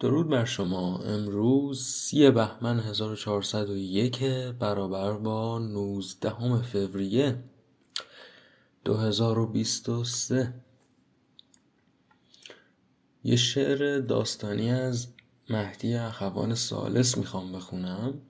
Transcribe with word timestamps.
درود 0.00 0.28
بر 0.28 0.44
شما. 0.44 0.98
امروز 0.98 1.84
سی 1.84 2.30
بهمن 2.30 2.80
1401 2.80 4.22
برابر 4.58 5.12
با 5.12 5.58
19 5.58 6.62
فوریه 6.62 7.44
2023 8.84 10.54
یه 13.24 13.36
شعر 13.36 13.98
داستانی 13.98 14.70
از 14.70 15.08
مهدی 15.50 15.94
اخوان 15.94 16.54
سالس 16.54 17.18
می‌خوام 17.18 17.52
بخونم. 17.52 18.20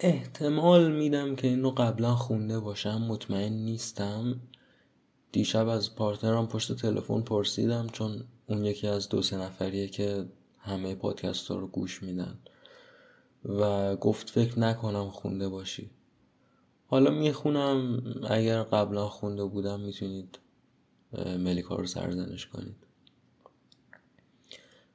احتمال 0.00 0.92
میدم 0.92 1.36
که 1.36 1.48
اینو 1.48 1.70
قبلا 1.70 2.14
خونده 2.14 2.60
باشم 2.60 3.02
مطمئن 3.02 3.52
نیستم. 3.52 4.40
دیشب 5.32 5.68
از 5.68 5.94
پارتنرم 5.94 6.46
پشت 6.46 6.72
تلفن 6.72 7.20
پرسیدم 7.20 7.86
چون 7.86 8.24
اون 8.46 8.64
یکی 8.64 8.86
از 8.86 9.08
دو 9.08 9.22
سه 9.22 9.36
نفریه 9.36 9.88
که 9.88 10.26
همه 10.58 10.94
پادکست 10.94 11.48
ها 11.48 11.56
رو 11.56 11.66
گوش 11.66 12.02
میدن. 12.02 12.38
و 13.44 13.96
گفت 13.96 14.30
فکر 14.30 14.58
نکنم 14.58 15.10
خونده 15.10 15.48
باشی. 15.48 15.90
حالا 16.86 17.10
می‌خونم 17.10 18.02
اگر 18.30 18.62
قبلا 18.62 19.08
خونده 19.08 19.44
بودم 19.44 19.80
می‌تونید 19.80 20.38
ملیکا 21.38 21.76
رو 21.76 21.86
سرزنش 21.86 22.46
کنید. 22.46 22.76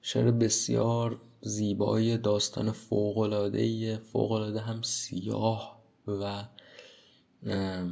شعر 0.02 0.32
بسیار 0.32 1.22
زیبای 1.42 2.18
داستان 2.18 2.72
فوقلاده 2.72 3.98
فوقلاده 3.98 4.60
هم 4.60 4.82
سیاه 4.82 5.84
و 6.08 6.44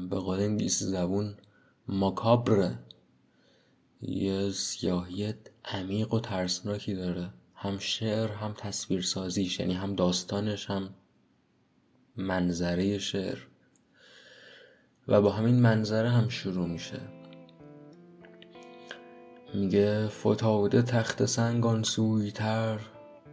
به 0.09 0.19
قول 0.19 0.39
انگلیسی 0.39 0.85
زبون 0.85 1.37
ماکابره. 1.87 2.79
یه 4.01 4.51
سیاهی 4.51 5.33
عمیق 5.65 6.13
و 6.13 6.19
ترسناکی 6.19 6.95
داره. 6.95 7.29
هم 7.55 7.77
شعر 7.79 8.31
هم 8.31 8.53
تصویر 8.57 9.01
سازیش 9.01 9.59
یعنی 9.59 9.73
هم 9.73 9.95
داستانش 9.95 10.69
هم 10.69 10.89
منظره 12.15 12.97
شعر. 12.97 13.37
و 15.07 15.21
با 15.21 15.31
همین 15.31 15.59
منظره 15.59 16.09
هم 16.09 16.29
شروع 16.29 16.67
میشه. 16.67 16.99
میگه 19.53 20.07
فتاده 20.07 20.81
تخت 20.81 21.25
سنگان 21.25 21.83
سوی 21.83 22.31
تر 22.31 22.79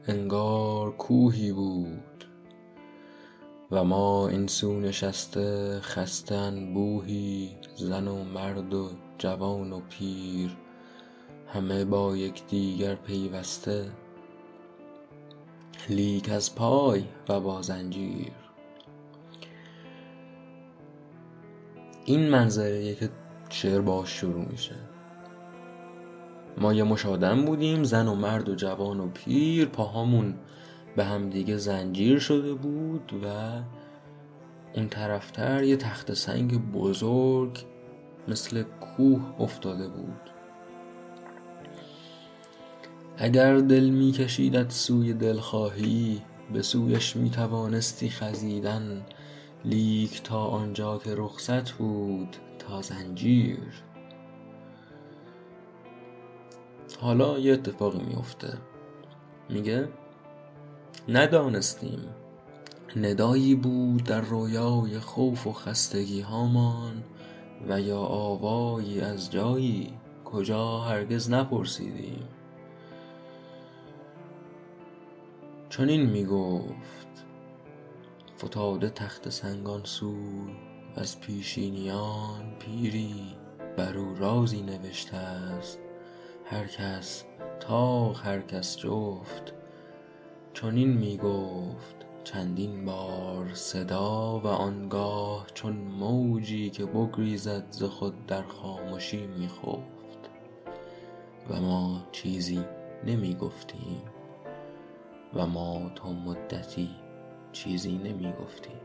انگار 0.06 0.96
کوهی 0.96 1.52
بود. 1.52 2.24
و 3.70 3.84
ما 3.84 4.28
این 4.28 4.46
سو 4.46 4.80
نشسته 4.80 5.80
خستن 5.80 6.74
بوهی 6.74 7.56
زن 7.76 8.08
و 8.08 8.24
مرد 8.24 8.74
و 8.74 8.90
جوان 9.18 9.72
و 9.72 9.80
پیر 9.80 10.56
همه 11.46 11.84
با 11.84 12.16
یکدیگر 12.16 12.94
پیوسته. 12.94 13.90
لیک 15.88 16.30
از 16.30 16.54
پای 16.54 17.04
و 17.28 17.40
با 17.40 17.62
زنجیر. 17.62 18.32
این 22.04 22.28
منظره 22.28 22.94
که 22.94 23.10
شعر 23.50 23.80
باش 23.80 24.08
شروع 24.08 24.44
میشه. 24.44 24.74
ما 26.58 26.72
یه 26.72 26.84
مش 26.84 27.06
بودیم 27.46 27.84
زن 27.84 28.08
و 28.08 28.14
مرد 28.14 28.48
و 28.48 28.54
جوان 28.54 29.00
و 29.00 29.08
پیر 29.08 29.66
پاهامون 29.66 30.34
به 30.96 31.04
هم 31.04 31.30
دیگه 31.30 31.56
زنجیر 31.56 32.18
شده 32.18 32.54
بود 32.54 33.12
و 33.24 33.26
اون 34.74 34.88
طرفتر 34.88 35.62
یه 35.62 35.76
تخت 35.76 36.14
سنگ 36.14 36.72
بزرگ 36.72 37.64
مثل 38.28 38.62
کوه 38.62 39.34
افتاده 39.40 39.88
بود. 39.88 40.30
اگر 43.16 43.56
دل 43.56 43.84
می 43.84 44.12
کشیدت 44.12 44.70
سوی 44.72 45.12
دلخواهی 45.12 46.22
به 46.52 46.62
سویش 46.62 47.16
می 47.16 47.30
توانستی 47.30 48.10
خزیدن. 48.10 49.06
لیک 49.64 50.22
تا 50.22 50.44
آنجا 50.44 50.98
که 50.98 51.14
رخصت 51.14 51.70
بود 51.70 52.36
تا 52.58 52.82
زنجیر. 52.82 53.82
حالا 57.00 57.38
یه 57.38 57.52
اتفاقی 57.52 58.02
میفته 58.02 58.58
میگه 59.48 59.88
ندانستیم. 61.08 62.00
ندایی 62.96 63.54
بود 63.54 64.04
در 64.04 64.20
رویای 64.20 64.98
خوف 64.98 65.46
و 65.46 65.52
خستگی 65.52 66.20
هامان 66.20 67.02
و 67.68 67.80
یا 67.80 68.00
آوایی 68.00 69.00
از 69.00 69.30
جایی 69.30 69.94
کجا 70.24 70.78
هرگز 70.78 71.30
نپرسیدیم 71.30 72.28
چون 75.68 75.88
این 75.88 76.10
می‌گفت. 76.10 77.24
فتاده 78.38 78.90
تخت 78.90 79.28
سنگان 79.28 79.84
سوی 79.84 80.56
از 80.96 81.20
پیشینیان 81.20 82.56
پیری 82.58 83.36
بر 83.76 83.98
او 83.98 84.14
رازی 84.14 84.62
نوشته 84.62 85.16
است. 85.16 85.78
هر 86.44 86.66
کس 86.66 87.24
تاق 87.60 88.26
هر 88.26 88.40
کس 88.40 88.76
جفت 88.76 89.52
چون 90.52 90.76
این 90.76 90.92
می‌گفت. 90.92 92.03
چندین 92.24 92.84
بار 92.84 93.54
صدا 93.54 94.38
و 94.38 94.46
آنگاه 94.46 95.46
چون 95.54 95.72
موجی 95.72 96.70
که 96.70 96.84
بگریزد 96.86 97.64
ز 97.70 97.82
خود 97.82 98.26
در 98.26 98.42
خاموشی 98.42 99.26
میخفت. 99.26 100.30
و 101.50 101.60
ما 101.60 102.02
چیزی 102.12 102.64
نمی‌گفتیم 103.06 104.02
و 105.34 105.46
ما 105.46 105.90
تا 105.94 106.12
مدتی 106.12 106.90
چیزی 107.52 107.98
نمی‌گفتیم. 107.98 108.80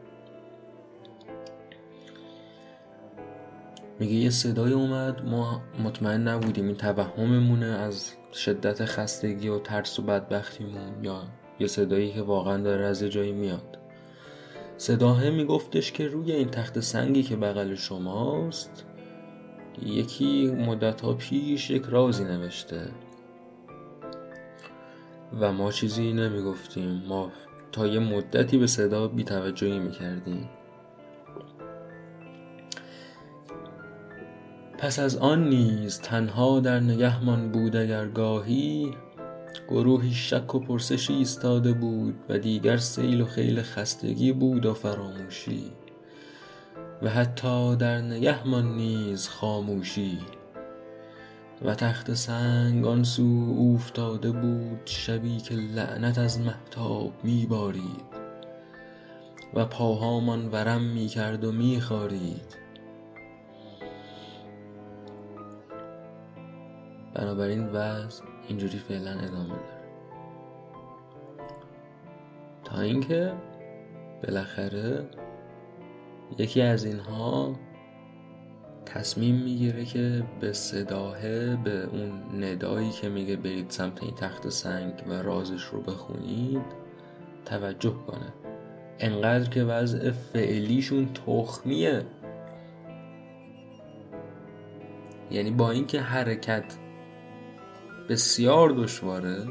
میگه 3.99 4.13
یه 4.13 4.29
صدای 4.29 4.73
اومد 4.73 5.25
ما 5.25 5.61
مطمئن 5.83 6.27
نبودیم 6.27 6.65
این 6.65 6.75
توهممونه 6.75 7.65
از 7.65 8.11
شدت 8.33 8.85
خستگی 8.85 9.47
و 9.47 9.59
ترس 9.59 9.99
و 9.99 10.01
بدبختیمون 10.01 11.03
یا 11.03 11.23
یه 11.59 11.67
صدایی 11.67 12.11
که 12.11 12.21
واقعا 12.21 12.57
داره 12.57 12.85
از 12.85 13.03
جایی 13.03 13.31
میاد. 13.31 13.77
صداه 14.77 15.29
میگفتش 15.29 15.91
که 15.91 16.07
روی 16.07 16.31
این 16.31 16.49
تخت 16.49 16.79
سنگی 16.79 17.23
که 17.23 17.35
بغل 17.35 17.75
شماست 17.75 18.85
یکی 19.85 20.51
مدت 20.51 21.01
ها 21.01 21.13
پیش 21.13 21.69
یک 21.69 21.83
رازی 21.83 22.23
نوشته. 22.23 22.81
و 25.39 25.51
ما 25.51 25.71
چیزی 25.71 26.13
نمی‌گفتیم. 26.13 27.03
ما 27.07 27.31
تا 27.71 27.87
یه 27.87 27.99
مدتی 27.99 28.57
به 28.57 28.67
صدا 28.67 29.07
بیتوجهی 29.07 29.79
می‌کردیم. 29.79 30.49
پس 34.77 34.99
از 34.99 35.17
آن 35.17 35.49
نیز 35.49 36.01
تنها 36.01 36.59
در 36.59 36.79
نگهمان 36.79 37.51
بود 37.51 37.75
اگر 37.75 38.07
گاهی 38.07 38.91
گروهی 39.69 40.13
شک 40.13 40.55
و 40.55 40.59
پرسشی 40.59 41.13
ایستاده 41.13 41.73
بود 41.73 42.15
و 42.29 42.39
دیگر 42.39 42.77
سیل 42.77 43.21
و 43.21 43.25
خیل 43.25 43.61
خستگی 43.61 44.31
بود 44.31 44.65
و 44.65 44.73
فراموشی 44.73 45.71
و 47.01 47.09
حتی 47.09 47.75
در 47.75 48.01
نگهمان 48.01 48.75
نیز 48.75 49.27
خاموشی 49.27 50.19
و 51.65 51.75
تخت 51.75 52.13
سنگ 52.13 52.85
آن 52.85 53.03
سو 53.03 53.55
اوفتاده 53.57 54.31
بود 54.31 54.81
شبی 54.85 55.37
که 55.37 55.55
لعنت 55.55 56.17
از 56.17 56.39
محتاب 56.39 57.11
میبارید 57.23 58.09
و 59.53 59.65
پاهامان 59.65 60.49
ورم 60.51 60.81
می‌کرد 60.81 61.43
و 61.43 61.51
میخارید 61.51 62.57
بنابراین 67.13 67.67
وضع 67.67 68.28
اینجوری 68.49 68.77
فعلا 68.77 69.11
ادامه 69.11 69.49
داره. 69.49 69.79
تا 72.63 72.81
اینکه 72.81 73.33
بالاخره 74.23 75.09
یکی 76.37 76.61
از 76.61 76.85
اینها 76.85 77.55
تصمیم 78.85 79.35
می‌گیره 79.35 79.85
که 79.85 80.23
به 80.39 80.53
صداه 80.53 81.21
به 81.55 81.83
اون 81.83 82.43
ندایی 82.43 82.89
که 82.91 83.09
میگه 83.09 83.35
برید 83.35 83.69
سمت 83.69 84.03
این 84.03 84.15
تخت 84.15 84.49
سنگ 84.49 84.93
و 85.07 85.13
رازش 85.13 85.63
رو 85.63 85.81
بخونید 85.81 86.61
توجه 87.45 87.93
کنه. 88.07 88.33
انقدر 88.99 89.49
که 89.49 89.63
وضع 89.63 90.11
فعلیشون 90.11 91.13
تخمیه. 91.13 92.05
یعنی 95.31 95.51
با 95.51 95.71
اینکه 95.71 96.01
حرکت 96.01 96.77
بسیار 98.09 98.69
دشواره 98.69 99.47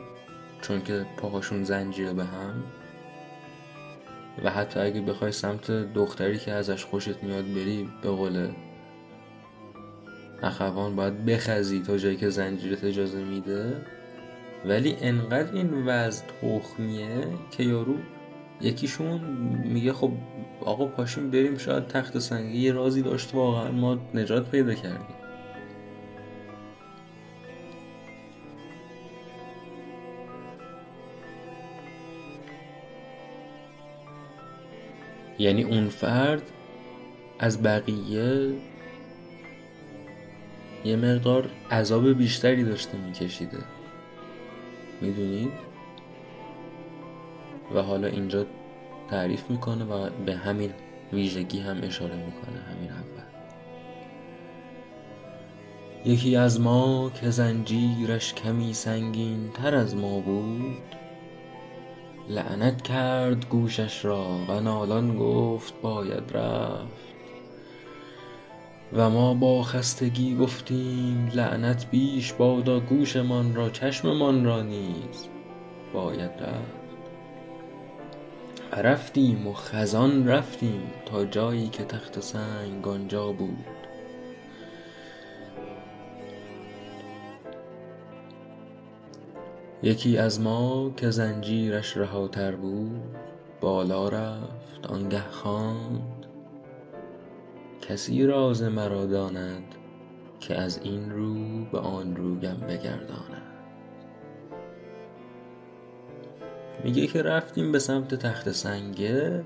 چون 0.61 0.83
که 0.83 1.07
پاهاشون 1.17 1.65
زنجیره 1.65 2.13
به 2.13 2.25
هم. 2.25 2.63
و 4.45 4.51
حتی 4.51 4.81
اگه 4.81 5.01
بخوای 5.01 5.33
سمت 5.33 5.71
دختری 5.71 6.39
که 6.39 6.53
ازش 6.53 6.85
خوشت 6.85 7.23
میاد 7.23 7.45
بری 7.45 7.89
به 8.03 8.11
قول 8.11 8.49
اخوان 10.43 10.97
باید 10.97 11.27
بخزی 11.27 11.83
تا 11.83 11.97
جایی 11.97 12.17
که 12.17 12.31
زنجیرت 12.31 12.85
اجازه 12.85 13.25
میده. 13.25 13.87
ولی 14.65 14.97
انقدر 15.01 15.55
این 15.55 15.87
وضع 15.87 16.25
تخمیه 16.27 17.27
که 17.51 17.63
یارو 17.63 17.95
یکیشون 18.61 19.21
میگه 19.65 19.93
خب 19.93 20.13
آقا 20.65 20.87
پاشیم 20.87 21.31
بریم 21.31 21.59
شاید 21.59 21.87
تخت 21.87 22.19
سنگی 22.19 22.59
یه 22.59 22.73
رازی 22.73 23.03
داشت 23.03 23.35
واقعا 23.35 23.73
ما 23.73 23.99
نجات 24.15 24.51
پیدا 24.51 24.75
کردیم. 24.75 25.18
یعنی 35.39 35.63
اون 35.63 35.89
فرد 35.89 36.43
از 37.39 37.63
بقیه 37.63 38.53
یه 40.85 40.97
مقدار 40.97 41.51
عذاب 41.71 42.13
بیشتری 42.13 42.65
داشته 42.65 42.99
میکشیده. 42.99 43.59
می‌دونید 45.01 45.53
و 47.75 47.83
حالا 47.83 48.07
اینجا 48.07 48.47
تعریف 49.11 49.51
می‌کنه 49.51 49.85
و 49.85 50.11
به 50.27 50.37
همین 50.37 50.71
ویژگی 51.13 51.59
هم 51.59 51.81
اشاره 51.83 52.17
می‌کنه 52.17 52.59
همین 52.71 52.91
اول. 52.91 53.29
یکی 56.05 56.37
از 56.37 56.61
ما 56.61 57.11
که 57.21 57.31
زنجیرش 57.31 58.35
کمی 58.35 58.75
سنگین 58.75 59.51
تر 59.55 59.75
از 59.75 59.97
ما 59.97 60.21
بود 60.21 60.98
لعنت 62.29 62.83
کرد 62.83 63.49
گوشش 63.49 64.05
را 64.05 64.27
و 64.49 64.61
نالان 64.61 65.17
گفت 65.17 65.75
باید 65.83 66.37
رفت. 66.37 67.09
و 68.93 69.11
ما 69.11 69.35
با 69.35 69.63
خستگی 69.63 70.37
گفتیم 70.37 71.31
لعنت 71.35 71.91
بیش 71.91 72.33
بادا 72.33 72.81
گوشمان 72.81 73.55
را 73.55 73.71
چشممان 73.71 74.45
را 74.45 74.63
نیز 74.63 75.27
باید 75.93 76.31
رفت. 76.31 76.89
رفتیم 78.77 79.47
و 79.47 79.53
خزان 79.53 80.29
رفتیم 80.29 80.83
تا 81.07 81.25
جایی 81.25 81.69
که 81.69 81.85
تخت 81.85 82.21
سنگ 82.21 82.89
آنجا 82.89 83.33
بود. 83.33 83.78
یکی 89.83 90.19
از 90.19 90.41
ما 90.41 90.93
که 90.97 91.11
زنجیرش 91.11 91.97
رهاتر 91.97 92.57
بود 92.57 93.17
بالا 93.61 94.09
رفت 94.09 94.87
آنگه 94.89 95.23
خواند. 95.31 96.27
کسی 97.81 98.27
راز 98.27 98.63
مرا 98.63 99.07
داند 99.07 99.75
که 100.41 100.55
از 100.55 100.81
این 100.83 101.11
رو 101.11 101.35
به 101.73 101.79
آن 101.79 102.17
روگم 102.17 102.57
بگرداند. 102.69 103.43
میگه 106.85 107.07
که 107.07 107.23
رفتیم 107.23 107.73
به 107.73 107.79
سمت 107.79 108.15
تخت 108.15 108.51
سنگه 108.51 109.45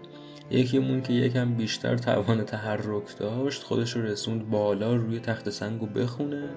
یکیمون 0.50 1.02
که 1.02 1.12
یکم 1.12 1.54
بیشتر 1.54 1.96
توان 1.96 2.44
تحرک 2.44 3.18
داشت 3.18 3.62
خودش 3.62 3.96
رو 3.96 4.02
رسوند 4.02 4.50
بالا 4.50 4.96
روی 4.96 5.20
تخت 5.20 5.50
سنگ 5.50 5.80
رو 5.80 5.86
بخونه. 5.86 6.48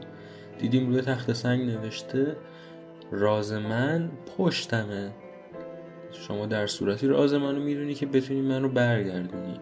دیدیم 0.59 0.87
روی 0.87 1.01
تخت 1.01 1.33
سنگ 1.33 1.69
نوشته 1.69 2.35
راز 3.15 3.53
من 3.53 4.11
پشتمه. 4.37 5.11
شما 6.11 6.45
در 6.45 6.67
صورتی 6.67 7.07
راز 7.07 7.33
منو 7.33 7.59
می‌دونی 7.59 7.93
که 7.93 8.05
بتونی 8.05 8.41
منو 8.41 8.69
برگردونی. 8.69 9.59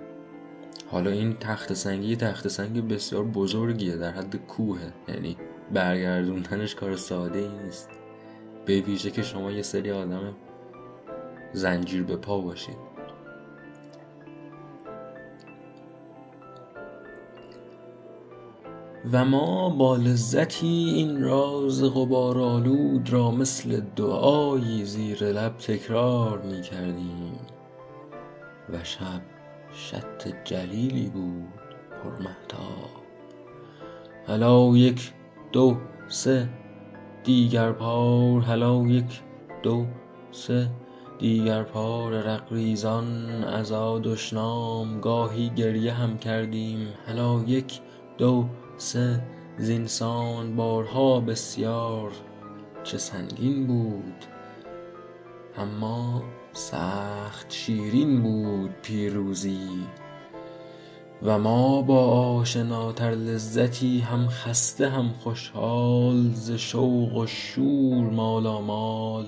حالا 0.92 1.12
این 1.12 1.34
تخت 1.34 1.74
سنگی 1.74 2.16
تخت 2.16 2.48
سنگ 2.48 2.88
بسیار 2.88 3.24
بزرگیه 3.24 3.98
در 3.98 4.12
حد 4.12 4.36
کوهه. 4.36 4.94
یعنی 5.08 5.38
برگردوندنش 5.74 6.76
کار 6.76 6.96
ساده 6.96 7.40
ای 7.40 7.50
نیست. 7.66 7.90
به 8.66 8.82
ویژه 8.82 9.12
که 9.12 9.22
شما 9.22 9.52
یه 9.52 9.62
سری 9.62 9.92
آدم 9.92 10.34
زنجیر 11.54 12.04
به 12.04 12.16
پا 12.16 12.42
باشید. 12.42 12.93
و 19.12 19.26
ما 19.26 19.70
با 19.70 19.96
لذتی 19.96 20.68
این 20.68 21.24
راز 21.24 21.84
غبارآلود 21.84 23.10
را 23.10 23.32
مثل 23.32 23.82
دعایی 23.96 24.86
زیر 24.86 25.24
لب 25.24 25.58
تکرار 25.58 26.42
می 26.42 26.62
کردیم 26.62 27.40
و 28.70 28.84
شب 28.84 29.22
شط 29.74 30.44
جلیلی 30.44 31.10
بود 31.10 31.48
پرمهتاب 32.04 33.04
هلا 34.28 34.78
یک 34.78 35.12
دو 35.52 35.78
سه. 36.08 36.50
دیگر 37.24 37.72
پار 37.72 38.42
هلا 38.42 38.84
یک 38.88 39.22
دو 39.64 39.86
سه. 40.32 40.70
دیگر 41.20 41.64
پار 41.64 42.12
رقریزان 42.12 43.34
از 43.44 43.72
دشنام 44.04 45.00
گاهی 45.00 45.50
گریه 45.50 45.94
هم 45.94 46.18
کردیم. 46.18 46.88
هلا 47.08 47.44
یک 47.48 47.80
دو 48.18 48.46
سه 48.78 49.22
زینسان 49.58 50.56
بارها 50.56 51.20
بسیار 51.20 52.12
چه 52.84 52.98
سنگین 52.98 53.68
بود. 53.68 54.26
اما 55.58 56.24
سخت 56.52 57.52
شیرین 57.52 58.24
بود 58.24 58.72
پیروزی. 58.82 59.88
و 61.24 61.40
ما 61.40 61.82
با 61.82 62.06
آشناتر 62.36 63.12
لذتی 63.12 64.00
هم 64.00 64.28
خسته 64.28 64.90
هم 64.90 65.10
خوشحال 65.10 66.32
ز 66.34 66.52
شوق 66.52 67.18
و 67.18 67.28
شور 67.28 68.10
مال 68.60 69.26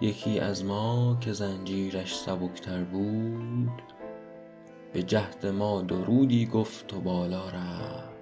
یکی 0.00 0.38
از 0.38 0.64
ما 0.64 1.16
که 1.20 1.32
زنجیرش 1.32 2.16
سبکتر 2.16 2.84
بود 2.84 3.82
به 4.94 5.02
جهد 5.02 5.46
ما 5.46 5.82
درودی 5.82 6.46
گفت 6.46 6.94
و 6.94 7.00
بالا 7.00 7.48
رفت. 7.48 8.14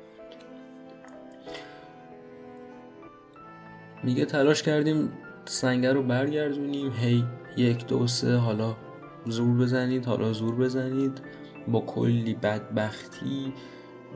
میگه 4.05 4.25
تلاش 4.25 4.63
کردیم 4.63 5.13
سنگه 5.45 5.93
رو 5.93 6.03
برگردونیم. 6.03 6.93
هی 6.93 7.25
یک 7.57 7.87
دو 7.87 8.07
سه 8.07 8.37
حالا 8.37 8.77
زور 9.27 9.57
بزنید 9.57 10.07
حالا 10.07 10.33
زور 10.33 10.55
بزنید. 10.55 11.21
با 11.69 11.81
کلی 11.81 12.35
بدبختی 12.35 13.53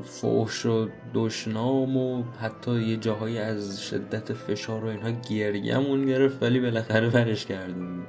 فوش 0.03 0.67
و 0.67 0.89
دشنام 1.15 1.97
و 1.97 2.23
حتی 2.41 2.83
یه 2.83 2.97
جاهایی 2.97 3.39
از 3.39 3.83
شدت 3.83 4.33
فشار 4.33 4.85
و 4.85 4.89
اینها 4.89 5.11
گریهمون 5.11 6.07
گرفت 6.07 6.43
ولی 6.43 6.61
بالاخره 6.61 7.11
برش 7.11 7.47
کردیم. 7.47 8.07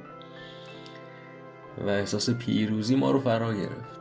و 1.86 1.88
احساس 1.88 2.30
پیروزی 2.30 2.96
ما 2.96 3.10
رو 3.10 3.20
فرا 3.20 3.54
گرفت. 3.54 3.97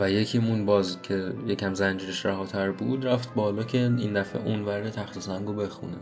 و 0.00 0.10
یکیمون 0.10 0.66
باز 0.66 1.02
که 1.02 1.32
یکم 1.46 1.74
زنجیرش 1.74 2.26
رهاتر 2.26 2.70
بود 2.70 3.06
رفت 3.06 3.34
بالا 3.34 3.62
که 3.62 3.78
این 3.78 4.12
دفعه 4.12 4.46
اون 4.46 4.62
ورده 4.62 4.90
تخت 4.90 5.18
سنگو 5.18 5.52
بخونه. 5.52 5.96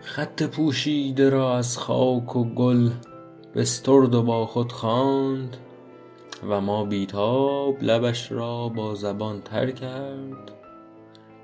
خط 0.00 0.42
پوشیده 0.42 1.30
را 1.30 1.56
از 1.56 1.78
خاک 1.78 2.36
و 2.36 2.44
گل 2.44 2.90
بسترد 3.54 4.14
و 4.14 4.22
با 4.22 4.46
خود 4.46 4.72
خواند 4.72 5.56
و 6.48 6.60
ما 6.60 6.84
بیتاب 6.84 7.82
لبش 7.82 8.32
را 8.32 8.68
با 8.68 8.94
زبان 8.94 9.40
تر 9.40 9.70
کرد. 9.70 10.52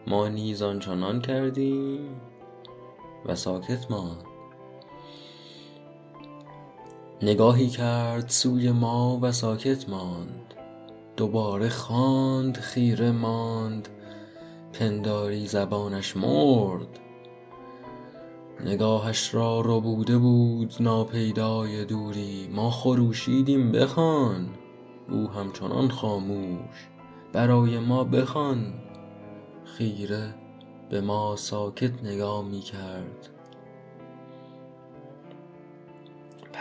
ما 0.06 0.28
نیز 0.28 0.62
آنچنان 0.62 1.20
کردیم 1.20 2.20
و 3.26 3.34
ساکت 3.34 3.90
ماند. 3.90 4.29
نگاهی 7.22 7.68
کرد 7.68 8.28
سوی 8.28 8.70
ما 8.70 9.18
و 9.22 9.32
ساکت 9.32 9.88
ماند. 9.88 10.54
دوباره 11.16 11.68
خواند 11.68 12.56
خیره 12.56 13.10
ماند. 13.10 13.88
پنداری 14.72 15.46
زبانش 15.46 16.16
مرد. 16.16 16.98
نگاهش 18.64 19.34
را 19.34 19.60
ربوده 19.60 20.18
بود 20.18 20.74
ناپیدای 20.80 21.84
دوری. 21.84 22.48
ما 22.52 22.70
خروشیدیم 22.70 23.72
بخوان. 23.72 24.48
او 25.10 25.28
همچنان 25.28 25.88
خاموش. 25.88 26.88
برای 27.32 27.78
ما 27.78 28.04
بخوان. 28.04 28.74
خیره 29.64 30.34
به 30.90 31.00
ما 31.00 31.36
ساکت 31.36 32.04
نگاه 32.04 32.44
می 32.44 32.60
کرد 32.60 33.39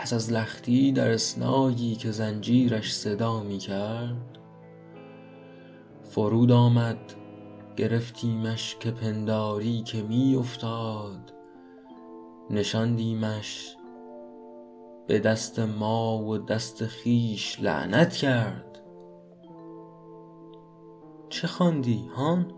پس 0.00 0.12
از 0.12 0.32
لختی 0.32 0.92
در 0.92 1.10
اسنایی 1.10 1.94
که 1.94 2.10
زنجیرش 2.10 2.94
صدا 2.94 3.42
می 3.42 3.58
کرد 3.58 4.38
فرود 6.02 6.52
آمد 6.52 7.14
گرفتیمش 7.76 8.76
که 8.80 8.90
پنداری 8.90 9.82
که 9.82 10.02
می 10.02 10.36
افتاد 10.36 11.32
نشاندیمش 12.50 13.76
به 15.06 15.18
دست 15.18 15.58
ما 15.58 16.18
و 16.18 16.38
دست 16.38 16.86
خیش 16.86 17.60
لعنت 17.60 18.12
کرد 18.12 18.82
چه 21.28 21.46
خواندی 21.46 22.06
هان؟ 22.16 22.52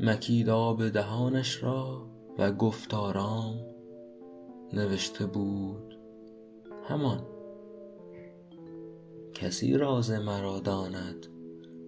مکید 0.00 0.48
آب 0.48 0.88
دهانش 0.88 1.62
را 1.62 2.06
و 2.38 2.52
گفت 2.52 2.94
آرام 2.94 3.75
نوشته 4.72 5.26
بود. 5.26 5.98
همان. 6.88 7.26
کسی 9.34 9.76
راز 9.76 10.10
مرا 10.10 10.60
داند 10.60 11.26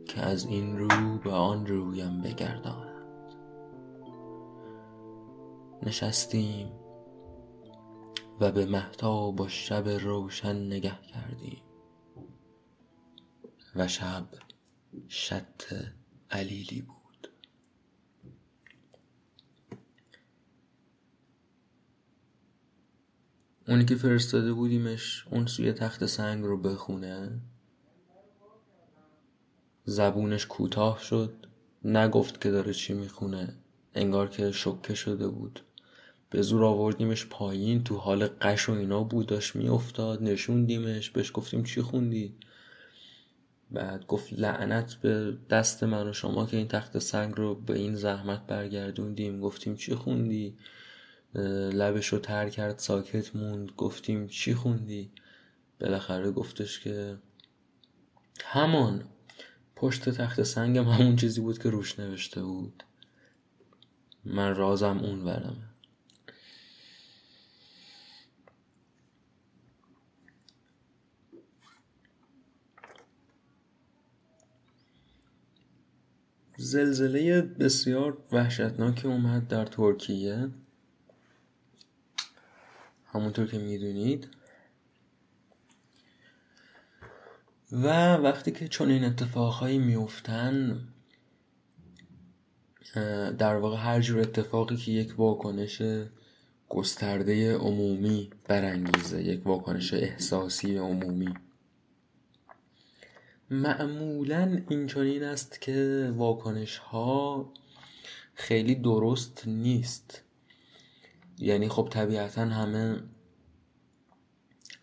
که 0.08 0.20
از 0.20 0.46
این 0.46 0.78
رو 0.78 1.18
به 1.18 1.30
آن 1.30 1.66
رویم 1.66 2.22
بگرداند. 2.22 2.88
نشستیم 5.82 6.72
و 8.40 8.52
به 8.52 8.66
محتاب 8.66 9.40
و 9.40 9.48
شب 9.48 9.88
روشن 9.88 10.66
نگه 10.66 10.98
کردیم 11.02 11.62
و 13.76 13.88
شب 13.88 14.26
شط 15.08 15.62
علیلی 16.30 16.82
بود. 16.82 16.97
اونی 23.68 23.84
که 23.84 23.94
فرستاده 23.94 24.52
بودیمش 24.52 25.26
اون 25.30 25.46
سوی 25.46 25.72
تخت 25.72 26.06
سنگ 26.06 26.44
رو 26.44 26.56
بخونه. 26.56 27.30
زبونش 29.84 30.46
کوتاه 30.46 31.00
شد 31.02 31.34
نگفت 31.84 32.40
که 32.40 32.50
داره 32.50 32.72
چی 32.72 32.94
می‌خونه. 32.94 33.54
انگار 33.94 34.28
که 34.28 34.52
شکه 34.52 34.94
شده 34.94 35.28
بود. 35.28 35.60
به 36.30 36.42
زور 36.42 36.64
آوردیمش 36.64 37.26
پایین 37.26 37.84
تو 37.84 37.96
حال 37.96 38.26
قش 38.26 38.68
و 38.68 38.72
اینا 38.72 39.04
بود 39.04 39.26
داشت 39.26 39.56
میافتاد 39.56 40.22
نشوندیمش 40.22 41.10
بهش 41.10 41.30
گفتیم 41.34 41.64
چی 41.64 41.82
خوندی؟ 41.82 42.34
بعد 43.70 44.06
گفت 44.06 44.32
لعنت 44.32 44.94
به 44.94 45.36
دست 45.50 45.84
من 45.84 46.08
و 46.08 46.12
شما 46.12 46.46
که 46.46 46.56
این 46.56 46.68
تخت 46.68 46.98
سنگ 46.98 47.34
رو 47.36 47.54
به 47.54 47.78
این 47.78 47.94
زحمت 47.94 48.46
برگردوندیم. 48.46 49.40
گفتیم 49.40 49.76
چی 49.76 49.94
خوندی؟ 49.94 50.56
لبش 51.34 52.06
رو 52.06 52.18
تر 52.18 52.48
کرد 52.48 52.78
ساکت 52.78 53.36
موند 53.36 53.70
گفتیم 53.76 54.26
چی 54.26 54.54
خوندی؟ 54.54 55.10
بالاخره 55.80 56.30
گفتش 56.30 56.80
که 56.80 57.18
همان 58.44 59.04
پشت 59.76 60.08
تخت 60.08 60.42
سنگم 60.42 60.88
همون 60.88 61.16
چیزی 61.16 61.40
بود 61.40 61.58
که 61.58 61.70
روش 61.70 61.98
نوشته 61.98 62.42
بود. 62.42 62.84
من 64.24 64.54
رازم 64.54 64.98
اون 64.98 65.24
ورمه. 65.24 65.68
زلزله 76.56 77.42
بسیار 77.42 78.18
وحشتناکی 78.32 79.06
اومد 79.08 79.48
در 79.48 79.64
ترکیه. 79.64 80.48
همونطور 83.18 83.46
که 83.46 83.58
می‌دونید. 83.58 84.28
و 87.72 88.16
وقتی 88.16 88.50
که 88.52 88.68
چون 88.68 88.90
این 88.90 89.04
اتفاقهایی 89.04 89.78
میفتن 89.78 90.88
در 93.38 93.56
واقع 93.56 93.76
هر 93.76 94.00
جور 94.00 94.20
اتفاقی 94.20 94.76
که 94.76 94.92
یک 94.92 95.18
واکنش 95.18 95.82
گسترده 96.68 97.56
عمومی 97.56 98.30
برانگیزه 98.48 99.22
یک 99.22 99.46
واکنش 99.46 99.94
احساسی 99.94 100.76
عمومی. 100.76 101.34
معمولا 103.50 104.62
این 104.70 105.22
است 105.24 105.60
که 105.60 106.10
واکنش 106.16 106.76
ها 106.76 107.52
خیلی 108.34 108.74
درست 108.74 109.42
نیست. 109.46 110.22
یعنی 111.38 111.68
خب 111.68 111.88
طبیعتا 111.90 112.44
همه 112.44 113.02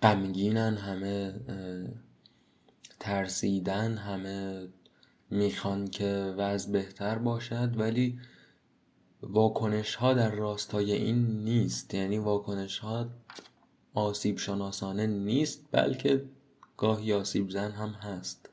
غمگینن 0.02 0.78
همه 0.78 1.34
ترسیدن 3.00 3.98
همه 3.98 4.68
می‌خوان 5.30 5.88
که 5.88 6.34
وضع 6.38 6.72
بهتر 6.72 7.18
باشد 7.18 7.80
ولی 7.80 8.20
واکنش 9.22 9.96
ها 9.96 10.14
در 10.14 10.32
راستای 10.32 10.92
این 10.94 11.44
نیست. 11.44 11.94
یعنی 11.94 12.18
واکنش 12.18 12.78
ها 12.80 13.10
آسیب 13.94 14.38
شناسانه 14.38 15.08
نیست 15.08 15.66
بلکه 15.72 16.26
گاهی 16.78 17.14
آسیب 17.14 17.50
زن 17.50 17.72
هم 17.72 17.90
هست. 17.90 18.50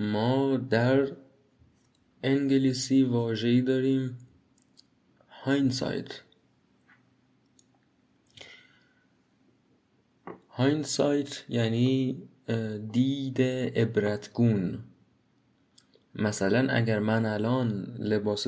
ما 0.00 0.56
در 0.56 1.12
انگلیسی 2.22 3.02
واژه‌ای 3.02 3.62
داریم 3.62 4.18
هایندسایت 5.28 6.20
هایندسایت 10.48 11.44
یعنی 11.48 12.22
دید 12.92 13.42
عبرتگون. 13.42 14.78
مثلا 16.14 16.72
اگر 16.72 16.98
من 16.98 17.26
الان 17.26 17.96
لباس 17.98 18.46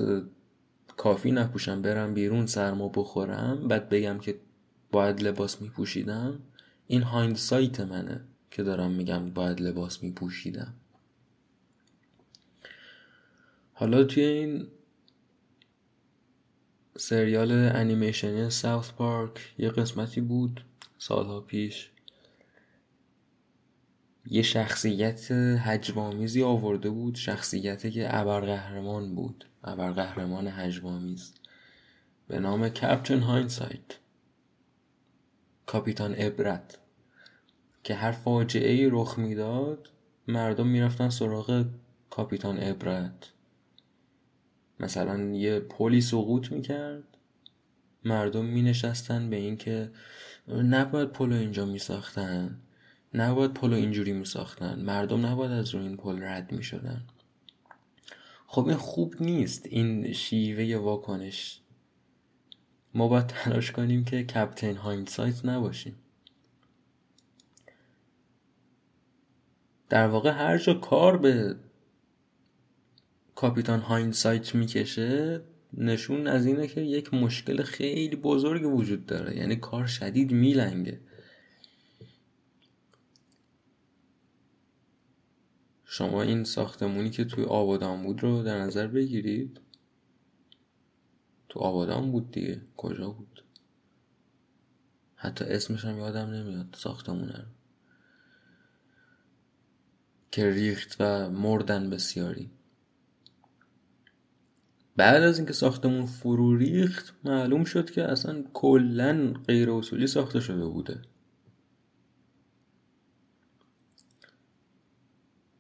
کافی 0.97 1.32
نپوشم 1.32 1.82
برم 1.82 2.14
بیرون 2.14 2.47
سرما 2.47 2.88
بخورم 2.88 3.68
بعد 3.68 3.88
بگم 3.88 4.18
که 4.18 4.40
باید 4.90 5.23
لباس 5.23 5.62
میپوشیدم 5.62 6.40
این 6.87 7.02
هایندسایت 7.02 7.80
منه 7.80 8.21
که 8.50 8.62
دارم 8.62 8.90
میگم 8.90 9.30
باید 9.30 9.61
لباس 9.61 10.02
میپوشیدم. 10.02 10.75
حالا 13.83 14.05
توی 14.05 14.25
این 14.25 14.69
سریال 16.99 17.53
انیمیشنی 17.53 18.51
ساوت 18.51 18.95
پارک 18.95 19.55
یه 19.59 19.69
قسمتی 19.69 20.21
بود 20.21 20.65
سالها 20.99 21.41
پیش. 21.41 21.91
یه 24.27 24.43
شخصیت 24.43 25.31
هجوامیزی 25.33 26.43
آورده 26.43 26.91
بود 26.91 27.15
شخصیتی 27.15 27.91
که 27.91 28.19
ابرقهرمان 28.19 29.15
بود. 29.15 29.45
ابرقهرمان 29.65 30.49
هجوامیز 30.49 31.35
به 32.29 32.39
نام 32.39 32.69
Captain 32.69 33.21
Hindsight. 33.21 33.99
کاپیتان 35.67 36.15
عبرت 36.19 36.78
که 37.85 37.95
هر 37.95 38.12
فاجعه 38.12 38.73
ای 38.73 38.89
رخ 38.91 39.19
می‌داد 39.19 39.89
مردم 40.29 40.67
می‌رفتن 40.67 41.09
سراغ 41.09 41.67
کاپیتان 42.11 42.59
عبرت 42.62 43.33
مثلا 44.83 45.35
یه 45.35 45.61
پلی 45.61 46.01
سقوط 46.01 46.53
می‌کرد. 46.53 47.05
مردم 48.05 48.45
می 48.45 48.62
نشستن 48.62 49.31
به 49.31 49.37
اینکه 49.37 49.91
نباید 50.49 51.09
پلو 51.09 51.35
اینجا 51.35 51.67
می 51.67 51.79
ساختن 51.79 52.59
نباید 53.15 53.55
پلو 53.55 53.77
اینجوری 53.77 54.12
می 54.12 54.25
ساختن 54.25 54.83
مردم 54.83 55.27
نباید 55.27 55.53
از 55.53 55.75
روی 55.75 55.83
این 55.83 55.97
پل 55.97 56.23
رد 56.23 56.53
می 56.53 56.62
شدن 56.62 57.05
خب 58.53 58.69
این 58.69 58.77
خوب 58.77 59.15
نیست. 59.21 59.67
این 59.67 60.12
شیوه 60.12 60.77
واکنش. 60.77 61.61
ما 62.95 63.09
باید 63.09 63.27
تلاش 63.27 63.73
کنیم 63.73 64.05
که 64.05 64.25
کپتین 64.25 64.77
هایندسایت 64.77 65.45
نباشیم. 65.45 65.97
در 69.89 70.09
واقع 70.09 70.31
هر 70.31 70.59
جا 70.59 70.75
کار 70.75 71.19
به 71.19 71.57
کاپیتان 73.35 73.81
هایندسایت 73.81 74.55
می‌کشه 74.55 75.41
نشون 75.73 76.27
از 76.27 76.47
اینه 76.47 76.67
که 76.67 76.81
یک 76.81 77.15
مشکل 77.15 77.62
خیلی 77.62 78.17
بزرگ 78.17 78.75
وجود 78.75 79.07
داره. 79.07 79.37
یعنی 79.37 79.57
کار 79.57 79.87
شدید 79.87 80.33
میلنگه. 80.33 81.01
شما 85.85 86.23
این 86.23 86.45
ساختمونی 86.45 87.11
که 87.11 87.25
توی 87.25 87.45
آبادان 87.45 88.03
بود 88.03 88.23
رو 88.23 88.43
در 88.43 88.59
نظر 88.61 88.87
بگیرید. 88.87 89.61
تو 91.49 91.61
آبادان 91.61 92.12
بود 92.12 92.31
دیگه. 92.31 92.62
کجا 92.77 93.11
بود؟ 93.11 93.45
حتی 95.15 95.45
اسمش 95.45 95.85
هم 95.85 95.99
یادم 95.99 96.31
نمیاد. 96.31 96.77
ساختمونه 96.79 97.37
رو. 97.37 97.45
که 100.31 100.51
ریخت 100.51 100.97
و 101.01 101.31
مردن 101.31 101.91
بسیاری. 101.91 102.51
بعد 104.96 105.22
از 105.22 105.38
اینکه 105.38 105.52
ساختمون 105.52 106.06
فرو 106.06 106.56
ریخت 106.56 107.14
معلوم 107.25 107.64
شد 107.64 107.90
که 107.90 108.02
اصلا 108.02 108.44
کلا 108.52 109.34
غیر 109.49 109.70
اصولی 109.70 110.06
ساخته 110.06 110.40
شده 110.40 110.66
بوده. 110.66 111.02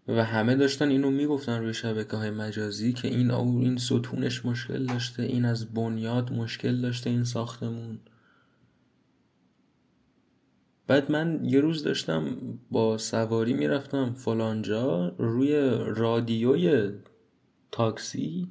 و 0.08 0.24
همه 0.24 0.54
داشتن 0.54 0.88
اینو 0.88 1.10
می‌گفتن 1.10 1.60
روی 1.60 1.74
شبکه 1.74 2.16
های 2.16 2.30
مجازی 2.30 2.92
که 2.92 3.08
این 3.08 3.30
او 3.30 3.58
این 3.58 3.76
ستونش 3.76 4.46
مشکل 4.46 4.86
داشته 4.86 5.22
این 5.22 5.44
از 5.44 5.74
بنیاد 5.74 6.32
مشکل 6.32 6.80
داشته 6.80 7.10
این 7.10 7.24
ساختمون. 7.24 7.98
بعد 10.86 11.10
من 11.12 11.44
یه 11.44 11.60
روز 11.60 11.82
داشتم 11.82 12.38
با 12.70 12.98
سواری 12.98 13.52
می‌رفتم 13.52 14.12
فلانجا 14.12 15.08
روی 15.18 15.52
رادیوی 15.86 16.92
تاکسی. 17.72 18.48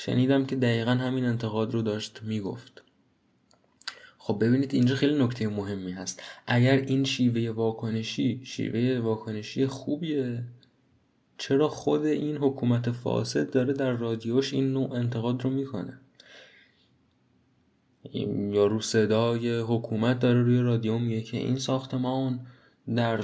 شنیدم 0.00 0.46
که 0.46 0.56
دقیقا 0.56 0.90
همین 0.90 1.24
انتقاد 1.24 1.74
رو 1.74 1.82
داشت 1.82 2.22
می‌گفت. 2.22 2.82
خب 4.18 4.44
ببینید 4.44 4.74
اینجا 4.74 4.94
خیلی 4.94 5.24
نکته 5.24 5.48
مهمی 5.48 5.92
هست. 5.92 6.22
اگر 6.46 6.76
این 6.76 7.04
شیوه 7.04 7.50
واکنشی 7.50 8.40
شیوه 8.44 9.00
واکنشی 9.00 9.66
خوبیه 9.66 10.44
چرا 11.38 11.68
خود 11.68 12.04
این 12.04 12.36
حکومت 12.36 12.90
فاسد 12.90 13.50
داره 13.50 13.72
در 13.72 13.92
رادیوش 13.92 14.52
این 14.52 14.72
نوع 14.72 14.92
انتقاد 14.92 15.42
رو 15.44 15.50
می‌کنه؟ 15.50 16.00
یا 18.52 18.66
رو 18.66 18.80
صدای 18.80 19.60
حکومت 19.60 20.18
داره 20.18 20.42
روی 20.42 20.60
رادیو 20.60 20.98
میگه 20.98 21.20
که 21.20 21.36
این 21.36 21.58
ساختمان 21.58 22.46
در 22.96 23.20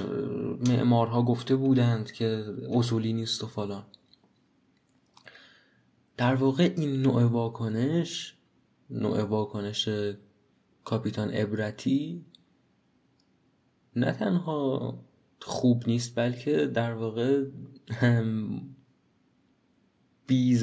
معمارها 0.67 1.23
گفته 1.23 1.55
بودند 1.55 2.11
که 2.11 2.45
اصولی 2.69 3.13
نیست 3.13 3.43
و 3.43 3.47
فلان. 3.47 3.83
در 6.17 6.35
واقع 6.35 6.73
این 6.77 7.01
نوع 7.01 7.23
واکنش 7.23 8.37
نوع 8.89 9.23
واکنش 9.23 9.89
کاپیتان 10.83 11.29
عبرتی 11.29 12.25
نه 13.95 14.11
تنها 14.11 14.99
خوب 15.41 15.83
نیست 15.87 16.15
بلکه 16.15 16.65
در 16.65 16.93
واقع 16.93 17.45
بی 20.27 20.57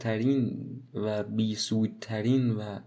ترین 0.00 0.66
و 0.94 1.24
بی 1.24 1.56
ترین 2.00 2.50
و 2.50 2.78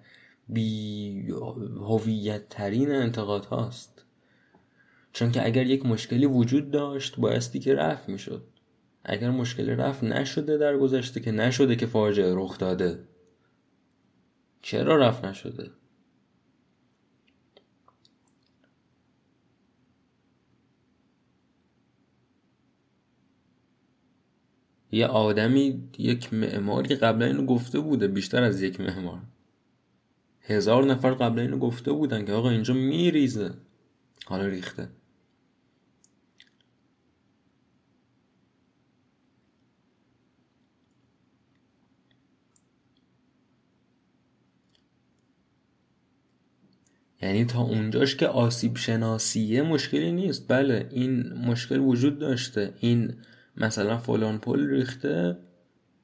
بی 0.50 1.32
هویت 1.80 2.50
ترین 2.50 2.92
انتقاد 2.92 3.46
هاست 3.46 4.06
چون 5.14 5.32
که 5.32 5.46
اگر 5.46 5.66
یک 5.66 5.86
مشکلی 5.86 6.26
وجود 6.26 6.72
داشت 6.72 7.20
بایستی 7.20 7.60
که 7.60 7.76
رفع 7.76 8.12
می‌شد. 8.12 8.51
اگر 9.04 9.32
مشکل 9.32 9.70
رفع 9.70 10.08
نشده 10.08 10.58
در 10.58 10.78
گذشته 10.78 11.20
که 11.20 11.32
نشده 11.32 11.76
که 11.76 11.86
فاجعه 11.86 12.34
رخ 12.36 12.58
داده. 12.58 13.04
چرا 14.62 14.96
رفع 14.96 15.30
نشده؟ 15.30 15.72
یه 24.92 25.08
آدمی 25.08 25.90
یک 25.98 26.34
معماری 26.34 26.96
قبلا 26.96 27.26
اینو 27.26 27.46
گفته 27.46 27.80
بوده 27.80 28.08
بیشتر 28.08 28.44
از 28.44 28.62
یک 28.62 28.80
معمار. 28.80 29.22
هزار 30.42 30.86
نفر 30.86 31.12
قبلا 31.12 31.42
اینو 31.42 31.58
گفته 31.58 31.92
بودن 31.92 32.26
که 32.26 32.34
آقا 32.34 32.50
اینجا 32.50 32.74
میریزه. 32.74 33.54
حالا 34.26 34.46
ریخته. 34.46 34.90
یعنی 47.22 47.46
تا 47.46 47.62
اونجاش 47.62 48.16
که 48.16 48.28
آسیب 48.28 48.78
شناسیه 48.78 49.62
مشکلی 49.62 50.12
نیست. 50.12 50.46
بله 50.48 50.88
این 50.92 51.34
مشکل 51.34 51.80
وجود 51.80 52.20
داشته. 52.20 52.74
این 52.80 53.14
مثلا 53.58 53.98
فلان 53.98 54.38
پل 54.38 54.68
ریخته 54.68 55.38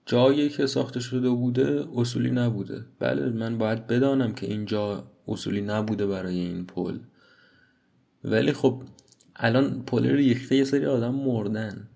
جایی 0.06 0.50
که 0.50 0.66
ساخته 0.66 1.00
شده 1.00 1.30
بوده 1.30 1.86
اصولی 1.96 2.32
نبوده. 2.32 2.86
بله 3.00 3.30
من 3.30 3.58
باید 3.58 3.88
بدانم 3.88 4.34
که 4.34 4.48
اینجا 4.48 5.12
اصولی 5.28 5.62
نبوده 5.62 6.08
برای 6.08 6.36
این 6.36 6.66
پل. 6.66 7.00
ولی 8.24 8.54
خب 8.54 8.84
الان 9.36 9.84
پل 9.84 10.08
ریخته 10.08 10.56
یه 10.56 10.64
سری 10.64 10.86
آدم 10.86 11.16
مردن. 11.16 11.88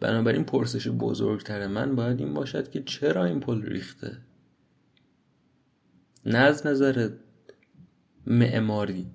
بنابراین 0.00 0.44
پرسش 0.44 0.88
بزرگتر 0.88 1.66
من 1.66 1.94
باید 1.94 2.20
این 2.20 2.34
باشد 2.34 2.70
که 2.70 2.82
چرا 2.82 3.24
این 3.24 3.40
پل 3.40 3.62
ریخته؟ 3.62 4.18
نه 6.26 6.38
از 6.38 6.66
نظر 6.66 7.10
معماری. 8.28 9.06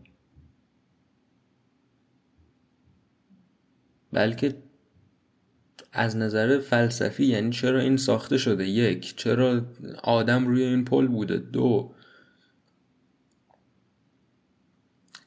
بلکه 4.12 4.56
از 5.91 6.17
نظر 6.17 6.60
فلسفی 6.60 7.26
یعنی 7.26 7.49
چرا 7.49 7.80
این 7.80 7.97
ساخته 7.97 8.38
شده؟ 8.38 8.67
یک 8.67 9.15
چرا 9.17 9.62
آدم 10.04 10.47
روی 10.47 10.63
این 10.63 10.86
پل 10.86 11.08
بوده؟ 11.08 11.38
دو 11.38 11.93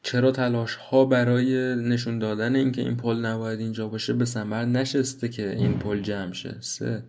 چرا 0.03 0.33
تلاش 0.33 0.75
ها 0.75 1.05
برای 1.05 1.77
نشون 1.77 2.19
دادن 2.19 2.57
اینکه 2.57 2.83
این 2.83 2.97
پل 2.97 3.17
نباید 3.17 3.61
اینجا 3.61 3.89
باشه 3.89 4.13
به 4.13 4.25
ثمر 4.25 4.65
نشسته 4.65 5.29
که 5.29 5.57
این 5.57 5.79
پل 5.79 6.01
جمع 6.01 6.33
شه؟ 6.33 6.57
سه 6.61 7.05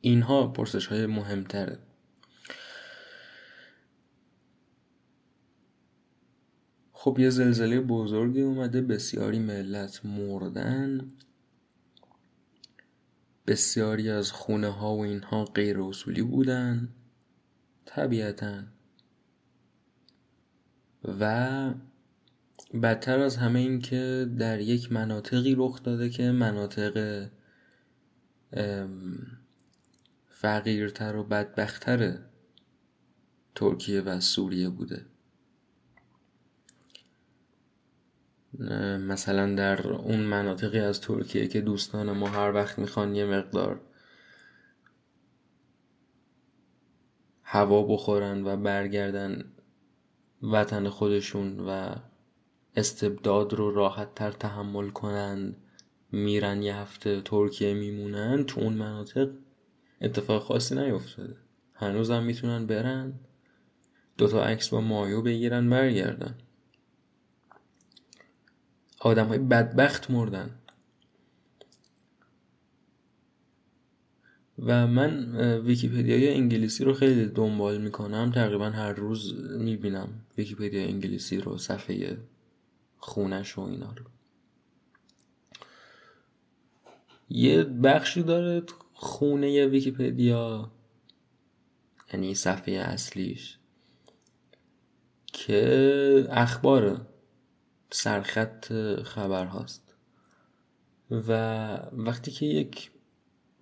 اینها 0.00 0.46
پرسش 0.46 0.86
های 0.86 1.06
مهمتره. 1.06 1.78
خب 7.02 7.18
یه 7.18 7.30
زلزله 7.30 7.80
بزرگی 7.80 8.40
اومده 8.40 8.80
بسیاری 8.80 9.38
ملت 9.38 10.06
مردن. 10.06 11.08
بسیاری 13.46 14.10
از 14.10 14.32
خونه 14.32 14.68
ها 14.68 14.96
و 14.96 15.00
اینها 15.00 15.44
غیر 15.44 15.80
اصولی 15.80 16.22
بودن 16.22 16.88
طبیعتا. 17.84 18.62
و 21.20 21.74
بدتر 22.82 23.18
از 23.18 23.36
همه 23.36 23.58
این 23.58 23.78
که 23.78 24.30
در 24.38 24.60
یک 24.60 24.92
مناطقی 24.92 25.54
رخ 25.58 25.82
داده 25.82 26.10
که 26.10 26.32
مناطق 26.32 27.28
فقیرتر 30.28 31.16
و 31.16 31.24
بدبختتر 31.24 32.18
ترکیه 33.54 34.00
و 34.00 34.20
سوریه 34.20 34.68
بوده. 34.68 35.11
مثلا 38.98 39.54
در 39.54 39.88
اون 39.88 40.20
مناطقی 40.20 40.78
از 40.78 41.00
ترکیه 41.00 41.48
که 41.48 41.60
دوستان 41.60 42.12
ما 42.12 42.28
هر 42.28 42.52
وقت 42.52 42.78
می‌خوان 42.78 43.14
یه 43.14 43.26
مقدار 43.26 43.80
هوا 47.42 47.82
بخورن 47.82 48.44
و 48.46 48.56
برگردن 48.56 49.44
وطن 50.42 50.88
خودشون 50.88 51.60
و 51.60 51.94
استبداد 52.76 53.54
رو 53.54 53.74
راحت 53.74 54.14
تر 54.14 54.30
تحمل 54.30 54.90
کنن 54.90 55.56
میرن 56.12 56.62
یه 56.62 56.76
هفته 56.76 57.20
ترکیه 57.20 57.74
میمونن 57.74 58.44
تو 58.44 58.60
اون 58.60 58.72
مناطق 58.72 59.30
اتفاق 60.00 60.42
خاصی 60.42 60.74
نیفتاده. 60.74 61.36
هنوز 61.74 62.10
هم 62.10 62.24
می‌تونن 62.24 62.66
برن 62.66 63.14
دوتا 64.18 64.44
عکس 64.44 64.68
با 64.68 64.80
مایو 64.80 65.22
بگیرن 65.22 65.70
برگردن. 65.70 66.38
آدم 69.04 69.26
های 69.26 69.38
بدبخت 69.38 70.10
مردن. 70.10 70.58
و 74.58 74.86
من 74.86 75.36
ویکیپدیای 75.58 76.34
انگلیسی 76.34 76.84
رو 76.84 76.94
خیلی 76.94 77.26
دنبال 77.26 77.80
می‌کنم. 77.80 78.32
تقریبا 78.32 78.70
هر 78.70 78.92
روز 78.92 79.34
می‌بینم 79.58 80.08
ویکیپدیا 80.38 80.82
انگلیسی 80.82 81.36
رو 81.36 81.58
صفحه 81.58 82.18
خونش 82.96 83.58
و 83.58 83.60
اینا 83.60 83.92
رو. 83.92 84.04
یه 87.30 87.64
بخشی 87.64 88.22
داره 88.22 88.62
خونه 88.94 89.66
ویکیپدیا 89.66 90.72
یعنی 92.12 92.34
صفحه 92.34 92.74
اصلیش 92.74 93.58
که 95.26 96.26
اخباره. 96.30 97.00
سرخط 97.92 98.72
خبر 99.02 99.44
هاست 99.46 99.94
و 101.10 101.32
وقتی 101.92 102.30
که 102.30 102.46
یک 102.46 102.90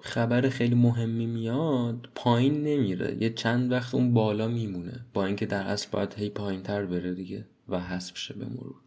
خبر 0.02 0.48
خیلی 0.48 0.74
مهمی 0.74 1.26
میاد 1.26 2.08
پایین 2.14 2.64
نمیره. 2.64 3.22
یه 3.22 3.30
چند 3.30 3.72
وقت 3.72 3.94
اون 3.94 4.14
بالا 4.14 4.48
میمونه. 4.48 5.06
با 5.14 5.26
اینکه 5.26 5.46
در 5.46 5.62
اصل 5.62 5.88
باید 5.90 6.14
هی 6.14 6.30
پایین 6.30 6.62
تر 6.62 6.86
بره 6.86 7.14
دیگه 7.14 7.46
و 7.68 7.80
حذف 7.80 8.18
شه 8.18 8.34
به 8.34 8.44
مرور. 8.44 8.80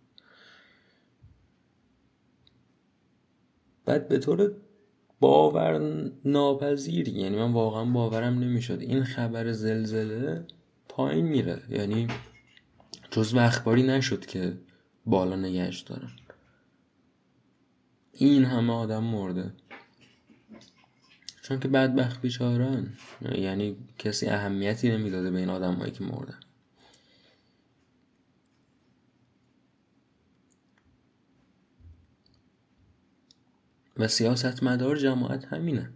بعد 3.85 4.07
به 4.07 4.19
طور 4.19 4.51
باور 5.19 5.79
ناپذیری 6.25 7.11
یعنی 7.11 7.35
من 7.35 7.51
واقعا 7.51 7.85
باورم 7.85 8.39
نمی‌شد. 8.39 8.79
این 8.81 9.03
خبر 9.03 9.51
زلزله 9.51 10.45
پایین 10.89 11.25
میره. 11.25 11.61
یعنی 11.69 12.07
جزو 13.11 13.39
اخباری 13.39 13.83
نشد 13.83 14.25
که 14.25 14.57
بالا 15.05 15.35
نگهش 15.35 15.79
دارن 15.79 16.11
این 18.11 18.45
همه 18.45 18.73
آدم 18.73 19.03
مرده. 19.03 19.53
چون 21.41 21.59
که 21.59 21.67
بدبخت 21.67 22.21
بیچارن. 22.21 22.93
یعنی 23.21 23.77
کسی 23.97 24.27
اهمیتی 24.27 24.89
نمی‌داده 24.89 25.31
به 25.31 25.39
این 25.39 25.49
آدم 25.49 25.73
هایی 25.73 25.91
که 25.91 26.03
مردن 26.03 26.39
و 33.97 34.07
سیاست 34.07 34.63
مدار 34.63 34.95
جماعت 34.95 35.45
همینه. 35.45 35.89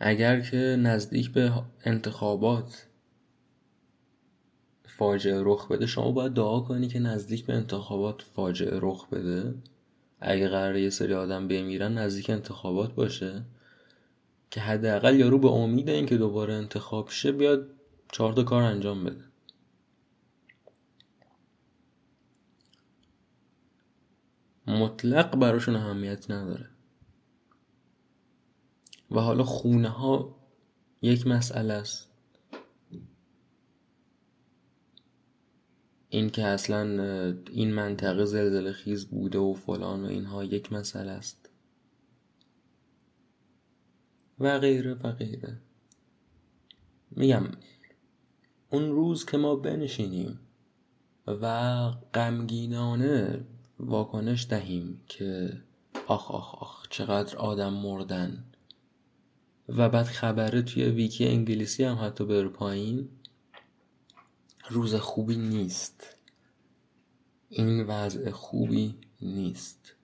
اگر 0.00 0.40
که 0.40 0.56
نزدیک 0.56 1.30
به 1.30 1.52
انتخابات 1.84 2.86
فاجعه 4.96 5.42
رخ 5.44 5.68
بده 5.68 5.86
شما 5.86 6.10
باید 6.10 6.32
دعا 6.32 6.60
کنی 6.60 6.88
که 6.88 6.98
نزدیک 6.98 7.46
به 7.46 7.52
انتخابات 7.52 8.22
فاجعه 8.22 8.78
رخ 8.82 9.08
بده. 9.08 9.54
اگه 10.20 10.48
قراره 10.48 10.82
یه 10.82 10.90
سری 10.90 11.14
آدم 11.14 11.48
بمیرن 11.48 11.98
نزدیک 11.98 12.30
انتخابات 12.30 12.94
باشه. 12.94 13.44
که 14.50 14.60
حداقل 14.60 15.20
یارو 15.20 15.38
به 15.38 15.48
امید 15.48 15.90
اینکه 15.90 16.16
دوباره 16.16 16.54
انتخاب 16.54 17.08
شه 17.08 17.32
بیاد 17.32 17.70
چهار 18.12 18.44
کار 18.44 18.62
انجام 18.62 19.04
بده. 19.04 19.24
مطلق 24.66 25.36
براشون 25.36 25.76
اهمیت 25.76 26.30
نداره. 26.30 26.68
و 29.10 29.20
حالا 29.20 29.44
خونه 29.44 29.88
ها 29.88 30.36
یک 31.02 31.26
مسئله 31.26 31.74
است. 31.74 32.11
این 36.12 36.30
که 36.30 36.44
اصلا 36.44 36.82
این 37.50 37.72
منطقه 37.74 38.24
زلزله 38.24 38.72
خیز 38.72 39.06
بوده 39.06 39.38
و 39.38 39.54
فلان 39.54 40.04
و 40.04 40.08
اینها 40.08 40.44
یک 40.44 40.72
مسئله 40.72 41.10
است. 41.10 41.50
و 44.38 44.58
غیره 44.58 44.94
و 44.94 45.12
غیره. 45.12 45.58
میگم 47.10 47.44
اون 48.70 48.90
روز 48.90 49.24
که 49.24 49.36
ما 49.36 49.56
بنشینیم 49.56 50.40
و 51.26 51.46
غمگینانه 52.14 53.44
واکنش 53.80 54.46
دهیم 54.50 55.00
که 55.08 55.52
آخ 56.06 56.30
آخ 56.30 56.54
آخ 56.54 56.88
چقدر 56.90 57.36
آدم 57.36 57.72
مردن. 57.72 58.44
و 59.68 59.88
بعد 59.88 60.06
خبره 60.06 60.62
توی 60.62 60.84
ویکی 60.84 61.26
انگلیسی 61.26 61.84
هم 61.84 61.98
حتی 62.04 62.24
بر 62.24 62.48
پایین. 62.48 63.08
روز 64.72 64.94
خوبی 64.94 65.36
نیست. 65.36 66.16
این 67.48 67.82
وضع 67.82 68.30
خوبی 68.30 68.94
نیست. 69.22 69.94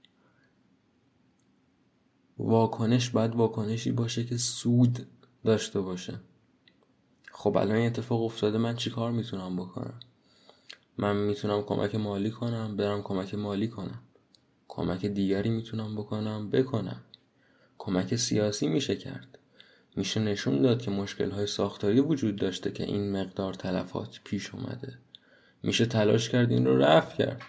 واکنش 2.38 3.10
باید 3.10 3.34
واکنشی 3.34 3.92
باشه 3.92 4.24
که 4.24 4.36
سود 4.36 5.06
داشته 5.44 5.80
باشه. 5.80 6.20
خب 7.32 7.56
الان 7.56 7.76
اتفاق 7.76 8.22
افتاده 8.22 8.58
من 8.58 8.76
چی 8.76 8.90
کار 8.90 9.12
می‌تونم 9.12 9.56
بکنم؟ 9.56 10.00
من 10.98 11.16
می‌تونم 11.16 11.62
کمک 11.62 11.94
مالی 11.94 12.30
کنم 12.30 12.76
برم 12.76 13.02
کمک 13.02 13.34
مالی 13.34 13.68
کنم. 13.68 14.02
کمک 14.68 15.06
دیگری 15.06 15.50
می‌تونم 15.50 15.96
بکنم 15.96 16.50
بکنم. 16.50 17.00
کمک 17.78 18.16
سیاسی 18.16 18.68
میشه 18.68 18.96
کرد. 18.96 19.37
میشه 19.98 20.20
نشون 20.20 20.62
داد 20.62 20.82
که 20.82 20.90
مشکل 20.90 21.30
های 21.30 21.46
ساختاری 21.46 22.00
وجود 22.00 22.36
داشته 22.36 22.72
که 22.72 22.84
این 22.84 23.12
مقدار 23.12 23.54
تلفات 23.54 24.20
پیش 24.24 24.54
اومده. 24.54 24.98
میشه 25.62 25.86
تلاش 25.86 26.28
کرد 26.28 26.50
این 26.50 26.66
رو 26.66 26.78
رفت 26.78 27.16
کرد. 27.16 27.42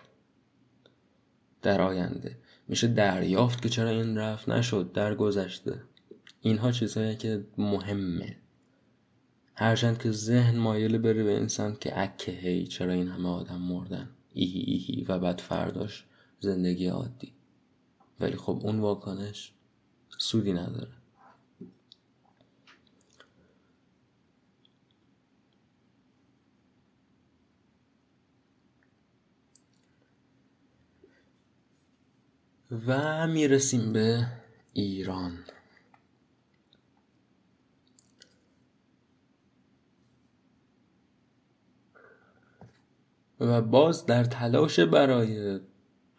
در 1.62 1.81
آینده. 1.81 2.38
میشه 2.67 2.88
دریافت 2.88 3.62
که 3.62 3.69
چرا 3.69 3.89
این 3.89 4.17
رفت 4.17 4.49
نشد 4.49 4.91
در 4.91 5.15
گذشته. 5.15 5.81
اینها 6.41 6.71
چیزهایی 6.71 7.15
که 7.15 7.45
مهمه. 7.57 8.38
هرچند 9.55 9.97
که 9.97 10.12
ذهن 10.12 10.57
مایل 10.57 10.97
بره 10.97 11.23
به 11.23 11.35
انسان 11.38 11.77
که 11.79 12.01
اکه 12.01 12.31
هی 12.31 12.67
چرا 12.67 12.93
این 12.93 13.07
همه 13.07 13.29
آدم 13.29 13.62
مردن. 13.62 14.09
ایهی 14.33 14.59
ایهی 14.59 15.05
و 15.09 15.19
بعد 15.19 15.39
فرداش 15.39 16.05
زندگی 16.39 16.88
عادی. 16.88 17.33
ولی 18.19 18.35
خب 18.35 18.59
اون 18.63 18.79
واکنش 18.79 19.53
سودی 20.17 20.53
نداره. 20.53 20.98
و 32.88 33.27
می‌رسیم 33.27 33.93
به 33.93 34.27
ایران. 34.73 35.38
و 43.39 43.62
باز 43.62 44.05
در 44.05 44.23
تلاش 44.23 44.79
برای 44.79 45.60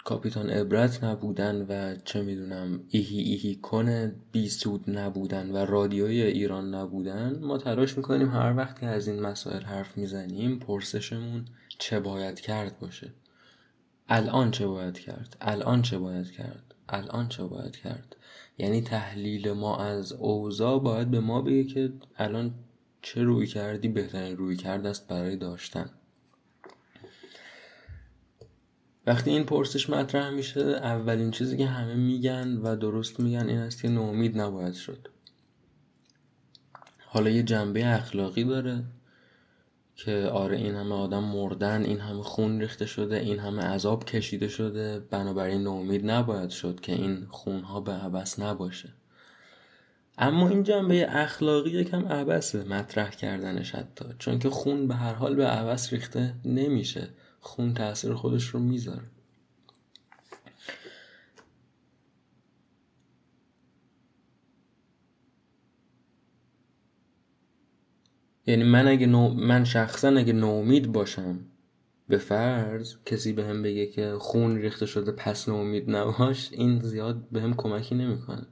کاپیتان 0.05 0.51
عبرت 0.51 1.05
نبودن 1.05 1.67
و 1.69 1.97
چه 2.05 2.23
می‌دونم 2.23 2.81
ایهی 2.89 3.19
ایهی 3.19 3.57
کنه 3.57 4.15
بی 4.33 4.49
سود 4.49 4.91
نبودن 4.91 5.51
و 5.51 5.57
رادیوی 5.57 6.23
ایران 6.23 6.75
نبودن 6.75 7.39
ما 7.39 7.59
تلاش 7.59 7.97
می‌کنیم 7.97 8.29
هر 8.29 8.57
وقت 8.57 8.81
که 8.81 8.87
از 8.87 9.09
این 9.09 9.21
مسائل 9.21 9.63
حرف 9.63 9.99
می‌زنیم 9.99 10.59
پرسشمون 10.59 11.45
چه 11.79 12.01
باید 12.01 12.41
کرد 12.41 12.79
باشه. 12.79 13.13
الان 14.11 14.51
چه 14.51 14.67
باید 14.67 14.99
کرد؟ 14.99 15.37
الان 15.41 15.83
چه 15.83 15.99
باید 15.99 16.31
کرد؟ 16.31 16.75
الان 16.89 17.29
چه 17.29 17.45
باید 17.45 17.77
کرد؟ 17.77 18.17
یعنی 18.59 18.83
تحلیل 18.83 19.53
ما 19.53 19.77
از 19.77 20.13
اوضاع 20.13 20.81
باید 20.81 21.11
به 21.11 21.21
ما 21.21 21.43
بگه 21.43 21.65
که 21.65 21.93
الان 22.17 22.55
چه 23.03 23.23
روی 23.23 23.47
کردی؟ 23.47 23.89
بهترین 23.89 24.37
روی 24.37 24.57
کرد 24.57 24.87
است 24.87 25.09
برای 25.09 25.37
داشتن. 25.37 25.91
وقتی 29.07 29.31
این 29.31 29.45
پرسش 29.45 29.91
مطرح 29.91 30.31
میشه 30.31 30.61
اولین 30.61 31.31
چیزی 31.31 31.57
که 31.57 31.67
همه 31.67 31.95
میگن 31.95 32.57
و 32.57 32.77
درست 32.77 33.21
میگن 33.21 33.49
این 33.49 33.59
است 33.59 33.83
که 33.83 33.89
نومید 33.89 34.41
نباید 34.41 34.75
شد. 34.75 35.09
حالا 37.07 37.31
یه 37.31 37.43
جنبه 37.43 37.87
اخلاقی 37.87 38.45
داره. 38.45 38.85
که 40.05 40.31
آره 40.33 40.57
این 40.57 40.75
همه 40.75 40.95
آدم 40.95 41.25
مردن 41.25 41.83
این 41.83 42.01
همه 42.01 42.23
خون 42.23 42.61
ریخته 42.61 42.87
شده 42.87 43.17
این 43.17 43.39
همه 43.39 43.63
عذاب 43.63 44.05
کشیده 44.05 44.49
شده 44.49 45.01
بنابراین 45.01 45.63
نومید 45.63 46.11
نباید 46.11 46.51
شد 46.51 46.81
که 46.81 46.93
این 46.93 47.27
خونها 47.31 47.81
به 47.81 47.93
عبس 47.93 48.39
نباشه. 48.39 48.89
اما 50.19 50.49
این 50.49 50.63
جنبه 50.63 51.07
اخلاقی 51.09 51.71
یکم 51.71 52.07
عبسه 52.09 52.65
مطرح 52.65 53.11
کردنش 53.11 53.75
حتی. 53.75 54.05
چون 54.19 54.39
که 54.39 54.51
خون 54.51 54.89
به 54.89 54.95
هر 54.95 55.15
حال 55.15 55.35
به 55.35 55.47
عبس 55.47 55.93
ریخته 55.93 56.35
نمیشه. 56.45 57.09
خون 57.41 57.75
تاثیر 57.75 58.15
خودش 58.15 58.45
رو 58.45 58.61
می‌ذاره. 58.61 59.07
یعنی 68.51 68.65
من 68.65 68.89
اگه 68.89 69.07
نو... 69.07 69.35
من 69.35 69.65
شخصا 69.65 70.09
اگه 70.09 70.33
نومید 70.33 70.93
باشم 70.93 71.39
به 72.09 72.19
فرض 72.19 72.95
کسی 73.07 73.33
به 73.33 73.45
هم 73.45 73.63
بگه 73.63 73.87
که 73.87 74.15
خون 74.19 74.57
ریخته 74.57 74.87
شده 74.87 75.13
پس 75.13 75.49
نومید 75.49 75.91
نباش 75.91 76.53
این 76.53 76.81
زیاد 76.81 77.29
به 77.33 77.41
هم 77.41 77.55
کمکی 77.55 77.95
نمی‌کنه. 77.95 78.47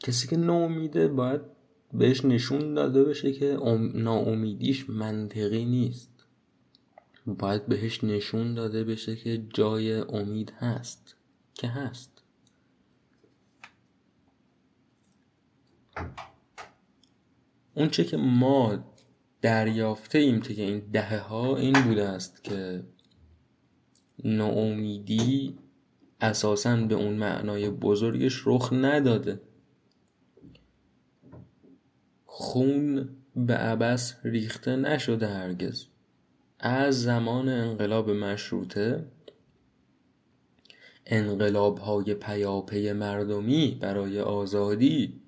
کسی 0.00 0.28
که 0.28 0.36
نومیده 0.36 1.08
باید 1.08 1.40
بهش 1.92 2.24
نشون 2.24 2.74
داده 2.74 3.04
بشه 3.04 3.32
که 3.32 3.58
ناامیدیش 3.94 4.90
منطقی 4.90 5.64
نیست. 5.64 6.10
باید 7.26 7.66
بهش 7.66 8.04
نشون 8.04 8.54
داده 8.54 8.84
بشه 8.84 9.16
که 9.16 9.44
جای 9.54 9.92
امید 9.92 10.52
هست 10.58 11.16
که 11.54 11.68
هست. 11.68 12.15
اون 17.74 17.88
چه 17.88 18.04
که 18.04 18.16
ما 18.16 18.78
دریافته 19.42 20.18
ایم 20.18 20.40
که 20.40 20.62
این 20.62 20.78
دهه 20.92 21.18
ها 21.18 21.56
این 21.56 21.72
بوده 21.72 22.08
است 22.08 22.44
که 22.44 22.84
ناامیدی 24.24 25.58
اساسا 26.20 26.76
به 26.76 26.94
اون 26.94 27.14
معنای 27.14 27.70
بزرگش 27.70 28.42
رخ 28.46 28.72
نداده. 28.72 29.40
خون 32.26 33.08
به 33.36 33.54
عبس 33.54 34.14
ریخته 34.24 34.76
نشده 34.76 35.26
هرگز. 35.26 35.86
از 36.58 37.02
زمان 37.02 37.48
انقلاب 37.48 38.10
مشروطه 38.10 39.06
انقلاب 41.06 41.78
های 41.78 42.14
پیاپی 42.14 42.92
مردمی 42.92 43.78
برای 43.80 44.20
آزادی 44.20 45.20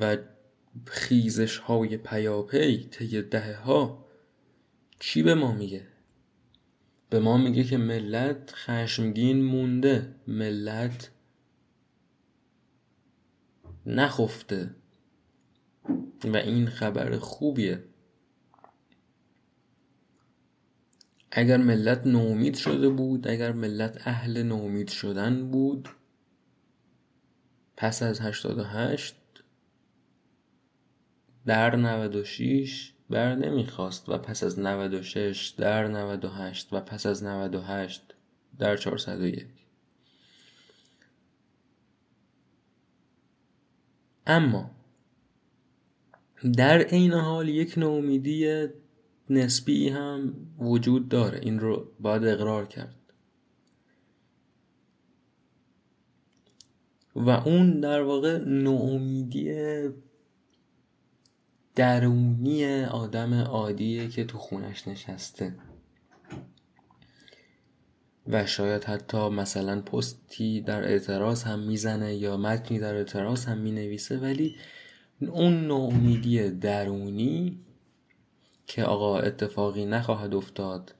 و 0.00 0.16
خیزش 0.86 1.58
های 1.58 1.96
پیاپی 1.96 2.88
طی 2.90 3.22
دهه 3.22 3.56
ها 3.56 4.04
چی 5.00 5.22
به 5.22 5.34
ما 5.34 5.52
میگه؟ 5.52 5.86
به 7.10 7.20
ما 7.20 7.36
میگه 7.36 7.64
که 7.64 7.76
ملت 7.76 8.52
خشمگین 8.54 9.44
مونده 9.44 10.14
ملت 10.26 11.10
نخفته 13.86 14.70
و 16.24 16.36
این 16.36 16.66
خبر 16.66 17.18
خوبیه. 17.18 17.84
اگر 21.30 21.56
ملت 21.56 22.06
نومید 22.06 22.54
شده 22.54 22.88
بود 22.88 23.28
اگر 23.28 23.52
ملت 23.52 24.08
اهل 24.08 24.42
نومید 24.42 24.88
شدن 24.88 25.50
بود 25.50 25.88
پس 27.76 28.02
از 28.02 28.20
88 28.20 29.16
در 31.46 31.76
96 31.76 32.92
بر 33.10 33.34
نمی‌خواست 33.34 34.08
و 34.08 34.18
پس 34.18 34.44
از 34.44 34.58
96 34.58 35.48
در 35.48 35.88
98 35.88 36.72
و 36.72 36.80
پس 36.80 37.06
از 37.06 37.24
98 37.24 38.14
در 38.58 38.76
401 38.76 39.46
اما 44.26 44.70
در 46.56 46.78
عین 46.78 47.12
حال 47.12 47.48
یک 47.48 47.74
نومیدی 47.78 48.66
نسبی 49.30 49.88
هم 49.88 50.34
وجود 50.58 51.08
داره. 51.08 51.40
این 51.42 51.60
رو 51.60 51.92
باید 52.00 52.24
اقرار 52.24 52.66
کرد. 52.66 52.94
و 57.16 57.30
اون 57.30 57.80
در 57.80 58.02
واقع 58.02 58.38
نومیدی 58.38 59.54
درونی 61.74 62.84
آدم 62.84 63.34
عادیه 63.34 64.08
که 64.08 64.24
تو 64.24 64.38
خونش 64.38 64.88
نشسته. 64.88 65.54
و 68.26 68.46
شاید 68.46 68.84
حتی 68.84 69.28
مثلا 69.28 69.80
پستی 69.80 70.60
در 70.60 70.84
اعتراض 70.84 71.42
هم 71.42 71.58
می‌زنه 71.58 72.14
یا 72.14 72.36
متنی 72.36 72.78
در 72.78 72.94
اعتراض 72.94 73.44
هم 73.44 73.58
می‌نویسه 73.58 74.18
ولی 74.18 74.56
اون 75.20 75.66
نومیدی 75.66 76.50
درونی 76.50 77.60
که 78.66 78.84
آقا 78.84 79.18
اتفاقی 79.18 79.86
نخواهد 79.86 80.34
افتاد 80.34 80.94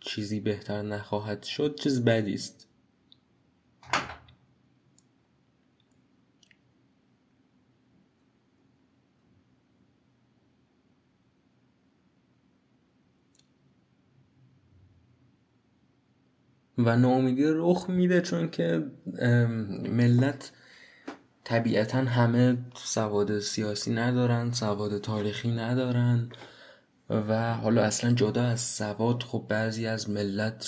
چیزی 0.00 0.40
بهتر 0.40 0.82
نخواهد 0.82 1.42
شد 1.42 1.74
چیز 1.80 2.04
بدی 2.04 2.34
است. 2.34 2.68
و 16.86 16.96
ناامیدی 16.96 17.44
رخ 17.46 17.90
میده 17.90 18.20
چون 18.20 18.50
که 18.50 18.84
ملت 19.88 20.52
طبیعتا 21.44 21.98
همه 21.98 22.58
سواد 22.74 23.38
سیاسی 23.38 23.94
ندارن 23.94 24.52
سواد 24.52 24.98
تاریخی 24.98 25.50
ندارن 25.50 26.28
و 27.10 27.54
حالا 27.54 27.82
اصلا 27.82 28.12
جدا 28.12 28.42
از 28.42 28.60
سواد 28.60 29.22
خب 29.22 29.46
بعضی 29.48 29.86
از 29.86 30.10
ملت 30.10 30.66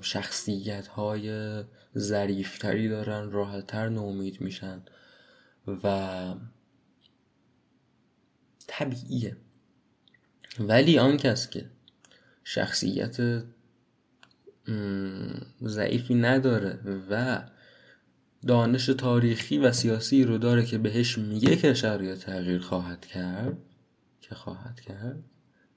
شخصیت 0.00 0.86
های 0.86 1.62
ظریفتری 1.98 2.88
دارن 2.88 3.30
راحتتر 3.30 3.88
نومید 3.88 4.40
میشن 4.40 4.82
و 5.84 6.34
طبیعیه. 8.66 9.36
ولی 10.60 10.98
آن 10.98 11.16
کس 11.16 11.50
که 11.50 11.70
شخصیت 12.44 13.16
ضعیفی 15.62 16.14
نداره 16.14 16.78
و 17.10 17.42
دانش 18.46 18.86
تاریخی 18.86 19.58
و 19.58 19.72
سیاسی 19.72 20.24
رو 20.24 20.38
داره 20.38 20.64
که 20.64 20.78
بهش 20.78 21.18
میگه 21.18 21.56
که 21.56 21.74
شرایط 21.74 22.18
تغییر 22.18 22.60
خواهد 22.60 23.06
کرد 23.06 23.58
که 24.20 24.34
خواهد 24.34 24.80
کرد 24.80 25.24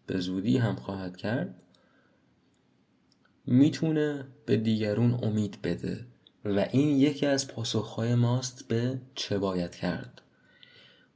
به 0.07 0.19
زودی 0.19 0.57
هم 0.57 0.75
خواهد 0.75 1.17
کرد 1.17 1.63
می‌تونه 3.45 4.25
به 4.45 4.57
دیگرون 4.57 5.19
امید 5.23 5.61
بده 5.63 6.05
و 6.45 6.67
این 6.71 6.97
یکی 6.97 7.25
از 7.25 7.47
پاسخهای 7.47 8.15
ماست 8.15 8.67
به 8.67 9.01
چه 9.15 9.37
باید 9.37 9.75
کرد. 9.75 10.21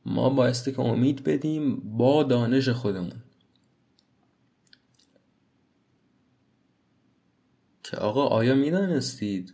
ما 0.05 0.29
بایسته 0.29 0.71
که 0.71 0.79
امید 0.79 1.23
بدیم 1.23 1.75
با 1.75 2.23
دانش 2.23 2.69
خودمون. 2.69 3.20
که 7.91 7.97
آقا 7.97 8.25
آیا 8.25 8.55
می‌دانستید 8.55 9.53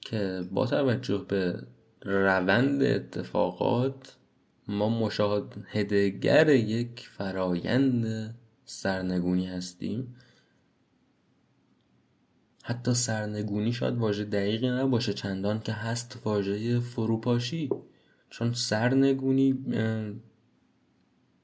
که 0.00 0.42
با 0.52 0.66
توجه 0.66 1.24
به 1.28 1.62
روند 2.02 2.82
اتفاقات 2.82 4.16
ما 4.68 4.88
مشاهدگر 4.88 6.48
یک 6.48 7.08
فرایند 7.12 8.34
سرنگونی 8.64 9.46
هستیم؟ 9.46 10.16
حتی 12.64 12.94
سرنگونی 12.94 13.72
شاید 13.72 13.98
واژه 13.98 14.24
دقیقی 14.24 14.68
نباشه 14.70 15.12
چندان 15.12 15.60
که 15.60 15.72
هست 15.72 16.20
واژه 16.24 16.80
فروپاشی. 16.80 17.70
چون 18.30 18.52
سرنگونی 18.52 19.52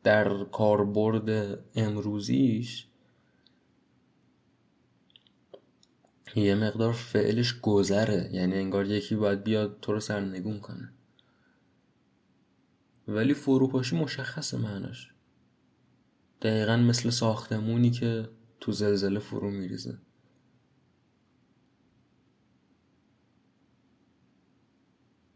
در 0.03 0.45
کاربرد 0.45 1.59
امروزیش 1.75 2.87
یه 6.35 6.55
مقدار 6.55 6.93
فعلش 6.93 7.61
گذره. 7.61 8.31
یعنی 8.33 8.55
انگار 8.55 8.87
یکی 8.87 9.16
باید 9.16 9.45
بیاد 9.45 9.79
تو 9.83 9.93
رو 9.93 10.01
سرنگون 10.01 10.61
کنه. 10.61 10.93
ولی 13.09 13.35
فروپاشی 13.35 13.97
مشخصه 13.97 14.57
معناش. 14.57 15.11
دقیقا 16.43 16.77
مثل 16.77 17.11
ساختمونی 17.11 17.90
که 17.90 18.29
تو 18.61 18.73
زلزله 18.73 19.19
فرو 19.21 19.51
میریزه. 19.51 19.99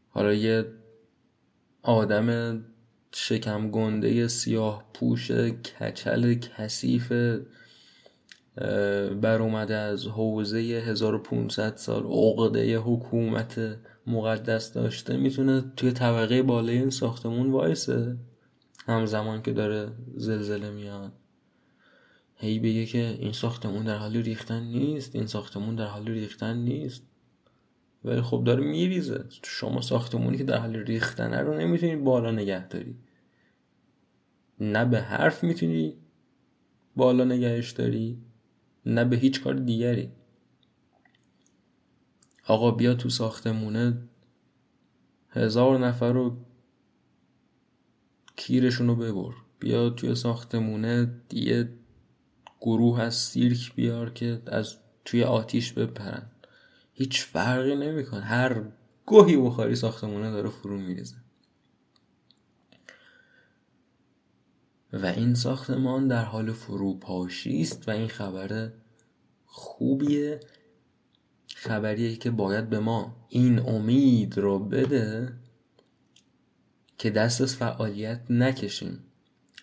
حالا 0.08 0.34
یه 0.34 0.64
آدم 1.82 2.60
شکم 3.12 3.70
گنده 3.70 4.28
سیاه 4.28 4.90
پوش 4.94 5.30
کچل 5.30 6.34
کثیف 6.34 7.12
بر 9.20 9.38
اومده 9.40 9.76
از 9.76 10.06
حوزه 10.06 10.58
1500 10.58 11.76
سال 11.76 12.02
عقده 12.06 12.78
حکومت 12.78 13.78
مقدس 14.06 14.72
داشته. 14.72 15.16
می‌تونه 15.16 15.64
توی 15.76 15.92
طبقه 15.92 16.42
بالای 16.42 16.78
این 16.78 16.90
ساختمون 16.90 17.50
وایسه. 17.50 18.16
همزمان 18.86 19.42
که 19.42 19.52
داره 19.52 19.92
زلزله 20.16 20.70
میاد. 20.70 21.12
هی 22.36 22.58
بگه 22.58 22.86
که 22.86 23.16
این 23.20 23.32
ساختمون 23.32 23.84
در 23.84 23.96
حال 23.96 24.16
ریختن 24.16 24.62
نیست 24.62 25.16
این 25.16 25.26
ساختمون 25.26 25.74
در 25.74 25.86
حال 25.86 26.08
ریختن 26.08 26.56
نیست. 26.56 27.02
ولی 28.04 28.20
خب 28.20 28.44
داره 28.44 28.64
میریزه. 28.64 29.24
شما 29.42 29.80
ساختمونی 29.80 30.38
که 30.38 30.44
در 30.44 30.58
حال 30.58 30.76
ریختنه 30.76 31.38
رو 31.40 31.58
نمی‌تونی 31.58 31.96
بالا 31.96 32.30
نگه 32.30 32.68
داری. 32.68 32.96
نه 34.60 34.84
به 34.84 35.00
حرف 35.00 35.44
می‌تونی 35.44 35.94
بالا 36.96 37.24
نگهش 37.24 37.70
داری. 37.70 38.18
نه 38.86 39.04
به 39.04 39.16
هیچ 39.16 39.42
کار 39.42 39.54
دیگری. 39.54 40.12
آقا 42.46 42.70
بیا 42.70 42.94
تو 42.94 43.08
ساختمونه. 43.08 44.08
هزار 45.30 45.78
نفر 45.78 46.12
رو 46.12 46.36
کیرشون 48.36 48.86
رو 48.86 48.96
ببر. 48.96 49.34
بیا 49.58 49.90
توی 49.90 50.14
ساختمونه. 50.14 51.20
یه 51.32 51.68
گروه 52.60 53.00
از 53.00 53.14
سیرک 53.14 53.74
بیار 53.74 54.10
که 54.10 54.42
از 54.46 54.76
توی 55.04 55.22
آتیش 55.22 55.72
بپرن. 55.72 56.30
هیچ 56.92 57.24
فرقی 57.24 57.76
نمیکن 57.76 58.20
هر 58.20 58.62
گوهی 59.06 59.36
بخاری 59.36 59.74
ساختمونه 59.74 60.30
داره 60.30 60.48
فرو 60.48 60.78
میریزه. 60.78 61.23
و 65.02 65.06
این 65.06 65.34
ساختمان 65.34 66.08
در 66.08 66.24
حال 66.24 66.52
فروپاشی 66.52 67.60
است 67.60 67.88
و 67.88 67.90
این 67.90 68.08
خبر 68.08 68.72
خوبیه 69.46 70.40
خبریه 71.56 72.16
که 72.16 72.30
باید 72.30 72.70
به 72.70 72.78
ما 72.78 73.16
این 73.28 73.58
امید 73.58 74.38
رو 74.38 74.58
بده 74.58 75.32
که 76.98 77.10
دست 77.10 77.40
از 77.40 77.56
فعالیت 77.56 78.20
نکشیم. 78.30 78.98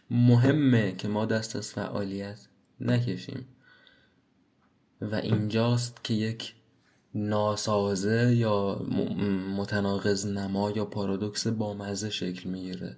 مهمه 0.09 0.95
که 0.97 1.07
ما 1.07 1.25
دست 1.25 1.55
از 1.55 1.71
فعالیت 1.71 2.47
نکشیم. 2.79 3.45
و 5.01 5.15
اینجاست 5.15 6.03
که 6.03 6.13
یک 6.13 6.55
ناسازه 7.15 8.35
یا 8.35 8.85
متناقض 9.57 10.25
نما 10.25 10.71
یا 10.71 10.85
پارادوکس 10.85 11.47
بامزه 11.47 12.09
شکل 12.09 12.49
می‌گیره. 12.49 12.97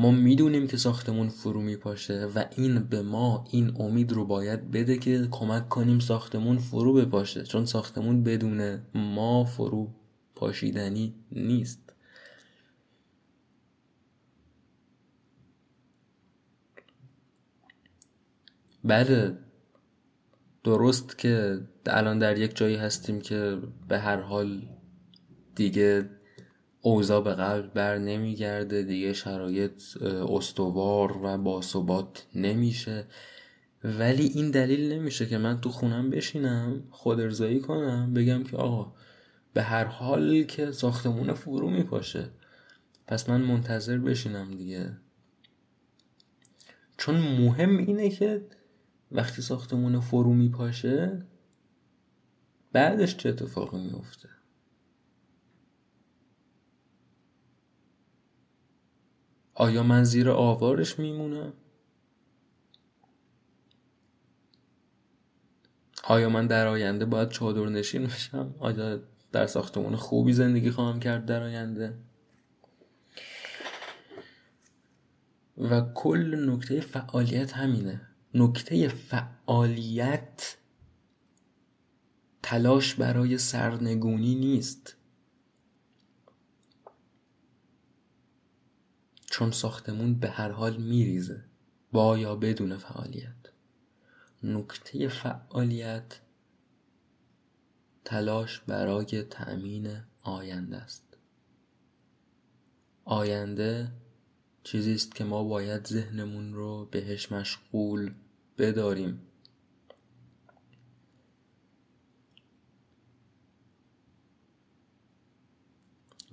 ما 0.00 0.10
می‌دونیم 0.10 0.66
که 0.66 0.76
ساختمون 0.76 1.28
فرو 1.28 1.60
میپاشه 1.60 2.24
و 2.34 2.44
این 2.56 2.78
به 2.78 3.02
ما 3.02 3.44
این 3.50 3.76
امید 3.80 4.12
رو 4.12 4.24
باید 4.24 4.70
بده 4.70 4.98
که 4.98 5.28
کمک 5.30 5.68
کنیم 5.68 5.98
ساختمون 5.98 6.58
فرو 6.58 6.92
بپاشه. 6.92 7.42
چون 7.42 7.64
ساختمون 7.64 8.24
بدون 8.24 8.80
ما 8.94 9.44
فرو 9.44 9.90
پاشیدنی 10.34 11.14
نیست. 11.32 11.92
بله 18.84 19.38
درست 20.64 21.18
که 21.18 21.60
الان 21.86 22.18
در 22.18 22.38
یک 22.38 22.56
جایی 22.56 22.76
هستیم 22.76 23.20
که 23.20 23.58
به 23.88 23.98
هر 23.98 24.20
حال 24.20 24.62
دیگه 25.54 26.19
اوضاع 26.82 27.24
به 27.24 27.34
قبل 27.34 27.68
بر 27.68 27.98
نمیگرده. 27.98 28.82
دیگه 28.82 29.12
شرایط 29.12 29.96
استوار 30.02 31.18
و 31.22 31.38
باثبات 31.38 32.26
نمیشه. 32.34 33.06
ولی 33.84 34.26
این 34.26 34.50
دلیل 34.50 34.92
نمیشه 34.92 35.26
که 35.26 35.38
من 35.38 35.60
تو 35.60 35.68
خونم 35.68 36.10
بشینم 36.10 36.84
خود 36.90 37.20
ارزایی 37.20 37.60
کنم 37.60 38.14
بگم 38.14 38.44
که 38.44 38.56
آقا 38.56 38.92
به 39.52 39.62
هر 39.62 39.84
حال 39.84 40.42
که 40.42 40.72
ساختمون 40.72 41.34
فرو 41.34 41.70
میپاشه. 41.70 42.30
پس 43.06 43.28
من 43.28 43.40
منتظر 43.40 43.98
بشینم 43.98 44.50
دیگه. 44.50 44.96
چون 46.96 47.14
مهم 47.14 47.76
اینه 47.76 48.10
که 48.10 48.46
وقتی 49.12 49.42
ساختمون 49.42 50.00
فرو 50.00 50.34
میپاشه 50.34 51.26
بعدش 52.72 53.16
چه 53.16 53.28
اتفاقی 53.28 53.78
میفته 53.78 54.28
آیا 59.60 59.82
من 59.82 60.04
زیر 60.04 60.30
آوارش 60.30 60.98
میمونم؟ 60.98 61.52
آیا 66.04 66.28
من 66.28 66.46
در 66.46 66.66
آینده 66.66 67.04
باید 67.04 67.28
چادر 67.28 67.66
نشین 67.66 68.04
بشم؟ 68.06 68.54
آیا 68.58 69.00
در 69.32 69.46
ساختمان 69.46 69.96
خوبی 69.96 70.32
زندگی 70.32 70.70
خواهم 70.70 71.00
کرد 71.00 71.26
در 71.26 71.42
آینده؟ 71.42 71.98
و 75.58 75.80
کل 75.94 76.50
نکته 76.50 76.80
فعالیت 76.80 77.52
همینه. 77.52 78.00
نکته 78.34 78.88
فعالیت 78.88 80.56
تلاش 82.42 82.94
برای 82.94 83.38
سرنگونی 83.38 84.34
نیست. 84.34 84.96
چون 89.30 89.50
ساختمون 89.50 90.14
به 90.14 90.30
هر 90.30 90.50
حال 90.50 90.76
میریزه. 90.76 91.44
با 91.92 92.18
یا 92.18 92.36
بدون 92.36 92.76
فعالیت. 92.76 93.36
نکته 94.42 95.08
فعالیت 95.08 96.20
تلاش 98.04 98.60
برای 98.60 99.22
تأمین 99.22 100.02
آینده 100.22 100.76
است. 100.76 101.16
آینده 103.04 103.92
چیزی 104.62 104.94
است 104.94 105.14
که 105.14 105.24
ما 105.24 105.44
باید 105.44 105.86
ذهنمون 105.86 106.54
رو 106.54 106.88
بهش 106.90 107.32
مشغول 107.32 108.14
بداریم. 108.58 109.20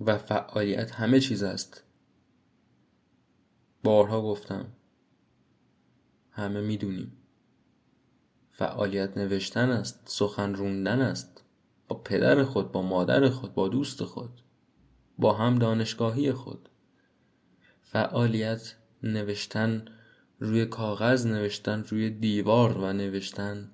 و 0.00 0.18
فعالیت 0.18 0.90
همه 0.90 1.20
چیز 1.20 1.42
است. 1.42 1.87
بارها 3.84 4.22
گفتم. 4.22 4.72
همه 6.30 6.60
می‌دونیم. 6.60 7.12
فعالیت 8.50 9.18
نوشتن 9.18 9.70
است 9.70 10.00
سخن 10.04 10.54
روندن 10.54 11.00
است. 11.00 11.44
با 11.88 11.96
پدر 11.96 12.44
خود 12.44 12.72
با 12.72 12.82
مادر 12.82 13.28
خود 13.28 13.54
با 13.54 13.68
دوست 13.68 14.04
خود 14.04 14.40
با 15.18 15.32
هم 15.32 15.58
دانشگاهی 15.58 16.32
خود. 16.32 16.68
فعالیت 17.82 18.74
نوشتن 19.02 19.84
روی 20.38 20.66
کاغذ 20.66 21.26
نوشتن 21.26 21.84
روی 21.84 22.10
دیوار 22.10 22.78
و 22.78 22.92
نوشتن. 22.92 23.70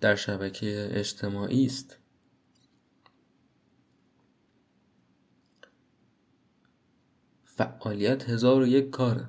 در 0.00 0.14
شبکه 0.14 0.88
اجتماعی 0.92 1.66
است. 1.66 1.98
فعالیت 7.64 8.30
هزار 8.30 8.62
و 8.62 8.66
یک 8.66 8.90
کاره 8.90 9.28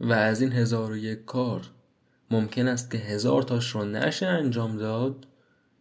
و 0.00 0.12
از 0.12 0.40
این 0.40 0.52
هزار 0.52 0.92
و 0.92 0.96
یک 0.96 1.24
کار 1.24 1.70
ممکن 2.30 2.68
است 2.68 2.90
که 2.90 2.98
هزار 2.98 3.42
تاش 3.42 3.70
رو 3.70 3.84
نشه 3.84 4.26
انجام 4.26 4.76
داد 4.76 5.26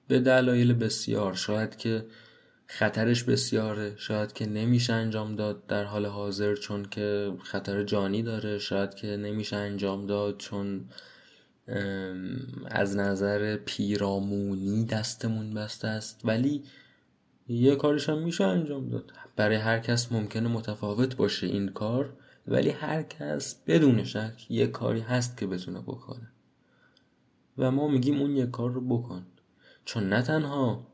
به 0.07 0.19
دلایل 0.19 0.73
بسیار. 0.73 1.33
شاید 1.33 1.75
که 1.75 2.05
خطرش 2.67 3.23
بسیاره 3.23 3.93
شاید 3.97 4.33
که 4.33 4.45
نمیشه 4.45 4.93
انجام 4.93 5.35
داد 5.35 5.65
در 5.67 5.83
حال 5.83 6.05
حاضر 6.05 6.55
چون 6.55 6.85
که 6.85 7.33
خطر 7.43 7.83
جانی 7.83 8.23
داره 8.23 8.59
شاید 8.59 8.93
که 8.93 9.07
نمیشه 9.07 9.55
انجام 9.55 10.05
داد 10.05 10.37
چون 10.37 10.85
از 12.65 12.95
نظر 12.95 13.57
پیرامونی 13.57 14.85
دستمون 14.85 15.53
بسته 15.53 15.87
است. 15.87 16.21
ولی 16.23 16.63
یه 17.47 17.75
کارش 17.75 18.09
هم 18.09 18.23
میشه 18.23 18.43
انجام 18.43 18.89
داد. 18.89 19.11
برای 19.37 19.55
هر 19.55 19.79
کس 19.79 20.11
ممکنه 20.11 20.49
متفاوت 20.49 21.15
باشه 21.15 21.47
این 21.47 21.69
کار 21.69 22.13
ولی 22.47 22.69
هر 22.69 23.03
کس 23.03 23.55
بدون 23.67 24.03
شک 24.03 24.45
یه 24.49 24.67
کاری 24.67 24.99
هست 24.99 25.37
که 25.37 25.47
بتونه 25.47 25.81
بکنه. 25.81 26.31
و 27.57 27.71
ما 27.71 27.87
میگیم 27.87 28.21
اون 28.21 28.35
یه 28.35 28.45
کار 28.45 28.71
رو 28.71 28.81
بکن. 28.81 29.25
چون 29.85 30.09
نه 30.09 30.21
تنها 30.21 30.87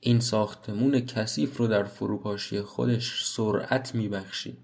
این 0.00 0.20
ساختمون 0.20 1.00
کثیف 1.00 1.56
رو 1.56 1.66
در 1.66 1.84
فروپاشی 1.84 2.60
خودش 2.60 3.24
سرعت 3.24 3.94
میبخشی. 3.94 4.56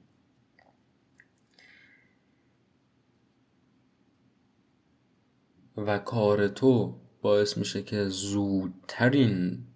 و 5.77 5.99
کار 5.99 6.49
تو 6.49 7.01
باعث 7.23 7.57
میشه 7.57 7.83
که 7.83 8.09
زودترین 8.09 9.68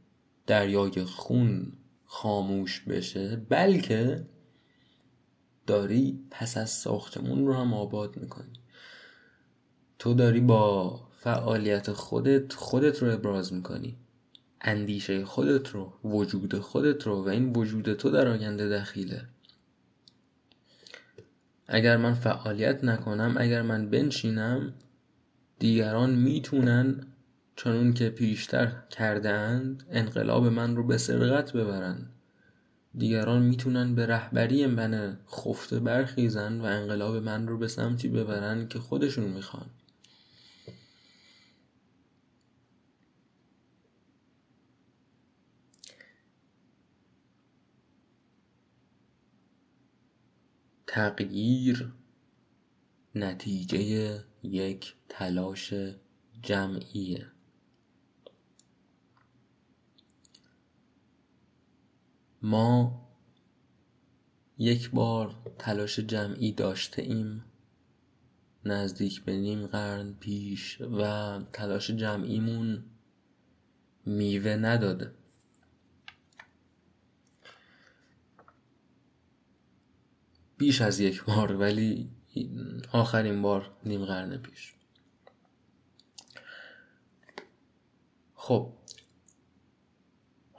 دریای 0.47 1.05
خون 1.05 1.73
خاموش 2.05 2.81
بشه 2.81 3.37
بلکه 3.37 4.27
داری 5.67 6.21
پس 6.31 6.57
از 6.57 6.71
ساختمون 6.71 7.47
رو 7.47 7.55
هم 7.55 7.75
آباد 7.75 8.17
می‌کنی. 8.17 8.53
تو 9.99 10.15
داری 10.15 10.41
با 10.41 11.01
فعالیت 11.17 11.93
خودت 11.93 12.53
خودت 12.53 13.03
رو 13.03 13.13
ابراز 13.13 13.53
می‌کنی. 13.53 13.97
اندیشه 14.61 15.25
خودت 15.25 15.69
رو 15.69 15.93
وجود 16.05 16.59
خودت 16.59 17.07
رو 17.07 17.25
و 17.25 17.29
این 17.29 17.53
وجود 17.53 17.93
تو 17.93 18.11
در 18.11 18.29
آینده 18.29 18.69
دخیله. 18.69 19.25
اگر 21.67 21.97
من 21.97 22.15
فعالیت 22.15 22.85
نکنم 22.85 23.35
اگر 23.39 23.63
من 23.63 23.91
بنشینم 23.91 24.75
دیگران 25.59 26.11
می‌تونن 26.11 27.07
چون 27.57 27.93
که 27.93 28.11
پیشتر 28.11 28.83
کردند 28.91 29.87
انقلاب 29.91 30.47
من 30.47 30.77
رو 30.77 30.87
به 30.87 30.99
سرقت 30.99 31.53
ببرند 31.53 32.13
دیگران 32.99 33.43
می‌تونن 33.43 33.95
به 33.95 34.07
رهبری 34.07 34.67
من 34.67 35.19
خفته 35.31 35.81
برخیزن 35.81 36.61
و 36.61 36.65
انقلاب 36.65 37.17
من 37.17 37.49
رو 37.49 37.59
به 37.59 37.69
سمتی 37.69 38.09
ببرن 38.09 38.69
که 38.69 38.79
خودشون 38.79 39.25
می‌خوان. 39.25 39.67
تغییر 50.87 51.93
نتیجه 53.15 54.25
یک 54.43 54.95
تلاش 55.09 55.75
جمعیه. 56.43 57.32
ما 62.43 63.03
یک 64.59 64.91
بار 64.91 65.37
تلاش 65.59 65.99
جمعی 65.99 66.53
داشته 66.53 67.03
ایم 67.03 67.45
نزدیک 68.65 69.25
به 69.25 69.37
نیم 69.37 69.67
قرن 69.67 70.13
پیش 70.13 70.81
و 70.81 71.39
تلاش 71.53 71.91
جمعیمون 71.91 72.85
میوه 74.07 74.51
نداده. 74.51 75.15
بیش 80.59 80.81
از 80.81 81.01
یک 81.01 81.25
بار 81.25 81.53
ولی 81.53 82.11
آخرین 82.93 83.43
بار 83.43 83.71
نیم 83.85 84.05
قرن 84.05 84.37
پیش. 84.37 84.75
خب 88.35 88.73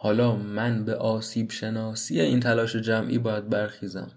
حالا 0.03 0.35
من 0.35 0.85
به 0.85 0.95
آسیب 0.95 1.51
شناسی 1.51 2.21
این 2.21 2.39
تلاش 2.39 2.75
جمعی 2.75 3.17
باید 3.17 3.49
برخیزم. 3.49 4.11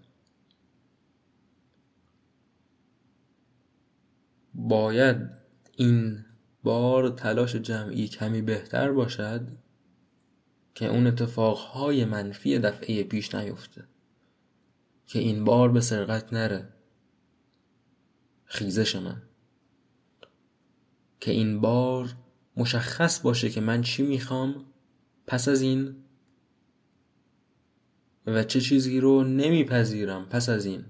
باید 4.54 5.16
این 5.76 6.24
بار 6.62 7.08
تلاش 7.08 7.56
جمعی 7.56 8.08
کمی 8.08 8.42
بهتر 8.42 8.92
باشد 8.92 9.48
که 10.74 10.86
اون 10.86 11.06
اتفاقهای 11.06 12.04
منفی 12.04 12.58
دفعه 12.58 13.02
پیش 13.02 13.34
نیفته 13.34 13.84
که 15.06 15.18
این 15.18 15.44
بار 15.44 15.72
به 15.72 15.80
سرقت 15.80 16.32
نره. 16.32 16.68
خیزش 18.44 18.96
من. 18.96 19.22
که 21.20 21.30
این 21.30 21.60
بار 21.60 22.16
مشخص 22.56 23.20
باشه 23.20 23.50
که 23.50 23.60
من 23.60 23.82
چی 23.82 24.02
می‌خوام 24.02 24.64
پس 25.26 25.48
از 25.48 25.62
این 25.62 25.96
و 28.26 28.42
چه 28.42 28.60
چیزی 28.60 29.00
رو 29.00 29.24
نمیپذیرم 29.24 30.28
پس 30.28 30.48
از 30.48 30.66
این. 30.66 30.84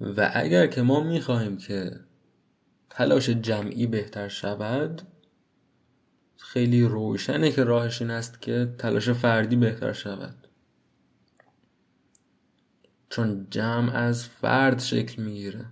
و 0.00 0.30
اگر 0.34 0.66
که 0.66 0.82
ما 0.82 1.00
می‌خواهیم 1.00 1.56
که 1.56 2.00
تلاش 2.90 3.28
جمعی 3.28 3.86
بهتر 3.86 4.28
شود 4.28 5.02
خیلی 6.36 6.82
روشنه 6.82 7.52
که 7.52 7.64
راهش 7.64 8.02
این 8.02 8.10
است 8.10 8.42
که 8.42 8.74
تلاش 8.78 9.08
فردی 9.08 9.56
بهتر 9.56 9.92
شود. 9.92 10.48
چون 13.08 13.46
جمع 13.50 13.92
از 13.94 14.28
فرد 14.28 14.78
شکل 14.80 15.22
می‌گیره. 15.22 15.66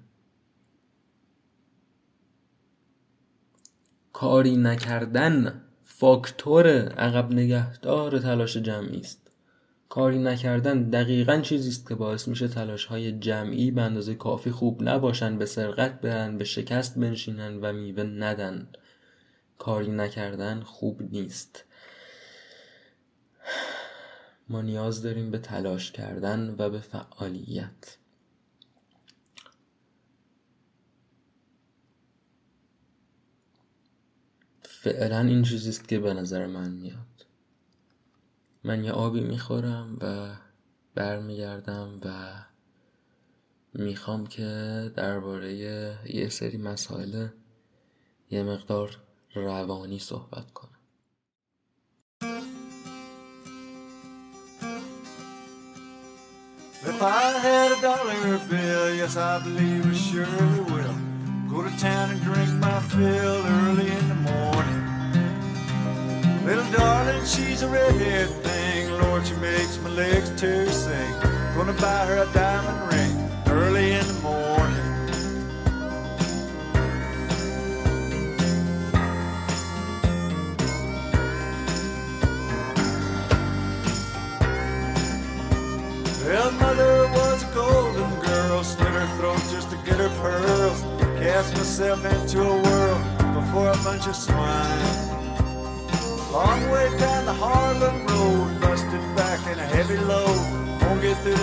کاری 4.14 4.56
نکردن 4.56 5.62
فاکتور 5.84 6.66
عقب 6.88 7.32
نگهدار 7.32 8.18
تلاش 8.18 8.56
جمعی 8.56 9.00
است. 9.00 9.30
کاری 9.88 10.18
نکردن 10.18 10.82
دقیقا 10.82 11.40
چیزی 11.40 11.68
است 11.68 11.88
که 11.88 11.94
باعث 11.94 12.28
میشه 12.28 12.48
تلاش 12.48 12.84
های 12.84 13.12
جمعی 13.12 13.70
به 13.70 13.82
اندازه 13.82 14.14
کافی 14.14 14.50
خوب 14.50 14.88
نباشن 14.88 15.38
به 15.38 15.46
سرقت 15.46 16.00
برن 16.00 16.38
به 16.38 16.44
شکست 16.44 16.98
بنشینن 16.98 17.60
و 17.60 17.72
میوه 17.72 18.02
ندن. 18.02 18.68
کاری 19.58 19.90
نکردن 19.90 20.60
خوب 20.60 21.02
نیست. 21.02 21.64
ما 24.48 24.62
نیاز 24.62 25.02
داریم 25.02 25.30
به 25.30 25.38
تلاش 25.38 25.92
کردن 25.92 26.54
و 26.58 26.70
به 26.70 26.80
فعالیت. 26.80 27.96
فعلا 34.84 35.20
این 35.20 35.42
چیزیست 35.42 35.88
که 35.88 35.98
به 35.98 36.14
نظر 36.14 36.46
من 36.46 36.70
میاد 36.70 37.26
من 38.64 38.84
یه 38.84 38.92
آبی 38.92 39.20
می‌خورم 39.20 39.98
و 40.00 40.28
برمیگردم 40.94 42.00
و 42.04 42.08
می‌خوام 43.74 44.26
که 44.26 44.44
درباره 44.96 45.54
یه 46.06 46.28
سری 46.28 46.58
مسائل 46.58 47.28
یه 48.30 48.42
مقدار 48.42 48.96
روانی 49.34 49.98
صحبت 49.98 50.50
کنم 50.50 50.70
If 56.90 57.02
I 57.02 57.30
had 57.46 57.72
a 57.76 57.80
dollar 57.80 58.38
bill, 58.50 58.94
yes, 59.00 59.16
I 59.16 59.34
believe 59.46 59.84
I 59.90 59.94
surely 60.06 60.60
will. 60.70 60.96
Go 61.50 61.58
to 61.66 61.72
town 61.78 62.06
and 62.12 62.20
drink 62.28 62.50
my 62.64 62.78
fill 62.90 63.36
early 63.56 63.88
in 63.98 64.08
the. 64.08 64.13
Little 66.44 66.70
darling, 66.72 67.24
she's 67.24 67.62
a 67.62 67.68
redhead 67.68 68.28
thing. 68.42 68.92
Lord, 69.00 69.26
she 69.26 69.34
makes 69.36 69.78
my 69.80 69.88
legs 69.88 70.30
tear 70.38 70.66
sing. 70.70 71.14
Gonna 71.56 71.72
buy 71.72 72.04
her 72.04 72.18
a 72.18 72.32
diamond 72.34 72.92
ring 72.92 73.30
early 73.46 73.92
in 73.92 74.06
the 74.06 74.12
morning. 74.20 74.94
Well, 86.26 86.52
mother 86.52 87.08
was 87.08 87.42
a 87.42 87.54
golden 87.54 88.20
girl, 88.20 88.62
slit 88.64 88.88
her 88.88 89.06
throat 89.16 89.42
just 89.50 89.70
to 89.70 89.76
get 89.78 89.96
her 89.96 90.10
pearls. 90.20 90.82
Cast 91.18 91.54
myself 91.54 92.04
into 92.04 92.42
a 92.42 92.62
whirl 92.62 92.98
before 93.32 93.70
a 93.70 93.76
bunch 93.82 94.06
of 94.06 94.14
swine. 94.14 94.63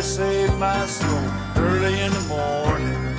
saved 0.01 0.57
my 0.57 0.85
soul 0.87 1.29
early 1.57 1.99
in 2.01 2.11
the 2.11 2.21
morning. 2.21 3.10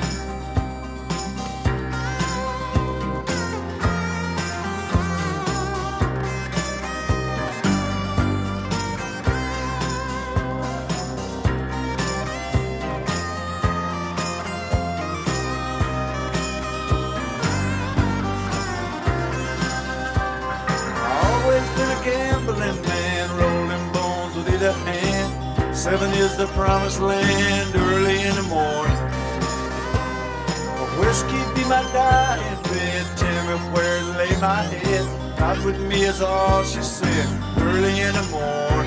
Is 26.32 26.38
the 26.38 26.46
promised 26.46 26.98
land 26.98 27.76
early 27.76 28.22
in 28.22 28.34
the 28.34 28.42
morning. 28.44 28.96
A 30.80 30.86
whiskey 30.98 31.42
be 31.54 31.62
my 31.68 31.82
dying 31.92 32.62
bed, 32.62 33.06
tell 33.18 33.44
me 33.48 33.56
where 33.74 33.98
to 33.98 34.06
lay 34.16 34.40
my 34.40 34.62
head. 34.62 35.38
Not 35.38 35.62
with 35.62 35.78
me 35.78 36.04
is 36.04 36.22
all 36.22 36.64
she 36.64 36.80
said 36.80 37.28
early 37.58 38.00
in 38.00 38.14
the 38.14 38.26
morning. 38.30 38.81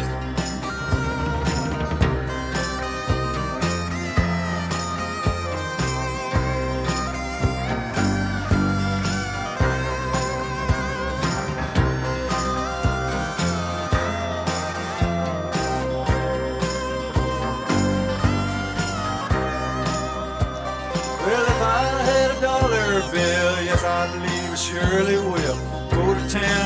Town 26.35 26.64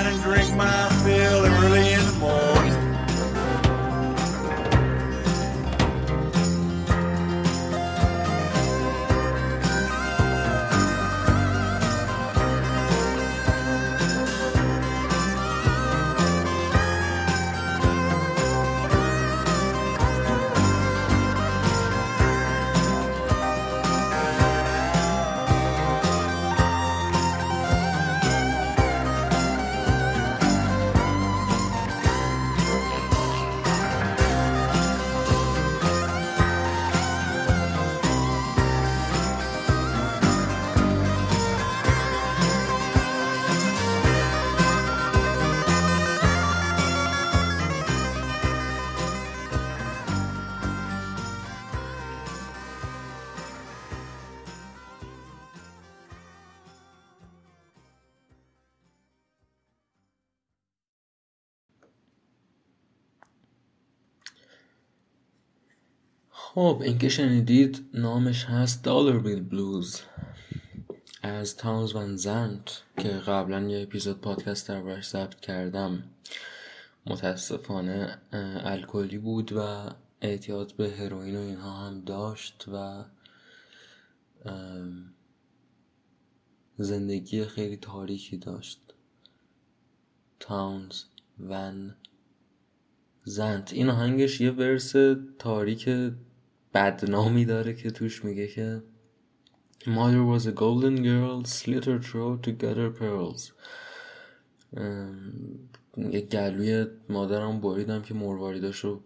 خب 66.59 66.81
این 66.85 66.97
که 66.97 67.09
شنیدید 67.09 67.89
نامش 67.93 68.45
هست 68.45 68.83
دالر 68.83 69.19
بیل 69.19 69.41
بلوز 69.41 70.01
از 71.21 71.57
تاونز 71.57 71.95
ون 71.95 72.15
زنت 72.15 72.81
که 72.97 73.09
قبلا 73.09 73.69
یه 73.69 73.81
اپیزود 73.81 74.21
پادکست 74.21 74.67
دربارش 74.67 75.09
ضبط 75.09 75.35
کردم. 75.39 76.03
متاسفانه 77.05 78.17
الکلی 78.63 79.17
بود 79.17 79.53
و 79.53 79.89
اعتیاد 80.21 80.75
به 80.75 80.91
هروئین 80.91 81.35
و 81.35 81.39
اینها 81.39 81.87
هم 81.87 82.01
داشت 82.01 82.65
و 82.73 83.05
زندگی 86.77 87.45
خیلی 87.45 87.77
تاریکی 87.77 88.37
داشت. 88.37 88.81
تاونز 90.39 91.03
ون 91.39 91.95
زنت 93.23 93.73
این 93.73 93.89
آهنگش 93.89 94.41
یه 94.41 94.51
ورس 94.51 94.93
تاریک 95.39 95.89
بدنامی 96.73 97.45
داره 97.45 97.73
که 97.73 97.91
توش 97.91 98.25
میگه 98.25 98.47
که 98.47 98.83
Mother 99.79 100.23
was 100.31 100.45
a 100.45 100.51
golden 100.51 100.97
girl 101.03 101.45
slit 101.45 101.85
her 101.85 102.01
throat 102.07 102.43
to 102.43 102.51
gather 102.61 102.89
pearls. 102.99 103.51
یه 105.97 106.21
گلوی 106.21 106.87
مادرم 107.09 107.61
بریدم 107.61 108.01
که 108.01 108.13
مرواریداش 108.13 108.79
رو 108.79 109.01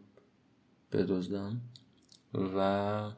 بدزدم. 0.92 1.62
و 2.34 3.12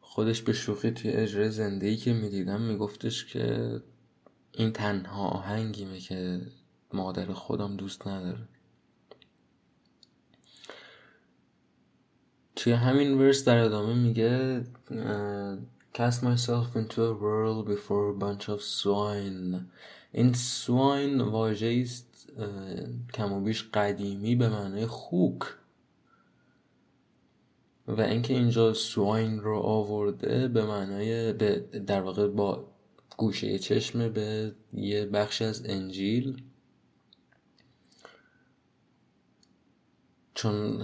خودش 0.00 0.42
به 0.42 0.52
شوخی 0.52 0.90
توی 0.90 1.10
اجرای 1.10 1.50
زندگی 1.50 1.96
که 1.96 2.12
می‌دیدم 2.12 2.60
میگفتش 2.60 3.24
که 3.24 3.80
این 4.52 4.72
تنها 4.72 5.28
آهنگیمه 5.28 5.98
که 5.98 6.40
مادر 6.92 7.32
خودم 7.32 7.76
دوست 7.76 8.08
نداره. 8.08 8.48
توی 12.58 12.72
همین 12.72 13.18
ورس 13.18 13.44
در 13.44 13.58
ادامه 13.58 13.94
میگه 13.94 14.64
Cast 15.94 16.22
myself 16.22 16.76
into 16.76 17.02
a 17.02 17.14
world 17.24 17.66
before 17.66 18.04
a 18.10 18.18
bunch 18.24 18.48
of 18.48 18.60
swine. 18.62 19.56
این 20.12 20.34
swine 20.34 21.20
واژه 21.20 21.80
است 21.82 22.28
کم 23.14 23.32
و 23.32 23.40
بیش 23.40 23.70
قدیمی 23.74 24.36
به 24.36 24.48
معنای 24.48 24.86
خوک. 24.86 25.42
و 27.88 28.00
اینکه 28.00 28.34
اینجا 28.34 28.74
سواین 28.74 29.40
رو 29.40 29.58
آورده 29.58 30.48
به 30.48 30.66
معنای 30.66 31.32
به 31.32 31.58
در 31.86 32.00
واقع 32.00 32.28
با 32.28 32.64
گوشه 33.16 33.58
چشم 33.58 34.08
به 34.08 34.52
یه 34.72 35.06
بخش 35.06 35.42
از 35.42 35.62
انجیل. 35.66 36.42
چون 40.34 40.82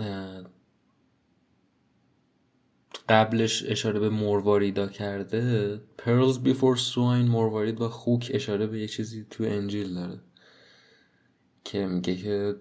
قبلش 3.08 3.64
اشاره 3.66 4.00
به 4.00 4.08
مرواریدا 4.08 4.86
کرده 4.86 5.80
Pearls 5.98 6.36
before 6.44 6.78
swine 6.78 7.28
مروارید 7.28 7.80
و 7.80 7.88
خوک 7.88 8.30
اشاره 8.34 8.66
به 8.66 8.80
یه 8.80 8.88
چیزی 8.88 9.26
تو 9.30 9.44
انجیل 9.44 9.94
داره 9.94 10.20
که 11.64 11.86
میگه 11.86 12.16
که 12.16 12.56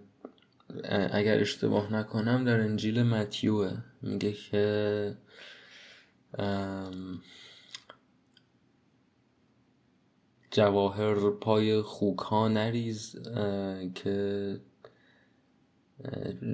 اگر 1.12 1.40
اشتباه 1.40 1.94
نکنم 1.94 2.46
در 2.46 2.60
انجیل 2.60 3.04
متیوه 3.04 3.78
میگه 4.02 4.32
که 4.32 5.18
جواهر 10.52 11.30
پای 11.30 11.82
خوک 11.82 12.20
ها 12.20 12.48
نریز 12.48 13.16
که 13.96 14.60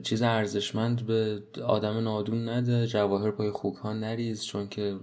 چیز 0.04 0.22
ارزشمند 0.22 1.06
به 1.06 1.44
آدم 1.64 1.98
نادون 1.98 2.50
نده 2.50 2.88
جواهر 2.88 3.32
پای 3.32 3.52
خوک 3.52 3.76
ها 3.76 3.94
نریز 3.94 4.44
چون 4.44 4.70
که 4.70 5.00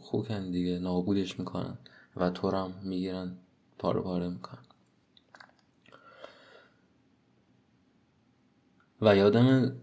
خوکن 0.00 0.50
دیگه 0.50 0.78
نابودش 0.78 1.38
می‌کنن 1.38 1.78
و 2.16 2.30
تو 2.30 2.50
هم 2.50 2.74
می‌گیرن 2.82 3.36
پاره 3.78 4.00
پاره 4.00 4.28
می‌کنن. 4.28 4.62
و 9.00 9.16
یادم 9.16 9.76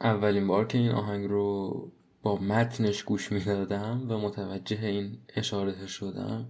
اولین 0.00 0.46
بار 0.46 0.66
که 0.66 0.78
این 0.78 0.90
آهنگ 0.90 1.28
رو 1.30 1.92
با 2.22 2.36
متنش 2.36 3.02
گوش 3.02 3.32
می‌دادم 3.32 4.06
و 4.08 4.18
متوجه 4.18 4.84
این 4.86 5.18
اشاره 5.36 5.86
شدم 5.86 6.48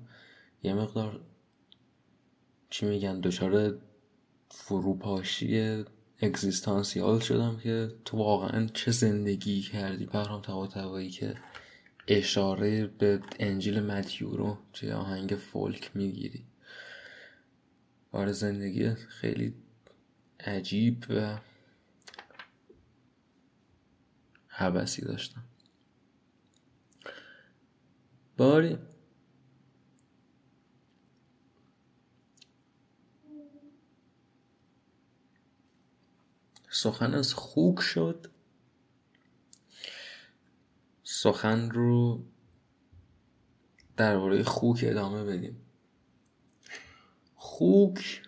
یه 0.62 0.74
مقدار 0.74 1.20
چی 2.70 2.86
میگن 2.86 3.20
دچار 3.20 3.78
فروپاشی 4.48 5.84
اگزیستانسیال 6.22 7.20
شدم 7.20 7.58
که 7.58 7.88
تو 8.04 8.16
واقعا 8.16 8.66
چه 8.66 8.90
زندگی 8.90 9.60
کردی؟ 9.62 10.06
پرام 10.06 10.42
تبا 10.42 11.02
که 11.02 11.34
اشاره 12.08 12.86
به 12.86 13.20
انجیل 13.38 13.80
متیو 13.80 14.30
رو 14.30 14.58
توی 14.72 14.92
آهنگ 14.92 15.30
فولک 15.30 15.90
می‌گیری. 15.94 16.44
آره 18.12 18.32
زندگی 18.32 18.94
خیلی 18.94 19.54
عجیب 20.40 21.04
و 21.08 21.38
حبسی 24.48 25.02
داشتم. 25.02 25.44
باری. 28.36 28.78
سخن 36.74 37.14
از 37.14 37.34
خوک 37.34 37.80
شد. 37.80 38.26
سخن 41.04 41.70
رو 41.70 42.24
درباره 43.96 44.42
خوک 44.42 44.84
ادامه 44.88 45.24
بدیم. 45.24 45.66
خوک 47.34 48.22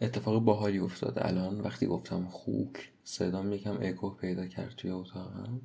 اتفاق 0.00 0.42
باحالی 0.42 0.78
افتاد 0.78 1.18
الان 1.18 1.60
وقتی 1.60 1.86
گفتم 1.86 2.28
خوک 2.28 2.92
صدام 3.04 3.52
یکم 3.52 3.78
اکو 3.82 4.10
پیدا 4.10 4.46
کرد 4.46 4.76
توی 4.76 4.90
اتاقم. 4.90 5.60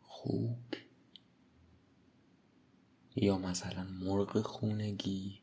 خوک 0.00 0.86
یا 3.16 3.38
مثلا 3.38 3.84
مرغ 3.84 4.42
خونگی؟ 4.42 5.41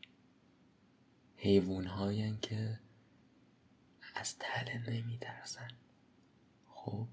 حیوان 1.42 2.40
که 2.42 2.80
از 4.16 4.38
تله 4.40 4.90
نمی 4.90 5.18
ترسن 5.22 5.68
خب؟ 6.70 7.06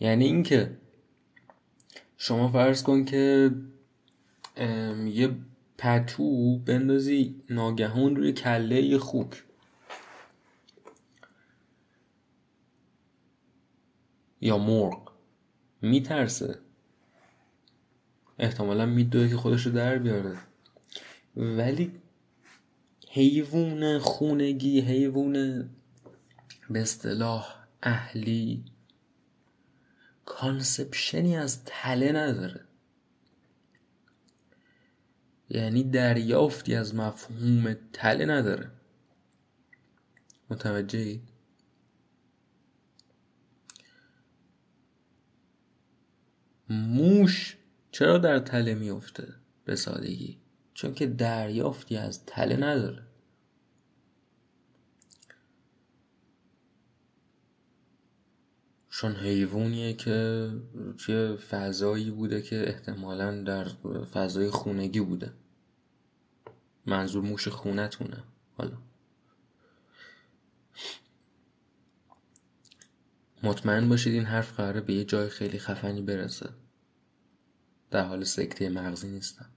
یعنی 0.00 0.24
اینکه 0.24 0.76
شما 2.16 2.48
فرض 2.48 2.82
کن 2.82 3.04
که 3.04 3.50
یه 5.06 5.36
پتو 5.78 6.58
بندازی 6.58 7.42
ناگهان 7.50 8.16
روی 8.16 8.32
کله 8.32 8.82
یه 8.82 8.98
خوک. 8.98 9.42
یا 14.40 14.58
مرغ. 14.58 15.12
میترسه. 15.82 16.58
احتمالا 18.38 18.86
میدوه 18.86 19.28
که 19.28 19.36
خودش 19.36 19.66
رو 19.66 19.72
در 19.72 19.98
بیاره. 19.98 20.36
ولی 21.36 21.92
حیوان 23.16 23.98
خونگی 23.98 24.80
حیوان 24.80 25.32
به 26.70 26.82
اصطلاح 26.82 27.56
اهلی. 27.82 28.64
کانسپشنی 30.24 31.36
از 31.36 31.64
تله 31.64 32.12
نداره. 32.12 32.60
یعنی 35.50 35.84
دریافتی 35.84 36.74
از 36.74 36.94
مفهوم 36.94 37.76
تله 37.92 38.26
نداره. 38.26 38.70
متوجهی؟ 40.50 41.22
موش 46.68 47.56
چرا 47.90 48.18
در 48.18 48.38
تله 48.38 48.74
میفته 48.74 49.34
به 49.64 49.76
سادگی؟ 49.76 50.38
چون 50.74 50.94
که 50.94 51.06
دریافتی 51.06 51.96
از 51.96 52.26
تله 52.26 52.56
نداره. 52.56 53.05
چون 58.96 59.16
حیوانیه 59.16 59.92
که 59.92 60.50
توی 60.98 61.36
فضایی 61.36 62.10
بوده 62.10 62.42
که 62.42 62.68
احتمالا 62.68 63.42
در 63.42 63.64
فضای 64.04 64.50
خونگی 64.50 65.00
بوده. 65.00 65.32
منظور 66.86 67.24
موش 67.24 67.48
خونتونه. 67.48 68.24
حالا. 68.56 68.78
مطمئن 73.42 73.88
باشید 73.88 74.14
این 74.14 74.24
حرف 74.24 74.52
قراره 74.52 74.80
به 74.80 74.94
یه 74.94 75.04
جای 75.04 75.28
خیلی 75.28 75.58
خفنی 75.58 76.02
برسه. 76.02 76.50
در 77.90 78.04
حال 78.04 78.24
سکته 78.24 78.68
مغزی 78.68 79.08
نیستم. 79.08 79.50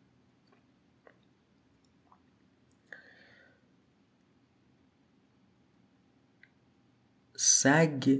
سگ 7.36 8.20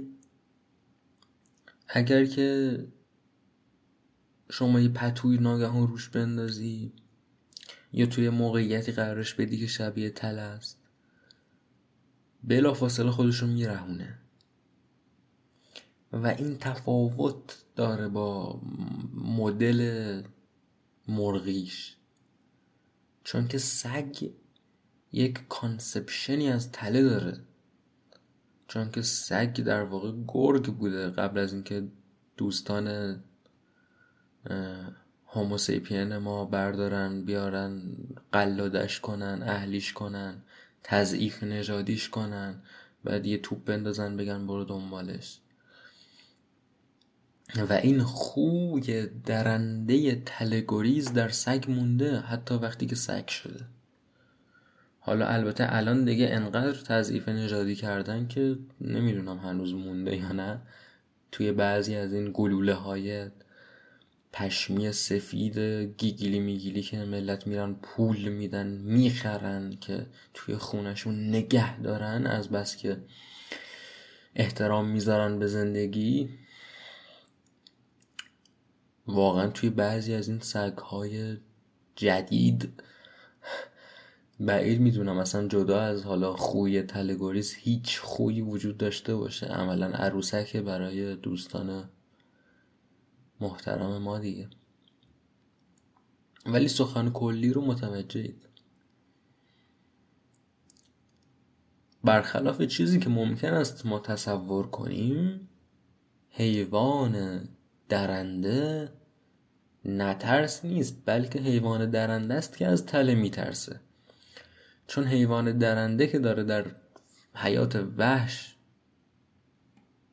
اگر 1.92 2.24
که 2.24 2.78
شما 4.50 4.80
یه 4.80 4.88
پتوی 4.88 5.38
ناگهان 5.38 5.88
روش 5.88 6.08
بندازی 6.08 6.92
یا 7.92 8.06
توی 8.06 8.30
موقعیتی 8.30 8.92
قرارش 8.92 9.34
بدی 9.34 9.58
که 9.58 9.66
شبیه 9.66 10.10
تله 10.10 10.38
است 10.38 10.80
بلا 12.44 12.74
فاصله 12.74 13.10
خودشو 13.10 13.46
میرهونه. 13.46 14.18
و 16.12 16.26
این 16.26 16.58
تفاوت 16.58 17.64
داره 17.76 18.08
با 18.08 18.60
مدل 19.14 20.22
مرغیش. 21.08 21.96
چون 23.24 23.48
که 23.48 23.58
سگ 23.58 24.30
یک 25.12 25.40
conception 25.48 26.39
ی 26.39 26.48
از 26.48 26.72
تله 26.72 27.02
داره. 27.02 27.40
چون 28.70 28.90
که 28.90 29.02
سگ 29.02 29.52
در 29.52 29.82
واقع 29.82 30.12
گرگ 30.28 30.66
بوده 30.66 31.10
قبل 31.10 31.38
از 31.38 31.52
اینکه 31.52 31.88
دوستان 32.36 33.16
هوموسیپین 35.26 36.16
ما 36.16 36.44
بردارن 36.44 37.24
بیارن 37.24 37.82
قلادش 38.32 39.00
کنن 39.00 39.42
اهلیش 39.42 39.92
کنن 39.92 40.42
تضعیف 40.82 41.42
نژادیش 41.42 42.08
کنن 42.08 42.62
بعد 43.04 43.26
یه 43.26 43.38
توپ 43.38 43.64
بندازن 43.64 44.16
بگن 44.16 44.46
برو 44.46 44.64
دنبالش. 44.64 45.40
و 47.68 47.72
این 47.72 48.02
خوی 48.02 49.06
درنده 49.06 50.22
تلگوریز 50.26 51.12
در 51.12 51.28
سگ 51.28 51.64
مونده 51.68 52.20
حتی 52.20 52.54
وقتی 52.54 52.86
که 52.86 52.94
سگ 52.94 53.28
شده. 53.28 53.66
حالا 55.00 55.26
البته 55.26 55.76
الان 55.76 56.04
دیگه 56.04 56.28
انقدر 56.30 56.72
تضعیف 56.72 57.28
نژادی 57.28 57.74
کردن 57.74 58.28
که 58.28 58.58
نمی‌دونم 58.80 59.38
هنوز 59.38 59.74
مونده 59.74 60.16
یا 60.16 60.32
نه. 60.32 60.60
توی 61.32 61.52
بعضی 61.52 61.96
از 61.96 62.12
این 62.12 62.30
گلوله 62.34 62.74
های 62.74 63.30
پشمی 64.32 64.92
سفید 64.92 65.58
گیگیلی 65.98 66.40
میگیلی 66.40 66.82
که 66.82 67.04
ملت 67.04 67.46
میرن 67.46 67.74
پول 67.74 68.28
میدن 68.28 68.66
می‌خرن 68.66 69.76
که 69.80 70.06
توی 70.34 70.56
خونشون 70.56 71.28
نگه 71.28 71.80
دارن 71.80 72.26
از 72.26 72.48
بس 72.48 72.76
که 72.76 72.96
احترام 74.34 74.88
می‌ذارن 74.88 75.38
به 75.38 75.46
زندگی. 75.46 76.28
واقعا 79.06 79.48
توی 79.48 79.70
بعضی 79.70 80.14
از 80.14 80.28
این 80.28 80.40
سگ 80.40 80.78
های 80.78 81.36
جدید 81.96 82.82
بعید 84.40 84.80
می‌دونم 84.80 85.18
اصلا 85.18 85.48
جدا 85.48 85.80
از 85.80 86.04
حالا 86.04 86.36
خوی 86.36 86.82
تلگوریز 86.82 87.54
هیچ 87.54 87.98
خویی 87.98 88.40
وجود 88.40 88.76
داشته 88.76 89.16
باشه. 89.16 89.46
عملا 89.46 89.86
عروسکه 89.86 90.62
برای 90.62 91.16
دوستان 91.16 91.90
محترم 93.40 93.98
ما 93.98 94.18
دیگه. 94.18 94.48
ولی 96.46 96.68
سخن 96.68 97.10
کلی 97.10 97.52
رو 97.52 97.60
متوجهید. 97.60 98.46
برخلاف 102.04 102.62
چیزی 102.62 103.00
که 103.00 103.08
ممکن 103.08 103.52
است 103.52 103.86
ما 103.86 103.98
تصور 103.98 104.66
کنیم 104.66 105.48
حیوان 106.30 107.48
درنده 107.88 108.92
نترس 109.84 110.64
نیست 110.64 111.02
بلکه 111.04 111.38
حیوان 111.38 111.90
درنده 111.90 112.34
است 112.34 112.56
که 112.56 112.66
از 112.66 112.86
تله 112.86 113.14
میترسه. 113.14 113.80
چون 114.90 115.04
حیوان 115.04 115.58
درنده 115.58 116.06
که 116.06 116.18
داره 116.18 116.44
در 116.44 116.64
حیات 117.34 117.84
وحش 117.96 118.56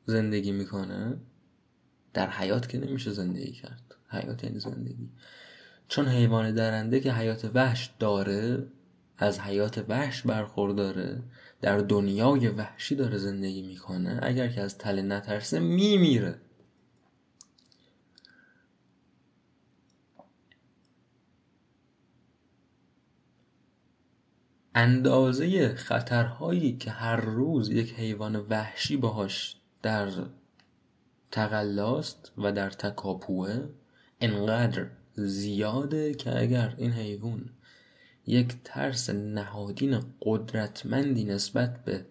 زندگی 0.06 0.52
می‌کنه 0.52 1.18
در 2.14 2.30
حیات 2.30 2.70
که 2.70 2.78
نمیشه 2.78 3.12
زندگی 3.12 3.52
کرد. 3.52 3.96
حیات 4.10 4.44
یعنی 4.44 4.60
زندگی. 4.60 5.10
چون 5.88 6.08
حیوان 6.08 6.54
درنده 6.54 7.00
که 7.00 7.14
حیات 7.14 7.52
وحش 7.54 7.90
داره 8.00 8.68
از 9.18 9.40
حیات 9.40 9.86
وحش 9.90 10.22
برخورداره 10.22 11.24
در 11.62 11.78
دنیای 11.78 12.48
وحشی 12.48 12.96
داره 12.96 13.18
زندگی 13.18 13.62
می‌کنه 13.62 14.20
اگر 14.22 14.48
که 14.48 14.62
از 14.62 14.78
تله 14.78 15.02
نترسه 15.02 15.60
میمیره. 15.60 16.36
اندازه 24.80 25.76
خطرهایی 25.76 26.78
که 26.78 26.92
هر 26.92 27.16
روز 27.16 27.70
یک 27.70 27.94
حیوان 27.94 28.36
وحشی 28.36 28.98
باهاش 28.98 29.56
در 29.82 30.10
تقلاست 31.32 32.32
و 32.38 32.52
در 32.52 32.70
تکاپوه 32.70 33.70
انقدر 34.22 34.86
زیاده 35.16 36.14
که 36.14 36.40
اگر 36.40 36.74
این 36.78 36.92
حیوان 36.92 37.50
یک 38.28 38.56
ترس 38.64 39.10
نهادین 39.10 40.00
قدرتمندی 40.22 41.26
نسبت 41.26 41.84
به 41.84 42.06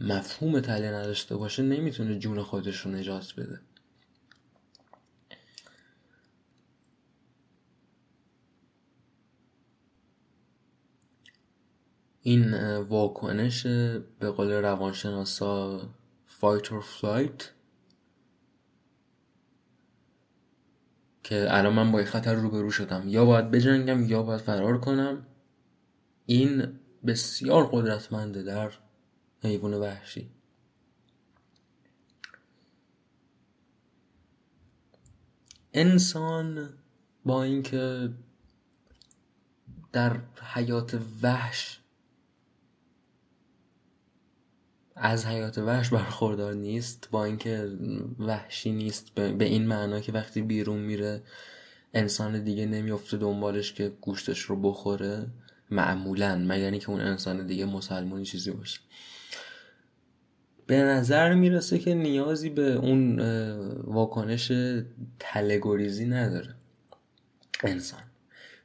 مفهوم 0.00 0.60
تله 0.60 0.88
نداشته 0.92 1.36
باشه 1.36 1.62
نمی‌تونه 1.62 2.18
جون 2.18 2.42
خودش 2.42 2.76
رو 2.76 2.90
نجات 2.90 3.34
بده. 3.36 3.60
این 12.22 12.76
واکنش 12.76 13.66
به 14.18 14.30
قول 14.36 14.50
روانشناسا 14.50 15.80
fight 16.40 16.64
or 16.64 16.82
flight 17.00 17.44
که 21.22 21.46
الان 21.50 21.72
من 21.72 21.92
با 21.92 22.04
خطر 22.04 22.34
روبرو 22.34 22.70
شدم. 22.70 23.08
یا 23.08 23.24
باید 23.24 23.50
بجنگم 23.50 24.08
یا 24.08 24.22
باید 24.22 24.40
فرار 24.40 24.80
کنم. 24.80 25.26
این 26.26 26.78
بسیار 27.06 27.68
قدرتمنده 27.72 28.42
در 28.42 28.72
حیوان 29.42 29.74
وحشی. 29.74 30.30
انسان 35.74 36.68
با 37.24 37.42
اینکه 37.42 38.10
در 39.92 40.16
حیات 40.54 40.98
وحش 41.22 41.79
از 45.02 45.26
حیات 45.26 45.58
وحش 45.58 45.88
برخوردار 45.88 46.54
نیست 46.54 47.08
با 47.10 47.24
اینکه 47.24 47.68
وحشی 48.18 48.72
نیست 48.72 49.14
به 49.14 49.44
این 49.44 49.66
معنا 49.66 50.00
که 50.00 50.12
وقتی 50.12 50.42
بیرون 50.42 50.78
میره 50.78 51.22
انسان 51.94 52.44
دیگه 52.44 52.66
نمیفته 52.66 53.16
دنبالش 53.16 53.72
که 53.72 53.92
گوشتش 54.00 54.40
رو 54.40 54.56
بخوره. 54.56 55.26
معمولا 55.70 56.36
مگر 56.36 56.70
که 56.70 56.90
اون 56.90 57.00
انسان 57.00 57.46
دیگه 57.46 57.64
مسلمانی 57.64 58.24
چیزی 58.24 58.50
باشه. 58.50 58.80
به 60.66 60.76
نظر 60.76 61.34
می‌رسه 61.34 61.78
که 61.78 61.94
نیازی 61.94 62.50
به 62.50 62.72
اون 62.72 63.20
واکنش 63.84 64.52
تلگوریزی 65.18 66.06
نداره 66.06 66.54
انسان. 67.64 68.02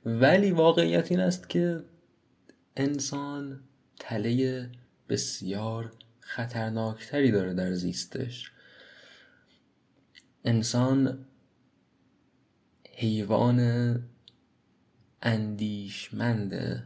ولی 0.06 0.52
واقعیت 0.52 1.12
این 1.12 1.20
است 1.20 1.50
که 1.50 1.84
انسان 2.78 3.60
تله 4.00 4.70
بسیار 5.10 5.92
خطرناکتری 6.26 7.32
داره 7.32 7.54
در 7.54 7.74
زیستش. 7.74 8.52
انسان 10.46 11.26
حیوان 12.92 13.60
اندیشمند 15.22 16.84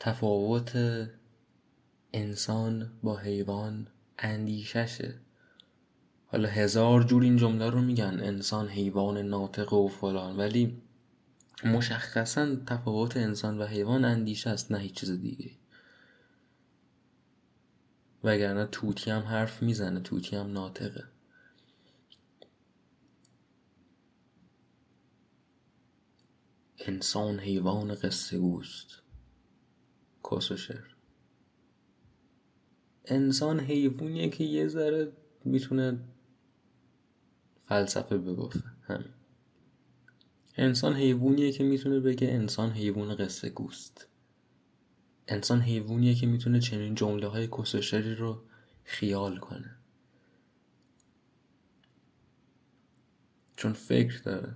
تفاوت 0.00 0.72
انسان 2.12 2.92
با 3.02 3.16
حیوان 3.16 3.86
اندیششه. 4.18 5.14
حالا 6.26 6.48
هزار 6.48 7.02
جور 7.02 7.22
این 7.22 7.36
جمله 7.36 7.70
رو 7.70 7.80
میگن 7.80 8.20
انسان 8.22 8.68
حیوان 8.68 9.18
ناطق 9.18 9.72
و 9.72 9.88
فلان 9.88 10.36
ولی 10.36 10.82
مشخصا 11.64 12.56
تفاوت 12.66 13.16
انسان 13.16 13.58
و 13.58 13.66
حیوان 13.66 14.04
اندیشه 14.04 14.50
است 14.50 14.72
نه 14.72 14.78
هیچ 14.78 14.94
چیز 14.94 15.10
دیگه 15.10 15.61
وگرنه 18.24 18.66
توتی 18.66 19.10
هم 19.10 19.22
حرف 19.22 19.62
می‌زنه 19.62 20.00
توتی 20.00 20.36
هم 20.36 20.52
ناطقه. 20.52 21.04
انسان 26.78 27.38
حیوان 27.38 27.94
قصه 27.94 28.38
گوست 28.38 29.02
کسوشر 30.30 30.84
انسان 33.04 33.60
حیوانیه 33.60 34.28
که 34.28 34.44
یه 34.44 34.68
ذره 34.68 35.12
می‌تونه 35.44 35.98
فلسفه 37.60 38.18
بگفته. 38.18 38.64
همین. 38.82 39.12
انسان 40.56 40.94
حیوانیه 40.94 41.52
که 41.52 41.64
می‌تونه 41.64 42.00
بگه 42.00 42.28
انسان 42.28 42.70
حیوان 42.70 43.14
قصه 43.14 43.48
گوست 43.50 44.08
انسان 45.32 45.60
حیوانیه 45.60 46.14
که 46.14 46.26
می‌تونه 46.26 46.60
چنین 46.60 46.94
جمله 46.94 47.26
های 47.26 47.46
کسوشری 47.46 48.14
رو 48.14 48.42
خیال 48.84 49.38
کنه. 49.38 49.76
چون 53.56 53.72
فکر 53.72 54.22
داره. 54.22 54.54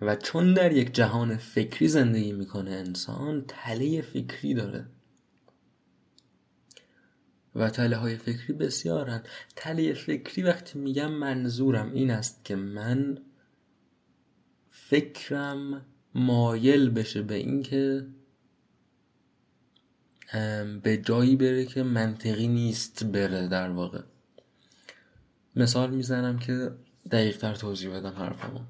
و 0.00 0.16
چون 0.16 0.54
در 0.54 0.72
یک 0.72 0.94
جهان 0.94 1.36
فکری 1.36 1.88
زندگی 1.88 2.32
می‌کنه 2.32 2.70
انسان 2.70 3.44
تله 3.48 4.02
فکری 4.02 4.54
داره. 4.54 4.86
و 7.54 7.70
تله 7.70 7.96
های 7.96 8.16
فکری 8.16 8.52
بسیارن. 8.52 9.22
تله 9.56 9.94
فکری 9.94 10.42
وقتی 10.42 10.78
میگم 10.78 11.12
منظورم 11.12 11.92
این 11.92 12.10
است 12.10 12.44
که 12.44 12.56
من 12.56 13.18
فکرم 14.70 15.86
مایل 16.16 16.90
بشه 16.90 17.22
به 17.22 17.34
اینکه 17.34 18.06
به 20.82 21.02
جایی 21.04 21.36
بره 21.36 21.64
که 21.64 21.82
منطقی 21.82 22.48
نیست 22.48 23.04
بره 23.04 23.48
در 23.48 23.70
واقع. 23.70 24.00
مثال 25.56 25.90
می‌زنم 25.90 26.38
که 26.38 26.70
دقیق 27.10 27.38
تر 27.38 27.54
توضیح 27.54 27.90
بدم 27.90 28.12
حرفمو. 28.12 28.60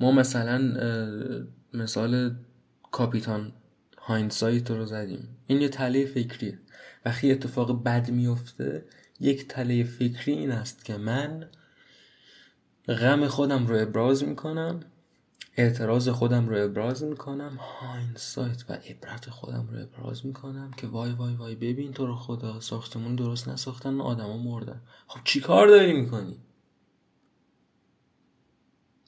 ما 0.00 0.12
مثلا 0.12 0.58
مثال 1.74 2.36
کاپیتان 2.92 3.52
هایندسایت 3.98 4.70
رو 4.70 4.86
زدیم. 4.86 5.28
این 5.46 5.60
یه 5.60 5.68
تله 5.68 6.06
فکریه. 6.06 6.58
وقتی 7.04 7.32
اتفاق 7.32 7.84
بد 7.84 8.10
میفته 8.10 8.84
یک 9.20 9.48
تله 9.48 9.84
فکری 9.84 10.32
این 10.32 10.50
است 10.50 10.84
که 10.84 10.96
من 10.96 11.48
غم 12.94 13.28
خودم 13.28 13.66
رو 13.66 13.82
ابراز 13.82 14.24
می‌کنم 14.24 14.80
اعتراض 15.56 16.08
خودم 16.08 16.48
رو 16.48 16.64
ابراز 16.64 17.04
می‌کنم 17.04 17.58
هایندسایت 17.80 18.64
و 18.68 18.72
عبرت 18.72 19.30
خودم 19.30 19.68
رو 19.72 19.82
ابراز 19.82 20.26
می‌کنم 20.26 20.70
که 20.76 20.86
وای 20.86 21.12
وای 21.12 21.34
وای 21.34 21.54
ببین 21.54 21.92
تو 21.92 22.06
رو 22.06 22.14
خدا 22.16 22.60
ساختمون 22.60 23.16
درست 23.16 23.48
نساختن 23.48 24.00
آدما 24.00 24.36
مردن. 24.36 24.82
خب 25.06 25.20
چی 25.24 25.40
کار 25.40 25.68
داری 25.68 25.92
می‌کنی؟ 25.92 26.38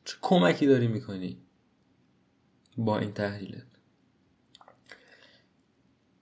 چه 0.05 0.17
کمکی 0.21 0.67
داری 0.67 0.89
می‌کنی 0.89 1.39
با 2.77 2.99
این 2.99 3.13
تحلیلت؟ 3.13 3.67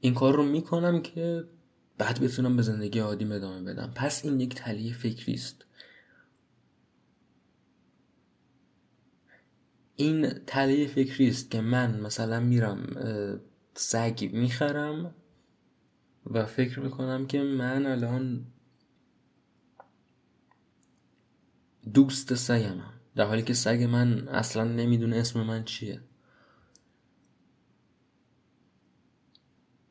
این 0.00 0.14
کار 0.14 0.34
رو 0.34 0.42
می‌کنم 0.42 1.02
که 1.02 1.44
بعد 1.98 2.20
بتونم 2.20 2.56
به 2.56 2.62
زندگی 2.62 2.98
عادی 2.98 3.24
ادامه 3.24 3.62
بدم. 3.62 3.92
پس 3.94 4.24
این 4.24 4.40
یک 4.40 4.54
تلیه 4.54 4.92
فکری 4.92 5.34
است. 5.34 5.65
این 9.96 10.28
تله 10.46 10.86
فکری 10.86 11.28
است 11.28 11.50
که 11.50 11.60
من 11.60 12.00
مثلا 12.00 12.40
میرم 12.40 12.86
سگ 13.74 14.30
می‌خرم 14.32 15.14
و 16.26 16.46
فکر 16.46 16.80
می‌کنم 16.80 17.26
که 17.26 17.42
من 17.42 17.86
الان 17.86 18.46
دوست 21.94 22.34
سگمم 22.34 22.92
در 23.14 23.26
حالی 23.26 23.42
که 23.42 23.54
سگ 23.54 23.82
من 23.82 24.28
اصلا 24.28 24.64
نمی‌دونه 24.64 25.16
اسم 25.16 25.42
من 25.42 25.64
چیه. 25.64 26.00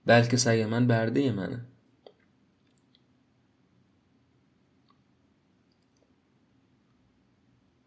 بلکه 0.06 0.38
سگ 0.38 0.68
من 0.72 0.88
برده 0.88 1.32
منه. 1.32 1.66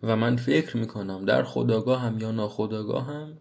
و 0.03 0.17
من 0.17 0.37
فکر 0.37 0.77
می‌کنم 0.77 1.25
در 1.25 1.43
خداگاهم 1.43 2.19
یا 2.19 2.31
ناخداگاهم 2.31 3.39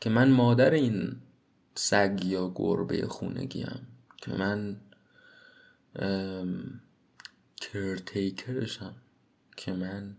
که 0.00 0.10
من 0.10 0.30
مادر 0.30 0.70
این 0.70 1.16
سگ 1.74 2.20
یا 2.24 2.52
گربه 2.54 3.06
خونگیم 3.06 3.86
که 4.16 4.32
من 4.32 4.76
کرتیکرشم 7.56 8.94
که 9.56 9.72
من 9.72 10.16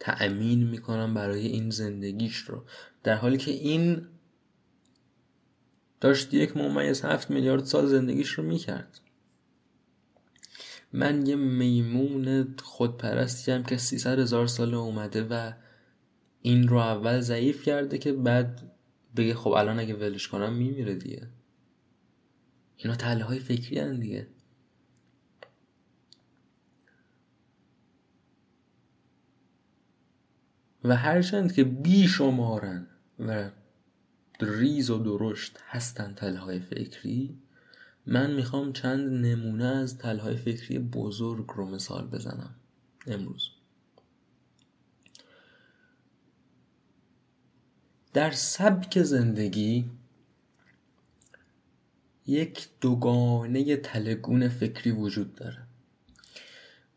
تأمین 0.00 0.66
می‌کنم 0.66 1.14
برای 1.14 1.46
این 1.46 1.70
زندگیش 1.70 2.36
رو. 2.36 2.64
در 3.02 3.14
حالی 3.14 3.36
که 3.36 3.50
این 3.50 4.06
داشت 6.00 6.34
یک 6.34 6.56
ممیز 6.56 7.02
هفت 7.04 7.30
میلیارد 7.30 7.64
سال 7.64 7.86
زندگیش 7.86 8.30
رو 8.30 8.44
می‌کرد. 8.44 9.00
من 10.92 11.26
یه 11.26 11.36
میمون 11.36 12.54
خودپرستی 12.62 13.52
هم 13.52 13.62
که 13.62 13.76
300 13.76 14.18
هزار 14.18 14.46
سال 14.46 14.74
اومده 14.74 15.22
و 15.30 15.52
این 16.42 16.68
رو 16.68 16.76
اول 16.76 17.20
ضعیف 17.20 17.62
کرده 17.62 17.98
که 17.98 18.12
بعد 18.12 18.72
بگه 19.16 19.34
خب 19.34 19.50
الان 19.50 19.78
اگه 19.78 19.94
ولش 19.94 20.28
کنم 20.28 20.52
میمیره 20.52 20.94
دیگه. 20.94 21.28
اینا 22.76 22.96
تله 22.96 23.24
های 23.24 23.38
فکری 23.38 23.78
هن 23.78 24.00
دیگه. 24.00 24.28
و 30.84 30.96
هرچند 30.96 31.52
که 31.52 31.64
بی 31.64 32.08
شمارن 32.08 32.86
و 33.18 33.50
ریز 34.40 34.90
و 34.90 34.98
درشت 34.98 35.58
هستن 35.68 36.14
تله 36.14 36.38
های 36.38 36.60
فکری 36.60 37.38
من 38.10 38.34
می‌خوام 38.34 38.72
چند 38.72 39.26
نمونه 39.26 39.64
از 39.64 39.98
تلهای 39.98 40.36
فکری 40.36 40.78
بزرگ 40.78 41.46
رو 41.46 41.66
مثال 41.66 42.06
بزنم. 42.06 42.54
امروز. 43.06 43.50
در 48.12 48.30
سبک 48.30 49.02
زندگی 49.02 49.90
یک 52.26 52.68
دوگانه 52.80 53.76
تلگون 53.76 54.48
فکری 54.48 54.90
وجود 54.90 55.34
داره. 55.34 55.66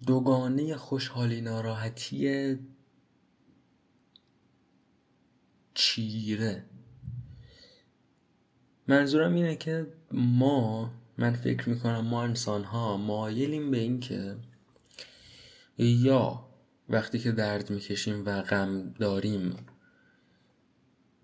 دوگانه 0.07 0.75
خوشحالی 0.77 1.41
ناراحتی 1.41 2.59
چیره. 5.73 6.65
منظورم 8.87 9.33
اینه 9.33 9.55
که 9.55 9.87
ما 10.11 11.00
من 11.21 11.33
فکر 11.33 11.69
می‌کنم 11.69 11.99
ما 11.99 12.23
انسان 12.23 12.63
ها 12.63 12.97
مایلیم 12.97 13.71
به 13.71 13.77
این 13.77 13.99
که 13.99 14.35
یا 15.77 16.45
وقتی 16.89 17.19
که 17.19 17.31
درد 17.31 17.69
می‌کشیم 17.69 18.25
و 18.25 18.41
غم 18.41 18.93
داریم 18.99 19.55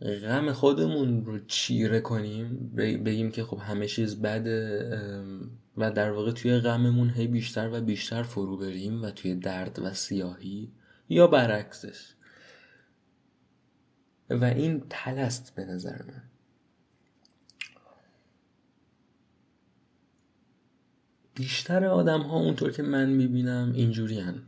غم 0.02 0.52
خودمون 0.52 1.26
رو 1.26 1.40
چیره 1.46 2.00
کنیم 2.00 2.72
بگیم 2.76 3.32
که 3.32 3.44
خب 3.44 3.58
همه 3.58 3.88
چیز 3.88 4.22
بده 4.22 4.90
و 5.78 5.92
در 5.92 6.12
واقع 6.12 6.32
توی 6.32 6.58
غممون 6.58 7.10
هی 7.10 7.28
بیشتر 7.28 7.70
و 7.74 7.82
بیشتر 7.82 8.24
فرو 8.24 8.58
بریم 8.58 9.04
و 9.04 9.12
توی 9.12 9.36
درد 9.36 9.80
و 9.80 9.94
سیاهی 9.94 10.72
یا 11.10 11.28
برعکسش. 11.28 12.14
و 14.30 14.44
این 14.44 14.84
تلست 14.90 15.56
به 15.56 15.66
نظر 15.66 16.04
من. 16.04 16.27
بیشتر 21.38 21.86
آدم 21.86 22.22
ها 22.22 22.38
اونطور 22.38 22.72
که 22.72 22.84
من 22.84 23.10
می‌بینم 23.10 23.72
اینجوری 23.76 24.20
هن. 24.20 24.44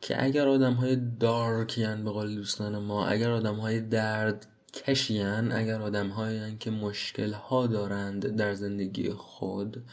که 0.00 0.24
اگر 0.24 0.48
آدم 0.48 0.72
های 0.72 0.96
دارکی 1.20 1.82
هن 1.82 2.04
به 2.04 2.10
قول 2.10 2.34
دوستان 2.34 2.78
ما 2.78 3.06
اگر 3.06 3.30
آدم 3.30 3.54
های 3.54 3.80
درد 3.80 4.46
کشیان 4.74 5.52
اگر 5.52 5.82
آدم 5.82 6.08
هایی 6.08 6.56
که 6.56 6.70
مشکل 6.70 7.32
ها 7.32 7.66
دارند 7.66 8.36
در 8.36 8.54
زندگی 8.54 9.10
خود 9.10 9.84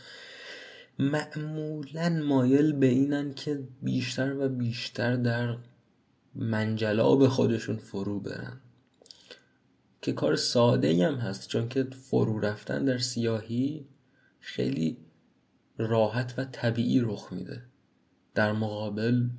معمولا 1.00 2.10
مایل 2.10 2.74
به 2.74 2.86
اینن 2.86 3.34
که 3.34 3.60
بیشتر 3.82 4.38
و 4.40 4.50
بیشتر 4.50 5.16
در 5.16 5.58
منجلاب 6.36 7.28
خودشون 7.28 7.78
فرو 7.78 8.20
برن 8.20 8.60
که 10.02 10.14
کار 10.14 10.36
ساده 10.36 11.08
هم 11.08 11.16
هست 11.16 11.48
چون 11.48 11.70
که 11.70 11.84
فرو 11.84 12.40
رفتن 12.40 12.86
در 12.86 12.98
سیاهی 12.98 13.86
خیلی 14.40 14.98
راحت 15.80 16.34
و 16.38 16.46
طبیعی 16.46 17.00
رخ 17.00 17.34
میده. 17.34 17.62
در 18.36 18.52
مقابل 18.52 19.30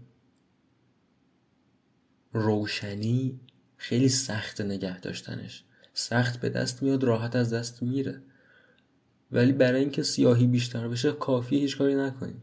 روشنی 2.33 3.41
خیلی 3.77 4.09
سخت 4.09 4.61
نگه 4.61 5.01
داشتنش. 5.01 5.65
سخت 5.95 6.41
به 6.41 6.49
دست 6.49 6.83
میاد 6.83 7.05
راحت 7.05 7.37
از 7.37 7.53
دست 7.53 7.83
میره. 7.83 8.23
ولی 9.33 9.53
برای 9.53 9.81
اینکه 9.81 10.03
سیاهی 10.03 10.47
بیشتر 10.47 10.89
بشه 10.89 11.13
کافی 11.13 11.59
هیچ 11.59 11.79
کاری 11.79 11.95
نکنی. 11.95 12.43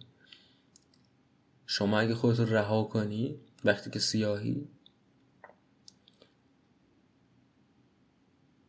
شما 1.65 1.99
اگه 1.99 2.15
خودت 2.15 2.39
رها 2.39 2.83
کنی 2.83 3.35
وقتی 3.65 3.89
که 3.89 3.99
سیاهی 3.99 4.67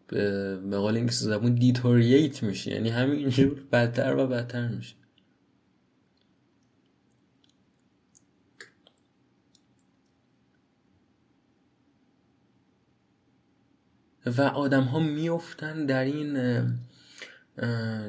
به 0.08 0.78
قول 0.78 0.96
اینکه 0.96 1.12
زبون 1.12 1.54
دیتورییت 1.54 2.42
میشه 2.42 2.70
یعنی 2.70 2.88
همینجور 2.88 3.54
بدتر 3.72 4.16
و 4.16 4.26
بدتر 4.26 4.68
میشه 4.68 4.94
و 14.38 14.40
آدم 14.40 14.82
ها 14.82 14.98
میفتن 14.98 15.86
در 15.86 16.04
این 16.04 16.34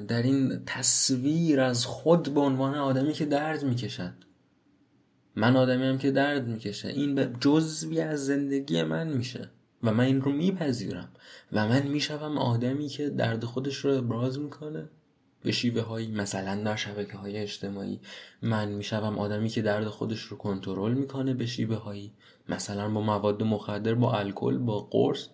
در 0.08 0.22
این 0.24 0.62
تصویر 0.66 1.62
از 1.62 1.86
خود 1.86 2.34
به 2.34 2.40
عنوان 2.40 2.76
آدمی 2.76 3.14
که 3.14 3.26
درد 3.26 3.64
می‌کشد. 3.64 4.14
من 5.36 5.56
آدمی 5.56 5.86
هم 5.86 5.98
که 5.98 6.12
درد 6.12 6.48
می‌کشه. 6.48 6.88
این 6.88 7.34
جزوی 7.40 8.02
از 8.02 8.26
زندگی 8.26 8.84
من 8.84 9.08
میشه 9.08 9.50
و 9.84 9.92
من 9.92 10.04
این 10.04 10.22
رو 10.22 10.32
میپذیرم 10.32 11.10
و 11.52 11.68
من 11.68 11.88
می‌شوم 11.88 12.38
آدمی 12.38 12.88
که 12.88 13.10
درد 13.10 13.46
خودش 13.46 13.76
رو 13.76 13.98
ابراز 13.98 14.40
می‌کنه. 14.40 14.90
به 15.44 15.52
شیوه 15.52 15.82
هایی 15.82 16.12
مثلا 16.12 16.64
در 16.64 16.76
شبکه 16.76 17.18
های 17.18 17.38
اجتماعی 17.38 18.00
من 18.42 18.70
می‌شوم 18.70 19.20
آدمی 19.20 19.50
که 19.50 19.62
درد 19.62 19.88
خودش 19.88 20.22
رو 20.22 20.38
کنترل 20.38 20.94
می‌کنه 20.94 21.34
به 21.34 21.46
شیوه 21.46 21.76
هایی 21.76 22.14
مثلا 22.50 22.90
با 22.90 23.02
مواد 23.02 23.44
مخدر 23.44 23.94
با 23.94 24.18
الکل 24.18 24.58
با 24.58 24.80
قرص. 24.80 25.28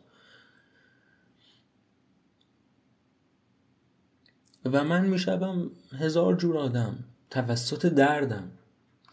و 4.65 4.83
من 4.83 5.05
می‌شوم 5.05 5.71
هزار 5.99 6.35
جور 6.35 6.57
آدم. 6.57 7.03
توسط 7.29 7.85
دردم. 7.85 8.51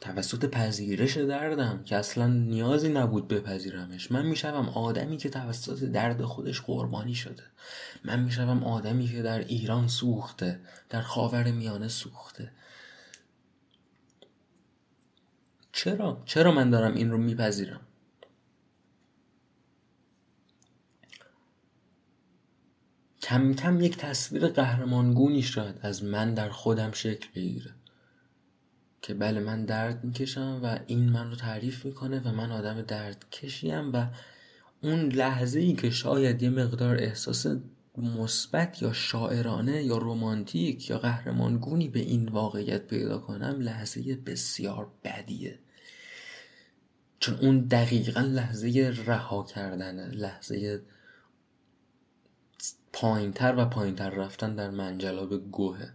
توسط 0.00 0.44
پذیرش 0.44 1.16
دردم 1.16 1.82
که 1.84 1.96
اصلا 1.96 2.26
نیازی 2.26 2.88
نبود 2.88 3.28
بپذیرمش. 3.28 4.12
من 4.12 4.26
می‌شوم 4.26 4.68
آدمی 4.68 5.16
که 5.16 5.30
توسط 5.30 5.84
درد 5.84 6.22
خودش 6.22 6.60
قربانی 6.60 7.14
شده. 7.14 7.42
من 8.04 8.20
می‌شوم 8.20 8.64
آدمی 8.64 9.08
که 9.08 9.22
در 9.22 9.38
ایران 9.38 9.88
سوخته 9.88 10.60
در 10.90 11.00
خاور 11.00 11.50
میانه 11.50 11.88
سوخته. 11.88 12.52
چرا؟ 15.72 16.22
چرا 16.24 16.52
من 16.52 16.70
دارم 16.70 16.94
این 16.94 17.10
رو 17.10 17.18
میپذیرم؟ 17.18 17.80
کم 23.22 23.54
کم 23.54 23.80
یک 23.80 23.96
تصویر 23.96 24.46
قهرمانگونی 24.46 25.42
شاید 25.42 25.76
از 25.82 26.04
من 26.04 26.34
در 26.34 26.50
خودم 26.50 26.92
شکل 26.92 27.28
بگیره. 27.34 27.74
که 29.02 29.14
بله 29.14 29.40
من 29.40 29.64
درد 29.64 30.04
می‌کشم 30.04 30.60
و 30.62 30.78
این 30.86 31.08
من 31.08 31.30
رو 31.30 31.36
تعریف 31.36 31.84
می‌کنه 31.84 32.20
و 32.20 32.32
من 32.32 32.52
آدم 32.52 32.82
درد 32.82 33.30
کشیم 33.30 33.92
و 33.92 34.06
اون 34.82 35.08
لحظه 35.08 35.60
ای 35.60 35.72
که 35.72 35.90
شاید 35.90 36.42
یه 36.42 36.50
مقدار 36.50 36.96
احساس 36.96 37.46
مثبت 37.98 38.82
یا 38.82 38.92
شاعرانه 38.92 39.82
یا 39.82 39.98
رومانتیک 39.98 40.90
یا 40.90 40.98
قهرمانگونی 40.98 41.88
به 41.88 42.00
این 42.00 42.28
واقعیت 42.28 42.86
پیدا 42.86 43.18
کنم 43.18 43.60
لحظه 43.60 44.16
بسیار 44.16 44.90
بدیه. 45.04 45.58
چون 47.20 47.34
اون 47.34 47.60
دقیقا 47.60 48.20
لحظه 48.20 48.94
رها 49.06 49.42
کردنه 49.42 50.06
لحظه 50.06 50.82
پایینتر 52.92 53.54
و 53.56 53.64
پایینتر 53.64 54.10
رفتن 54.10 54.54
در 54.54 54.70
منجلاب 54.70 55.50
گوهه. 55.50 55.92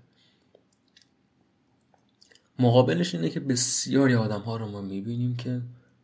مقابلش 2.59 3.15
اینه 3.15 3.29
که 3.29 3.39
بسیاری 3.39 4.15
آدم 4.15 4.41
ها 4.41 4.57
رو 4.57 4.67
ما 4.67 4.81
می‌بینیم 4.81 5.35
که 5.35 5.61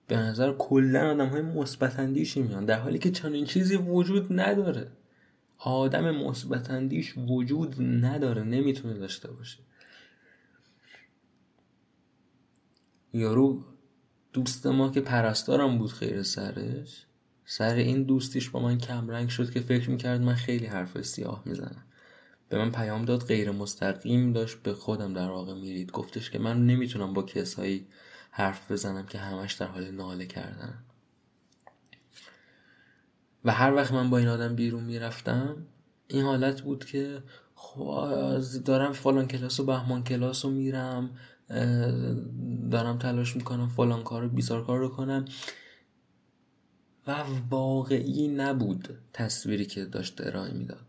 به 0.08 0.18
نظر 0.18 0.54
کلا 0.54 1.12
آدم 1.12 1.28
های 1.28 1.42
مثبت 1.42 2.00
میان 2.00 2.66
در 2.66 2.80
حالی 2.80 3.00
که 3.00 3.12
چنین 3.12 3.46
چیزی 3.46 3.76
وجود 3.76 4.28
نداره. 4.40 4.92
آدم 5.58 6.12
مثبت 6.12 6.72
وجود 7.18 7.82
نداره 7.82 8.44
نمی‌تونه 8.44 8.94
داشته 8.94 9.32
باشه. 9.32 9.60
یارو 13.14 13.64
دوست 14.34 14.68
ما 14.68 14.90
که 14.90 15.02
پرستارم 15.02 15.78
بود 15.78 15.92
خیر 15.92 16.24
سرش 16.24 17.06
سر 17.46 17.76
این 17.76 18.04
دوستیش 18.04 18.50
با 18.50 18.60
من 18.60 18.78
کمرنگ 18.78 19.30
شد 19.30 19.52
که 19.52 19.60
فکر 19.60 19.90
می‌کرد 19.90 20.22
من 20.22 20.36
خیلی 20.36 20.66
حرف 20.66 21.02
سیاه 21.02 21.42
می‌زنم. 21.46 21.84
به 22.50 22.58
من 22.58 22.72
پیام 22.72 23.06
داد 23.06 23.26
غیر 23.26 23.52
مستقیم 23.52 24.34
داشت 24.34 24.58
به 24.58 24.74
خودم 24.74 25.14
در 25.14 25.30
واقع 25.30 25.54
میرید. 25.54 25.92
گفتش 25.92 26.30
که 26.30 26.40
من 26.40 26.66
نمی‌تونم 26.66 27.14
با 27.14 27.24
کسایی 27.24 27.88
حرف 28.32 28.72
بزنم 28.72 29.06
که 29.06 29.18
همش 29.18 29.54
در 29.54 29.68
حال 29.68 29.92
ناله 29.92 30.26
کردن. 30.26 30.84
و 33.46 33.52
هر 33.52 33.74
وقت 33.74 33.92
من 33.92 34.10
با 34.10 34.18
این 34.18 34.28
آدم 34.28 34.56
بیرون 34.56 34.84
می‌رفتم 34.84 35.56
این 36.08 36.24
حالت 36.24 36.62
بود 36.62 36.86
که 36.86 37.24
خب 37.56 38.42
دارم 38.66 38.92
فلان 38.92 39.28
کلاس 39.28 39.60
و 39.60 39.66
بهمان 39.66 40.04
کلاس 40.04 40.46
رو 40.46 40.52
میرم 40.52 41.10
دارم 42.72 42.98
تلاش 42.98 43.36
می‌کنم 43.36 43.68
فلان 43.68 44.04
کار 44.04 44.28
بیزار 44.28 44.66
کار 44.66 44.80
رو 44.80 44.90
کنم. 44.90 45.26
و 47.08 47.24
واقعی 47.50 48.28
نبود 48.28 48.98
تصویری 49.14 49.66
که 49.66 49.86
داشت 49.86 50.22
ارائه 50.22 50.54
می‌داد. 50.54 50.86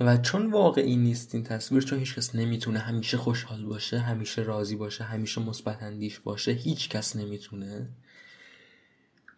و 0.00 0.16
چون 0.16 0.50
واقعی 0.50 0.96
نیست 0.96 1.34
این 1.34 1.44
تصویر 1.44 1.82
چون 1.82 1.98
هیچ 1.98 2.14
کس 2.14 2.34
نمی‌تونه 2.34 2.78
همیشه 2.78 3.16
خوشحال 3.16 3.64
باشه 3.64 3.98
همیشه 3.98 4.42
راضی 4.42 4.76
باشه 4.76 5.04
همیشه 5.04 5.40
مثبت 5.40 5.82
اندیش 5.82 6.18
باشه 6.18 6.52
هیچ 6.52 6.88
کس 6.88 7.16
نمی‌تونه. 7.16 7.88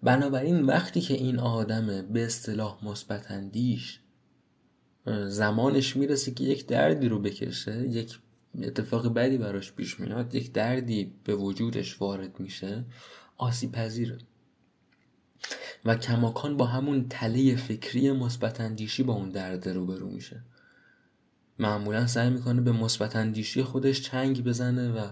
بنابراین 0.03 0.63
وقتی 0.63 1.01
که 1.01 1.15
این 1.15 1.39
آدم 1.39 2.13
به 2.13 2.25
اصطلاح 2.25 2.85
مثبت 2.85 3.31
اندیش 3.31 4.01
زمانش 5.29 5.97
می‌رسه 5.97 6.35
که 6.35 6.45
یک 6.45 6.67
دردی 6.67 7.09
رو 7.09 7.19
بکشه 7.19 7.89
یک 7.89 8.19
اتفاق 8.63 9.15
بدی 9.15 9.39
براش 9.39 9.73
پیش 9.73 10.01
میاد 10.01 10.35
یک 10.35 10.53
دردی 10.53 11.13
به 11.25 11.35
وجودش 11.35 12.01
وارد 12.01 12.41
میشه 12.41 12.85
آسیب 13.37 13.73
پذیره 13.73 14.19
و 15.85 15.97
کماکان 15.97 16.57
با 16.57 16.67
همون 16.67 17.09
تله 17.09 17.57
فکری 17.57 18.13
مثبت 18.13 18.61
اندیشی 18.61 19.03
با 19.03 19.13
اون 19.13 19.29
درد 19.29 19.69
روبرو 19.69 20.09
میشه. 20.09 20.43
معمولا 21.59 22.07
سعی 22.07 22.31
می‌کنه 22.31 22.61
به 22.61 22.73
مثبت 22.73 23.17
اندیشی 23.17 23.63
خودش 23.63 24.03
چنگ 24.03 24.45
بزنه 24.45 24.93
و 24.93 25.11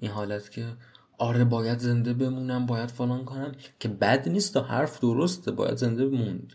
این 0.00 0.10
حالت 0.10 0.50
که 0.50 0.76
آره 1.18 1.44
باید 1.44 1.78
زنده 1.78 2.12
بمونم 2.12 2.66
باید 2.66 2.90
فلان 2.90 3.24
کنم 3.24 3.52
که 3.80 3.88
بد 3.88 4.28
نیست 4.28 4.54
تا 4.54 4.62
حرف 4.62 5.00
درسته 5.00 5.50
باید 5.50 5.76
زنده 5.76 6.06
بموند 6.06 6.52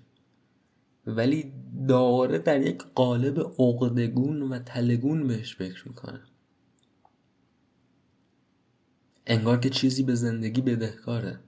ولی 1.07 1.53
داره 1.87 2.37
در 2.37 2.61
یک 2.61 2.83
قالب 2.95 3.39
عقدگون 3.59 4.41
و 4.41 4.59
تلگون 4.59 5.27
بهش 5.27 5.55
فکر 5.55 5.87
می‌کنه. 5.87 6.21
انگار 9.27 9.59
که 9.59 9.69
چیزی 9.69 10.03
به 10.03 10.15
زندگی 10.15 10.61
بدهکاره. 10.61 11.39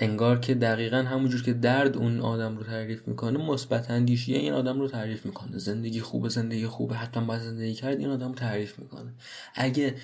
انگار 0.00 0.38
که 0.38 0.54
دقیقا 0.54 0.96
همونجور 0.96 1.42
که 1.42 1.52
درد 1.52 1.96
اون 1.96 2.20
آدم 2.20 2.56
رو 2.56 2.64
تعریف 2.64 3.08
می‌کنه 3.08 3.38
مثبت 3.38 3.90
اندیشی 3.90 4.34
این 4.34 4.52
آدم 4.52 4.80
رو 4.80 4.88
تعریف 4.88 5.26
می‌کنه. 5.26 5.58
زندگی 5.58 6.00
خوبه 6.00 6.28
زندگی 6.28 6.66
خوبه. 6.66 6.94
حتما 6.94 7.24
باید 7.24 7.42
زندگی 7.42 7.74
کرد 7.74 7.98
این 7.98 8.08
آدم 8.08 8.28
رو 8.28 8.34
تعریف 8.34 8.78
می‌کنه. 8.78 9.12
اگه 9.54 9.94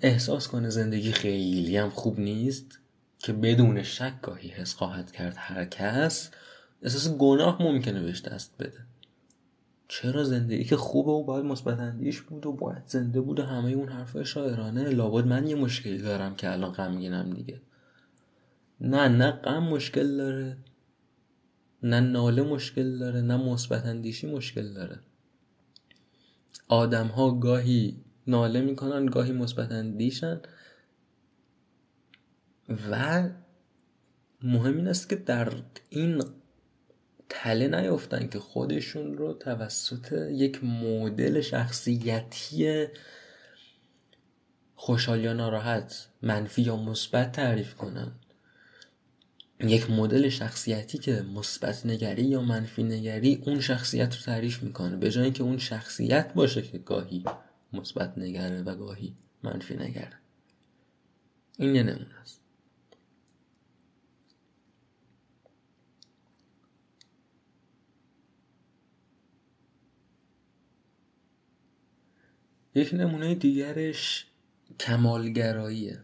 احساس 0.00 0.48
کنه 0.48 0.70
زندگی 0.70 1.12
خیلی 1.12 1.76
هم 1.76 1.90
خوب 1.90 2.20
نیست 2.20 2.78
که 3.18 3.32
بدون 3.32 3.82
شک 3.82 4.20
گاهی 4.22 4.48
حس 4.48 4.74
خواهد 4.74 5.12
کرد 5.12 5.34
هر 5.38 5.64
کس 5.64 6.30
احساس 6.82 7.16
گناه 7.16 7.62
ممکنه 7.62 8.02
بهش 8.02 8.20
دست 8.22 8.54
بده. 8.58 8.86
چرا 9.88 10.24
زندگی 10.24 10.64
که 10.64 10.76
خوبه 10.76 11.12
و 11.12 11.24
باید 11.24 11.44
مثبت 11.44 11.78
اندیش 11.80 12.20
بود 12.20 12.46
و 12.46 12.52
باید 12.52 12.82
زنده 12.86 13.20
بود 13.20 13.40
و 13.40 13.42
همه 13.42 13.70
اون 13.70 13.88
حرفای 13.88 14.24
شاعرانه؟ 14.24 14.88
لابد 14.88 15.26
من 15.26 15.46
یه 15.46 15.54
مشکلی 15.54 15.98
دارم 15.98 16.34
که 16.34 16.52
الان 16.52 16.72
غمگینم 16.72 17.30
دیگه. 17.30 17.60
نه 18.80 19.08
نه 19.08 19.30
غم 19.30 19.62
مشکل 19.62 20.16
داره 20.16 20.56
نه 21.82 22.00
ناله 22.00 22.42
مشکل 22.42 22.98
داره 22.98 23.20
نه 23.20 23.36
مثبت 23.36 23.86
اندیشی 23.86 24.26
مشکل 24.26 24.72
داره. 24.72 24.98
آدم 26.68 27.06
ها 27.06 27.30
گاهی 27.30 28.00
ناله 28.26 28.60
می‌کنن 28.60 29.06
گاهی 29.06 29.32
مثبت 29.32 29.72
اندیشن. 29.72 30.40
و 32.90 33.28
مهم 34.42 34.76
این 34.76 34.88
است 34.88 35.08
که 35.08 35.16
در 35.16 35.52
این 35.90 36.22
تله 37.28 37.80
نیفتن 37.80 38.28
که 38.28 38.38
خودشون 38.38 39.14
رو 39.14 39.32
توسط 39.32 40.12
یک 40.32 40.64
مدل 40.64 41.40
شخصیتی 41.40 42.86
خوشحال 44.74 45.20
یا 45.20 45.32
ناراحت 45.32 46.08
منفی 46.22 46.62
یا 46.62 46.76
مثبت 46.76 47.32
تعریف 47.32 47.74
کنن. 47.74 48.12
یک 49.60 49.90
مدل 49.90 50.28
شخصیتی 50.28 50.98
که 50.98 51.22
مثبت 51.22 51.86
نگری 51.86 52.24
یا 52.24 52.42
منفی 52.42 52.82
نگری 52.82 53.42
اون 53.46 53.60
شخصیت 53.60 54.14
رو 54.14 54.22
تعریف 54.22 54.62
می‌کنه. 54.62 54.96
به 54.96 55.10
جای 55.10 55.24
اینکه 55.24 55.42
اون 55.42 55.58
شخصیت 55.58 56.34
باشه 56.34 56.62
که 56.62 56.78
گاهی 56.78 57.24
مثبت 57.72 58.18
نگره 58.18 58.62
و 58.62 58.74
گاهی 58.74 59.16
منفی 59.42 59.76
نگره. 59.76 60.18
این 61.58 61.74
یه 61.74 61.82
نمونه 61.82 62.20
است. 62.22 62.40
یک 72.76 72.94
نمونه 72.94 73.34
دیگرش 73.34 74.26
کمالگراییه. 74.80 76.00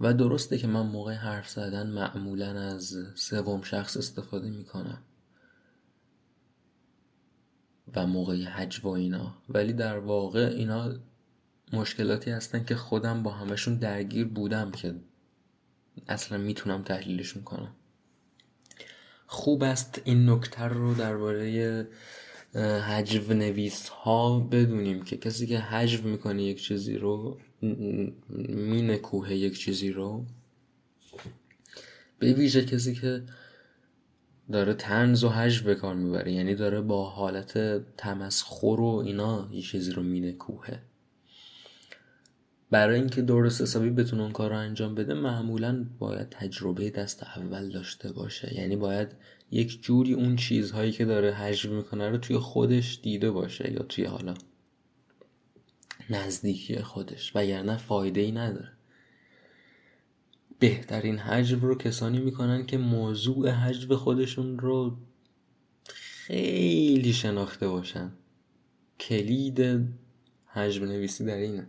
و 0.00 0.14
درسته 0.14 0.58
که 0.58 0.66
من 0.66 0.86
موقع 0.86 1.12
حرف 1.12 1.48
زدن 1.48 1.90
معمولا 1.90 2.60
از 2.60 2.96
سوم 3.14 3.62
شخص 3.62 3.96
استفاده 3.96 4.50
می‌کنم. 4.50 5.02
و 7.96 8.06
موقع 8.06 8.44
حج 8.44 8.80
و 8.84 8.88
اینا. 8.88 9.34
ولی 9.48 9.72
در 9.72 9.98
واقع 9.98 10.46
اینا 10.56 10.94
مشکلاتی 11.72 12.30
هستن 12.30 12.64
که 12.64 12.76
خودم 12.76 13.22
با 13.22 13.30
همشون 13.30 13.74
درگیر 13.74 14.28
بودم 14.28 14.70
که 14.70 14.94
اصلا 16.08 16.38
می‌تونم 16.38 16.82
تحلیلشون 16.82 17.42
کنم 17.42 17.74
خوب 19.26 19.62
است 19.62 20.00
این 20.04 20.30
نکته 20.30 20.62
رو 20.62 20.94
درباره 20.94 21.86
حجو 22.54 23.34
نویس 23.34 23.88
ها 23.88 24.40
بدونیم 24.40 25.02
که 25.02 25.16
کسی 25.16 25.46
که 25.46 25.58
حجو 25.58 26.08
می‌کنه 26.08 26.42
یک 26.42 26.62
چیزی 26.62 26.98
رو 26.98 27.38
مینکوه 28.48 29.32
یک 29.32 29.58
چیزی 29.58 29.90
رو 29.90 30.24
به 32.18 32.32
ویژه 32.32 32.64
کسی 32.64 32.94
که 32.94 33.22
داره 34.52 34.74
تنز 34.74 35.24
و 35.24 35.28
حجو 35.28 35.64
به 35.64 35.94
می‌بره 35.94 36.32
یعنی 36.32 36.54
داره 36.54 36.80
با 36.80 37.04
حالت 37.10 37.82
تمسخر 37.96 38.80
و 38.80 39.02
اینا 39.06 39.48
یه 39.52 39.62
چیزی 39.62 39.92
رو 39.92 40.02
مینکوهه. 40.02 40.82
برای 42.70 42.98
اینکه 42.98 43.22
درست 43.22 43.60
حسابی 43.60 43.90
بتونه 43.90 44.22
اون 44.22 44.32
کار 44.32 44.50
رو 44.50 44.56
انجام 44.56 44.94
بده 44.94 45.14
معمولا 45.14 45.86
باید 45.98 46.28
تجربه 46.28 46.90
دست 46.90 47.22
اول 47.22 47.68
داشته 47.68 48.12
باشه. 48.12 48.54
یعنی 48.54 48.76
باید 48.76 49.08
یک 49.50 49.82
جوری 49.82 50.12
اون 50.12 50.36
چیزهایی 50.36 50.92
که 50.92 51.04
داره 51.04 51.32
حجم 51.32 51.76
می‌کنه 51.76 52.08
رو 52.08 52.18
توی 52.18 52.38
خودش 52.38 53.00
دیده 53.02 53.30
باشه 53.30 53.72
یا 53.72 53.82
توی 53.82 54.04
حالا 54.04 54.34
نزدیکی 56.10 56.82
خودش 56.82 57.36
وگرنه 57.36 57.76
فایده 57.76 58.20
ای 58.20 58.32
نداره. 58.32 58.72
بهترین 60.58 61.18
حجم 61.18 61.60
رو 61.60 61.74
کسانی 61.74 62.18
می‌کنن 62.18 62.66
که 62.66 62.78
موضوع 62.78 63.50
حجم 63.50 63.96
خودشون 63.96 64.58
رو 64.58 64.96
خیلی 65.88 67.12
شناخته 67.12 67.68
باشن. 67.68 68.12
کلید 69.00 69.60
حجم 70.46 70.84
نویسی 70.84 71.24
در 71.24 71.36
اینه. 71.36 71.66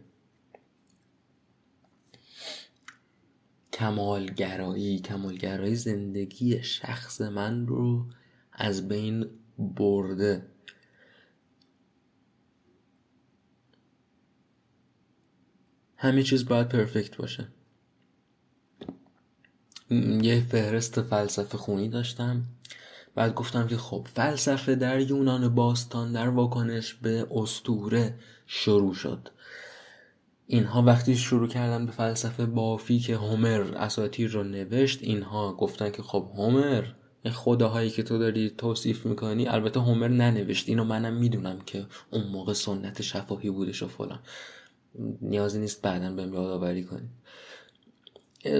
کمالگرایی 3.80 5.00
کمالگرایی 5.00 5.76
زندگی 5.76 6.64
شخص 6.64 7.22
من 7.22 7.68
رو 7.68 8.06
از 8.54 8.88
بین 8.88 9.26
برده. 9.58 10.46
همه 15.98 16.24
چیز 16.24 16.46
باید 16.46 16.70
پرفکت 16.70 17.18
باشه. 17.18 17.48
یه 20.22 20.46
فهرست 20.52 21.02
فلسفه 21.02 21.58
خونی 21.58 21.90
داشتم. 21.90 22.46
بعد 23.16 23.34
گفتم 23.34 23.68
که 23.68 23.78
خب 23.78 24.08
فلسفه 24.14 24.76
در 24.76 25.00
یونان 25.00 25.56
باستان 25.56 26.12
در 26.12 26.30
واکنش 26.30 26.94
به 26.94 27.28
استوره 27.32 28.20
شروع 28.46 28.94
شد. 28.94 29.30
اینها 30.52 30.82
وقتی 30.82 31.16
شروع 31.16 31.48
کردن 31.48 31.86
به 31.86 31.92
فلسفه 31.92 32.46
بافی 32.46 33.00
که 33.00 33.16
هومر 33.16 33.62
اساتیر 33.62 34.30
رو 34.30 34.44
نوشت 34.44 35.04
اینها 35.04 35.54
گفتن 35.54 35.92
که 35.92 36.04
خب 36.04 36.32
هومر 36.36 36.84
خداهایی 37.32 37.90
که 37.90 38.04
تو 38.04 38.18
داری 38.18 38.50
توصیف 38.50 39.06
می‌کنی 39.06 39.48
البته 39.48 39.80
هومر 39.80 40.08
ننوشت. 40.08 40.70
اینو 40.70 40.84
منم 40.84 41.14
می‌دونم 41.14 41.60
که 41.66 41.86
اون 42.12 42.28
موقع 42.28 42.54
سنت 42.54 43.02
شفاهی 43.02 43.50
بودش 43.50 43.84
و 43.84 43.88
فلان. 43.88 44.20
نیازی 45.22 45.60
نیست 45.60 45.82
بعدا 45.82 46.12
بهم 46.12 46.34
یادآوری 46.34 46.84
کنی. 46.84 47.10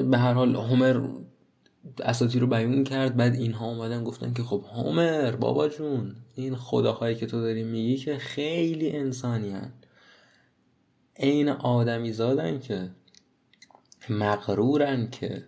به 0.02 0.18
هر 0.18 0.34
حال 0.34 0.56
هومر 0.56 1.08
اساطیر 2.04 2.42
رو 2.42 2.48
بیان 2.48 2.84
کرد 2.84 3.18
بعد 3.18 3.36
اینها 3.36 3.70
اومدن 3.70 4.04
گفتن 4.04 4.34
که 4.34 4.44
خب 4.44 4.66
هومر 4.74 5.36
بابا 5.36 5.68
جون 5.68 6.16
این 6.36 6.56
خداهایی 6.56 7.16
که 7.16 7.26
تو 7.26 7.42
داری 7.42 7.64
میگی 7.64 7.98
که 7.98 8.18
خیلی 8.18 8.90
انسانی 8.90 9.50
هن. 9.50 9.74
عین 11.20 11.50
آدمی 11.50 12.14
زادن 12.14 12.60
که 12.60 12.90
مغرورن 14.10 15.10
که 15.10 15.44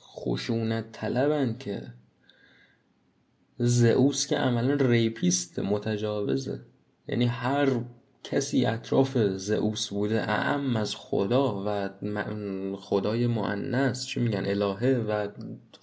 خشونت 0.00 0.92
طلبن 0.92 1.56
که 1.58 1.82
زئوس 3.58 4.26
که 4.26 4.36
عملا 4.36 4.74
ریپیست 4.74 5.58
متجاوزه. 5.58 6.60
یعنی 7.08 7.24
هر 7.24 7.68
کسی 8.24 8.66
اطراف 8.66 9.18
زئوس 9.18 9.88
بوده 9.88 10.22
اعم 10.22 10.76
از 10.76 10.96
خدا 10.96 11.62
و 11.66 11.88
خدای 12.76 13.26
معنس 13.26 14.06
چی 14.06 14.20
میگن 14.20 14.46
الهه 14.46 15.04
و 15.08 15.28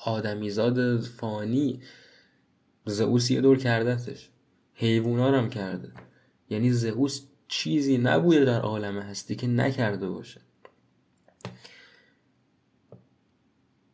آدمیزاد 0.05 0.99
فانی 0.99 1.81
زئوس 2.85 3.31
یه 3.31 3.41
دور 3.41 3.57
کردتش. 3.57 4.29
حیوونا 4.73 5.37
هم 5.37 5.49
کرده. 5.49 5.91
یعنی 6.49 6.71
زئوس 6.71 7.21
چیزی 7.51 7.97
نبوده 7.97 8.45
در 8.45 8.61
عالم 8.61 8.99
هستی 8.99 9.35
که 9.35 9.47
نکرده 9.47 10.09
باشه. 10.09 10.41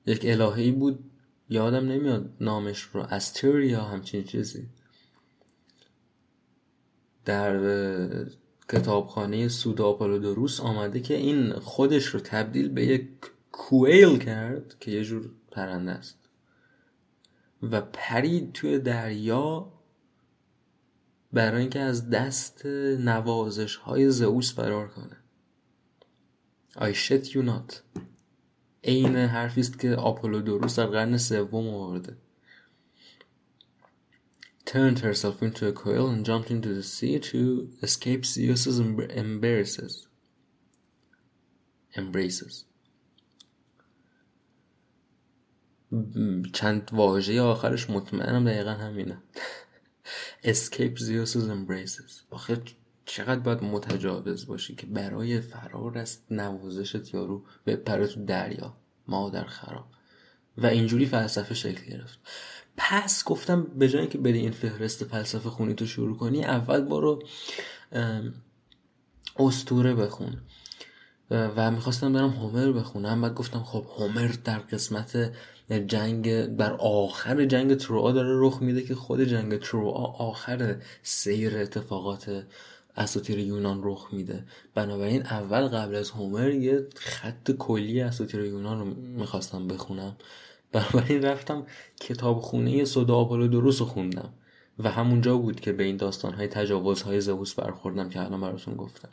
یک 0.05 0.21
الههی 0.23 0.71
بود 0.71 1.11
یادم 1.49 1.87
نمیاد 1.87 2.33
نامش 2.41 2.81
رو 2.81 3.01
استریا 3.01 3.81
همچین 3.81 4.23
چیزی. 4.23 4.69
در 7.25 7.59
کتابخانه 8.69 9.47
دروس 9.97 10.59
آمده 10.59 10.99
که 10.99 11.13
این 11.13 11.53
خودش 11.53 12.05
رو 12.05 12.19
تبدیل 12.19 12.69
به 12.69 12.85
یک 12.85 13.07
کویل 13.51 14.17
کرد 14.17 14.79
که 14.79 14.91
یه 14.91 15.03
جور 15.03 15.29
پرنده 15.51 15.91
است. 15.91 16.17
و 17.63 17.81
پرید 17.81 18.53
توی 18.53 18.79
دریا 18.79 19.76
برای 21.33 21.61
اینکه 21.61 21.79
از 21.79 22.09
دست 22.09 22.65
نوازش 22.99 23.75
های 23.75 24.11
زئوس 24.11 24.53
فرار 24.53 24.87
کنه 24.87 25.17
I 26.75 26.93
shit 26.93 27.25
you 27.25 27.43
not 27.43 27.75
عین 28.83 29.15
حرفی 29.15 29.61
است 29.61 29.79
که 29.79 29.95
آپولودوروس 29.95 30.79
در 30.79 30.85
قرن 30.85 31.17
سوم 31.17 31.67
آورده 31.67 32.17
turned 34.67 34.99
herself 34.99 35.41
into 35.41 35.65
a 35.65 35.71
coil 35.71 36.09
and 36.09 36.25
jumped 36.25 36.51
into 36.51 36.73
the 36.73 36.83
sea 36.83 37.17
to 37.19 37.69
escape 37.81 38.25
Zeus's 38.25 38.79
embraces. 39.23 40.07
Embraces. 41.95 42.65
چند 46.53 46.89
واژه 46.93 47.41
آخرش 47.41 47.89
مطمئنم 47.89 48.45
دقیقا 48.45 48.71
همینه 48.71 49.17
escape 50.43 50.97
Zeus's 50.97 51.49
embraces. 51.49 52.11
آخه 52.29 52.61
چقدر 53.05 53.39
باید 53.39 53.63
متجاوز 53.63 54.47
باشی 54.47 54.75
که 54.75 54.85
برای 54.85 55.41
فرار 55.41 55.97
از 55.97 56.19
نوازشت 56.31 57.13
یارو 57.13 57.43
بپره 57.65 58.07
تو 58.07 58.25
دریا 58.25 58.77
مادر 59.07 59.43
خراب. 59.43 59.85
و 60.57 60.65
اینجوری 60.65 61.05
فلسفه 61.05 61.53
شکل 61.53 61.91
گرفت. 61.91 62.19
پس 62.77 63.23
گفتم 63.23 63.63
به 63.63 63.89
جای 63.89 64.07
که 64.07 64.17
بری 64.17 64.39
این 64.39 64.51
فهرست 64.51 65.03
فلسفه 65.03 65.49
خونی 65.49 65.73
تو 65.73 65.85
شروع 65.85 66.17
کنی 66.17 66.45
اول 66.45 66.81
برو 66.81 67.23
استوره 69.39 69.93
بخون. 69.93 70.41
و 71.31 71.71
می‌خواستم 71.71 72.13
برم 72.13 72.29
هومر 72.29 72.71
بخونم 72.71 73.21
بعد 73.21 73.33
گفتم 73.33 73.63
خب 73.63 73.85
هومر 73.97 74.27
در 74.43 74.59
قسمت 74.59 75.31
جنگ 75.71 76.45
بر 76.45 76.73
آخر 76.73 77.45
جنگ 77.45 77.75
تروا 77.75 78.11
داره 78.11 78.29
رخ 78.31 78.61
میده 78.61 78.81
که 78.81 78.95
خود 78.95 79.23
جنگ 79.23 79.59
تروا 79.59 79.91
آخر 80.19 80.75
سیر 81.03 81.57
اتفاقات 81.57 82.43
اساطیر 82.97 83.39
یونان 83.39 83.79
رخ 83.83 84.07
میده. 84.11 84.43
بنابراین 84.75 85.21
اول 85.21 85.67
قبل 85.67 85.95
از 85.95 86.09
هومر 86.09 86.49
یه 86.49 86.87
خط 86.95 87.51
کلی 87.51 88.01
اساطیر 88.01 88.41
یونان 88.41 88.79
رو 88.79 88.85
می‌خواستم 88.95 89.67
بخونم. 89.67 90.15
بنابراین 90.71 91.21
رفتم 91.21 91.65
کتاب 91.99 92.39
خونه 92.39 92.85
سودا 92.85 93.15
آپولو 93.15 93.47
دروس 93.47 93.79
رو 93.79 93.87
خوندم 93.87 94.33
و 94.79 94.91
همونجا 94.91 95.37
بود 95.37 95.59
که 95.59 95.71
به 95.71 95.83
این 95.83 95.97
داستان 95.97 96.33
های 96.33 96.47
تجاوز 96.47 97.01
های 97.01 97.21
زئوس 97.21 97.53
برخوردم 97.53 98.09
که 98.09 98.21
الان 98.21 98.41
براتون 98.41 98.75
گفتم. 98.75 99.09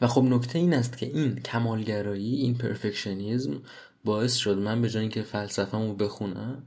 و 0.00 0.06
خب 0.06 0.22
نکته 0.22 0.58
این 0.58 0.74
است 0.74 0.98
که 0.98 1.06
این 1.06 1.34
کمالگرایی 1.36 2.34
این 2.34 2.54
پرفکشنیزم 2.54 3.62
باعث 4.04 4.36
شد 4.36 4.58
من 4.58 4.82
به 4.82 4.90
جای 4.90 5.00
اینکه 5.00 5.22
فلسفه‌مو 5.22 5.94
بخونم 5.94 6.62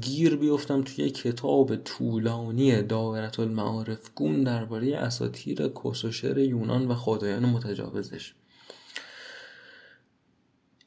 گیر 0.00 0.36
بیفتم 0.36 0.82
توی 0.82 1.10
کتاب 1.10 1.76
طولانی 1.76 2.82
دایره 2.82 3.40
المعارف 3.40 4.10
گون 4.14 4.42
درباره 4.42 4.96
اساطیر 4.96 5.68
کسوشر 5.68 6.38
یونان 6.38 6.88
و 6.88 6.94
خدایان 6.94 7.44
متجاوزش. 7.44 8.34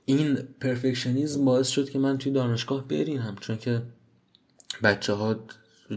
این 0.05 0.35
پرفکشنیزم 0.35 1.45
باعث 1.45 1.67
شد 1.67 1.89
که 1.89 1.99
من 1.99 2.17
توی 2.17 2.31
دانشگاه 2.31 2.87
برینم 2.87 3.35
چون 3.41 3.57
که 3.57 3.81
بچه 4.83 5.13
ها 5.13 5.35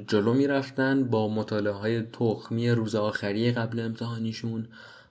جلو 0.07 0.35
می‌رفتن 0.35 1.05
با 1.05 1.29
مطالعه 1.29 1.73
های 1.73 2.03
تخمی 2.03 2.71
روز 2.71 2.95
آخری 2.95 3.53
قبل 3.53 3.81
امتحانیشون. 3.81 4.69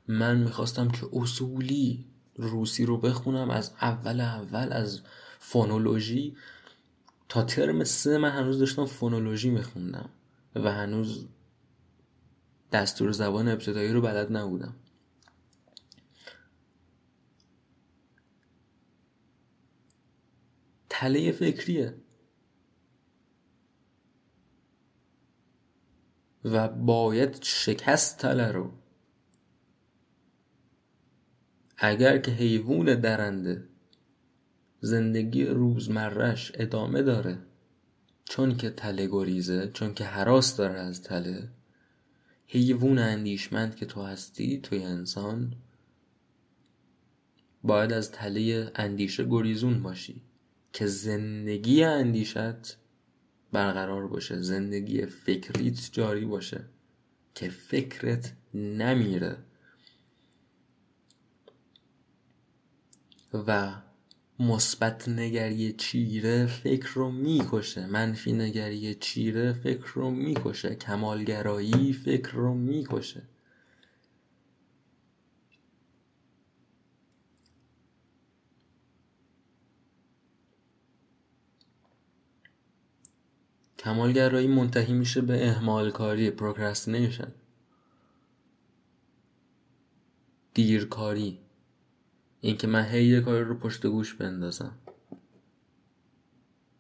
من 0.08 0.38
می‌خواستم 0.38 0.88
که 0.88 1.08
اصولی 1.14 2.06
روسی 2.38 2.86
رو 2.86 2.98
بخونم 2.98 3.50
از 3.50 3.72
اول 3.82 4.22
اول 4.22 4.74
از 4.74 5.02
فونولوژی 5.40 6.38
تا 7.30 7.44
ترم 7.44 7.84
سه 7.84 8.18
من 8.18 8.30
هنوز 8.30 8.60
داشتم 8.60 8.86
فونولوژی 8.86 9.50
میخوندم 9.50 10.10
و 10.56 10.72
هنوز 10.72 11.28
دستور 12.72 13.12
زبان 13.12 13.48
ابتدایی 13.48 13.94
رو 13.94 14.02
بلد 14.02 14.38
نبودم. 14.38 14.76
تله 20.90 21.32
فکریه. 21.32 21.96
و 26.46 26.68
باید 26.68 27.44
شکست 27.44 28.18
تله 28.18 28.52
رو 28.52 28.72
اگر 31.78 32.18
که 32.18 32.32
حیوان 32.32 32.96
درنده 32.96 33.64
زندگی 34.82 35.46
روزمرش 35.46 36.52
ادامه 36.56 37.02
داره 37.02 37.38
چون 38.24 38.58
که 38.58 38.70
تله 38.70 39.08
گریزه 39.08 39.72
چون 39.74 39.94
که 39.94 40.04
حراس 40.06 40.58
داره 40.58 40.80
از 40.80 41.02
تله 41.02 41.50
حیوان 42.48 43.00
اندیشمند 43.00 43.76
که 43.76 43.86
تو 43.86 44.02
هستی 44.02 44.60
توی 44.64 44.84
انسان 44.84 45.56
باید 47.64 47.94
از 47.94 48.12
تله 48.12 48.72
اندیشه 48.76 49.26
گریزون 49.26 49.84
باشی 49.84 50.22
که 50.74 50.88
زندگی 50.88 51.84
اندیشت 51.84 52.78
برقرار 53.52 54.08
باشه 54.08 54.42
زندگی 54.42 55.06
فکریت 55.06 55.90
جاری 55.92 56.26
باشه 56.26 56.66
که 57.36 57.50
فکرت 57.50 58.34
نمیره. 58.54 59.38
و 63.48 63.72
مثبت 64.40 65.10
نگری 65.10 65.74
چیره 65.74 66.46
فکر 66.46 66.90
رو 66.94 67.12
می‌کشه 67.12 67.86
منفی 67.86 68.34
نگری 68.34 68.96
چیره 68.96 69.54
فکر 69.54 69.88
رو 69.94 70.12
می‌کشه 70.12 70.76
کمالگرایی 70.76 71.94
فکر 71.94 72.32
رو 72.32 72.54
می‌کشه. 72.54 73.24
کمالگرایی 83.80 84.48
منتهی 84.48 84.94
میشه 84.94 85.22
به 85.22 85.48
اهمال 85.48 85.92
کاری 85.92 86.32
procrastination 86.32 87.32
دیرکاری. 90.54 91.47
اینکه 92.42 92.68
من 92.68 92.86
هی 92.86 93.06
یه 93.06 93.22
کاری 93.22 93.44
رو 93.44 93.56
پشت 93.56 93.88
گوش 93.88 94.14
بندازم. 94.14 94.78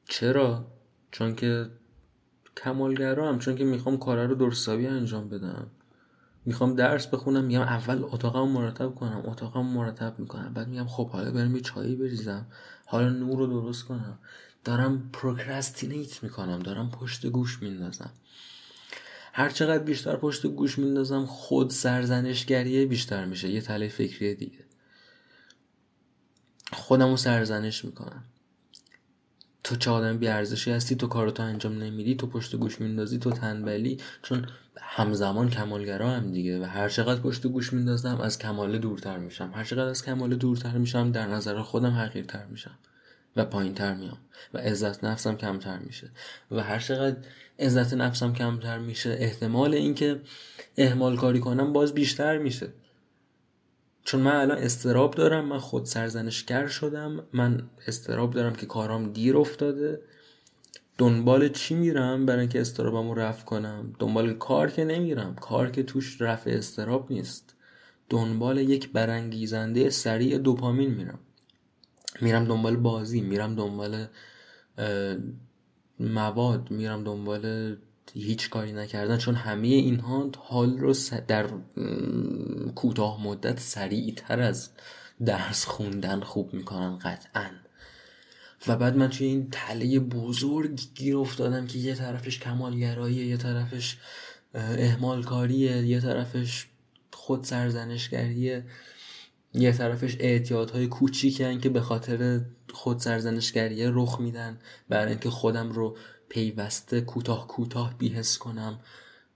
چرا؟ 0.05 0.67
چون 1.11 1.35
که 1.35 1.69
کمالگرام 2.57 3.39
چون 3.39 3.55
که 3.55 3.63
می‌خوام 3.63 3.97
کار 3.97 4.25
رو 4.25 4.35
درست 4.35 4.61
حسابی 4.61 4.87
انجام 4.87 5.29
بدم. 5.29 5.71
می‌خوام 6.45 6.75
درس 6.75 7.07
بخونم 7.07 7.43
میگم 7.43 7.61
اول 7.61 8.03
اتاقم 8.03 8.47
مرتب 8.47 8.95
کنم 8.95 9.23
اتاقم 9.25 9.65
مرتب 9.65 10.19
می‌کنم. 10.19 10.53
بعد 10.53 10.67
میگم 10.67 10.87
خب 10.87 11.09
حالا 11.09 11.31
برم 11.31 11.55
یه 11.55 11.61
چایی 11.61 11.95
بریزم. 11.95 12.47
حالا 12.85 13.09
نور 13.09 13.37
رو 13.37 13.47
درست 13.47 13.83
کنم. 13.83 14.19
دارم 14.63 15.09
پروکرستینیت 15.13 16.23
می‌کنم 16.23 16.59
دارم 16.59 16.91
پشت 16.91 17.27
گوش 17.27 17.61
میندازم. 17.61 18.11
هر 19.33 19.49
چقدر 19.49 19.83
بیشتر 19.83 20.15
پشت 20.15 20.47
گوش 20.47 20.79
میندازم 20.79 21.25
خود 21.25 21.69
سرزنشگریه 21.69 22.85
بیشتر 22.85 23.25
میشه 23.25 23.49
یه 23.49 23.61
تله 23.61 23.87
فکری 23.87 24.35
دیگه. 24.35 24.66
خودم 26.73 27.09
رو 27.09 27.17
سرزنش 27.17 27.85
می‌کنم. 27.85 28.23
تو 29.63 29.75
چه 29.75 29.91
آدم 29.91 30.17
بیارزشی 30.17 30.71
هستی؟ 30.71 30.95
تو 30.95 31.07
کارتو 31.07 31.43
انجام 31.43 31.77
نمیدی 31.77 32.15
تو 32.15 32.27
پشت 32.27 32.55
گوش 32.55 32.81
میندازی 32.81 33.19
تو 33.19 33.31
تنبلی. 33.31 33.97
چون 34.23 34.47
همزمان 34.77 35.49
کمالگرا 35.49 36.09
هم 36.09 36.31
دیگه 36.31 36.61
و 36.61 36.63
هر 36.63 36.89
چقدر 36.89 37.21
پشت 37.21 37.47
گوش 37.47 37.73
میندازم 37.73 38.21
از 38.21 38.39
کمال 38.39 38.77
دورتر 38.77 39.17
میشم. 39.17 39.51
هر 39.55 39.63
چقدر 39.63 39.89
از 39.89 40.05
کمال 40.05 40.35
دورتر 40.35 40.77
میشم 40.77 41.11
در 41.11 41.27
نظر 41.27 41.61
خودم 41.61 41.91
حقیرتر 41.91 42.45
میشم 42.45 42.77
و 43.35 43.45
پایین 43.45 43.73
تر 43.73 43.93
میام 43.93 44.17
و 44.53 44.57
عزت 44.57 45.03
نفسم 45.03 45.35
کمتر 45.35 45.79
میشه. 45.79 46.09
و 46.51 46.63
هر 46.63 46.79
چقدر 46.79 47.17
عزت 47.59 47.93
نفسم 47.93 48.33
کمتر 48.33 48.77
میشه 48.77 49.17
احتمال 49.19 49.73
اینکه 49.73 50.21
اهمال 50.77 51.17
کاری 51.17 51.39
کنم 51.39 51.73
باز 51.73 51.93
بیشتر 51.93 52.37
میشه. 52.37 52.67
چون 54.07 54.21
من 54.21 54.35
الان 54.35 54.57
استراب 54.57 55.15
دارم 55.15 55.45
من 55.45 55.57
خود 55.57 55.85
سرزنشگر 55.85 56.67
شدم 56.67 57.23
من 57.33 57.69
استراب 57.87 58.33
دارم 58.33 58.53
که 58.53 58.65
کارام 58.65 59.13
دیر 59.13 59.37
افتاده. 59.37 60.01
دنبال 60.97 61.49
چی 61.49 61.75
میرم 61.75 62.25
برای 62.25 62.39
اینکه 62.39 62.61
استرابمو 62.61 63.13
رفع 63.13 63.45
کنم؟ 63.45 63.93
دنبال 63.99 64.33
کار 64.33 64.71
که 64.71 64.85
نمیرم. 64.85 65.35
کار 65.35 65.71
که 65.71 65.83
توش 65.83 66.21
رفع 66.21 66.51
استراب 66.51 67.11
نیست. 67.11 67.55
دنبال 68.09 68.57
یک 68.57 68.91
برانگیزنده 68.91 69.89
سریع 69.89 70.37
دوپامین 70.37 70.93
میرم. 70.93 71.19
میرم 72.21 72.45
دنبال 72.45 72.75
بازی 72.75 73.21
میرم 73.21 73.55
دنبال 73.55 74.05
مواد 75.99 76.71
میرم 76.71 77.03
دنبال 77.03 77.75
هیچ 78.13 78.49
کاری 78.49 78.73
نکردن 78.73 79.17
چون 79.17 79.35
همه 79.35 79.67
اینها 79.67 80.31
حال 80.37 80.77
رو 80.77 80.93
در 81.27 81.49
کوتاه 82.75 83.23
مدت 83.23 83.59
سریعتر 83.59 84.41
از 84.41 84.69
درس 85.25 85.65
خوندن 85.65 86.19
خوب 86.19 86.53
می‌کنن 86.53 86.97
قطعا. 86.97 87.49
و 88.67 88.75
بعد 88.75 88.97
من 88.97 89.09
توی 89.09 89.27
این 89.27 89.47
تله 89.51 89.99
بزرگ 89.99 90.79
گیر 90.95 91.17
افتادم 91.17 91.67
که 91.67 91.79
یه 91.79 91.95
طرفش 91.95 92.39
کمالگراییه 92.39 93.25
یه 93.25 93.37
طرفش 93.37 93.97
اهمال 94.53 95.23
کاریه 95.23 95.77
یه 95.77 96.01
طرفش 96.01 96.67
خود 97.11 97.43
سرزنشگریه 97.43 98.63
یه 99.53 99.71
طرفش 99.71 100.17
اعتیادهای 100.19 100.87
کوچیکن 100.87 101.59
که 101.59 101.69
به 101.69 101.81
خاطر 101.81 102.41
خود 102.73 102.99
سرزنشگریه 102.99 103.89
رخ 103.93 104.19
میدن 104.19 104.59
برای 104.89 105.09
اینکه 105.09 105.29
خودم 105.29 105.69
رو 105.69 105.97
پیوسته 106.29 107.01
کوتاه 107.01 107.47
کوتاه 107.47 107.97
بیهس 107.97 108.37
کنم 108.37 108.79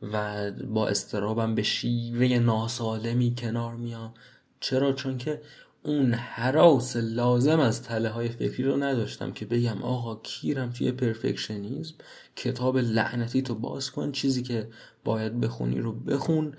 و 0.01 0.51
با 0.51 0.87
استرابم 0.87 1.55
به 1.55 1.63
شیوه 1.63 2.39
ناسالمی 2.39 3.35
کنار 3.37 3.75
میام. 3.75 4.13
چرا؟ 4.59 4.93
چون 4.93 5.17
که 5.17 5.41
اون 5.83 6.13
حراس 6.13 6.95
لازم 6.95 7.59
از 7.59 7.83
تله 7.83 8.09
های 8.09 8.29
فکری 8.29 8.63
رو 8.63 8.83
نداشتم 8.83 9.31
که 9.31 9.45
بگم 9.45 9.83
آقا 9.83 10.15
کیرم 10.15 10.69
توی 10.69 10.91
پرفکشنیزم؟ 10.91 11.95
کتاب 12.35 12.77
لعنتی 12.77 13.41
تو 13.41 13.55
باز 13.55 13.91
کن 13.91 14.11
چیزی 14.11 14.43
که 14.43 14.67
باید 15.03 15.39
بخونی 15.39 15.79
رو 15.79 15.93
بخون 15.93 16.53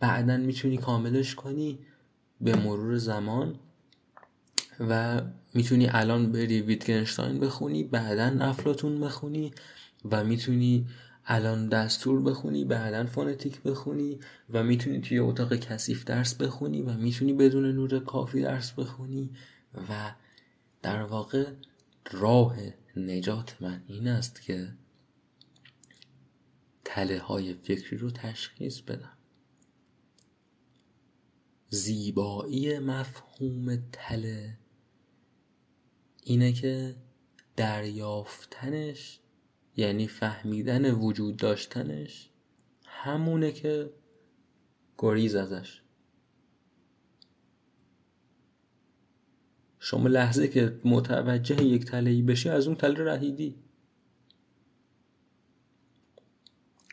بعدا 0.00 0.36
می‌تونی 0.36 0.76
کاملش 0.76 1.34
کنی 1.34 1.78
به 2.40 2.56
مرور 2.56 2.96
زمان 2.96 3.54
و 4.80 5.22
می‌تونی 5.54 5.88
الان 5.90 6.32
بری 6.32 6.60
ویتگنشتاین 6.60 7.40
بخونی 7.40 7.84
بعدا 7.84 8.44
افلاتون 8.44 9.00
بخونی. 9.00 9.52
و 10.04 10.24
می‌تونی 10.24 10.86
الان 11.24 11.68
دستور 11.68 12.22
بخونی 12.22 12.64
بعدا 12.64 13.06
فونتیک 13.06 13.62
بخونی 13.62 14.20
و 14.50 14.62
می‌تونی 14.62 15.00
توی 15.00 15.18
اتاق 15.18 15.56
کثیف 15.56 16.04
درس 16.04 16.34
بخونی 16.34 16.82
و 16.82 16.92
می‌تونی 16.92 17.32
بدون 17.32 17.72
نور 17.72 17.98
کافی 17.98 18.42
درس 18.42 18.72
بخونی 18.72 19.30
و 19.88 20.14
در 20.82 21.02
واقع 21.02 21.52
راه 22.12 22.56
نجات 22.96 23.56
من 23.60 23.82
این 23.86 24.08
است 24.08 24.42
که 24.42 24.72
تله 26.84 27.18
های 27.18 27.54
فکری 27.54 27.96
رو 27.96 28.10
تشخیص 28.10 28.80
بدم. 28.80 29.16
زیبایی 31.68 32.78
مفهوم 32.78 33.76
تله 33.92 34.58
اینه 36.24 36.52
که 36.52 36.96
دریافتنش 37.56 39.21
یعنی 39.76 40.08
فهمیدن 40.08 40.90
وجود 40.90 41.36
داشتنش 41.36 42.28
همونه 42.86 43.52
که 43.52 43.90
گریز 44.98 45.34
ازش. 45.34 45.82
شما 49.78 50.08
لحظه 50.08 50.48
که 50.48 50.80
متوجه 50.84 51.64
یک 51.64 51.84
تله 51.84 52.22
بشی 52.22 52.48
از 52.48 52.66
اون 52.66 52.76
تله 52.76 53.04
رهیدی. 53.04 53.54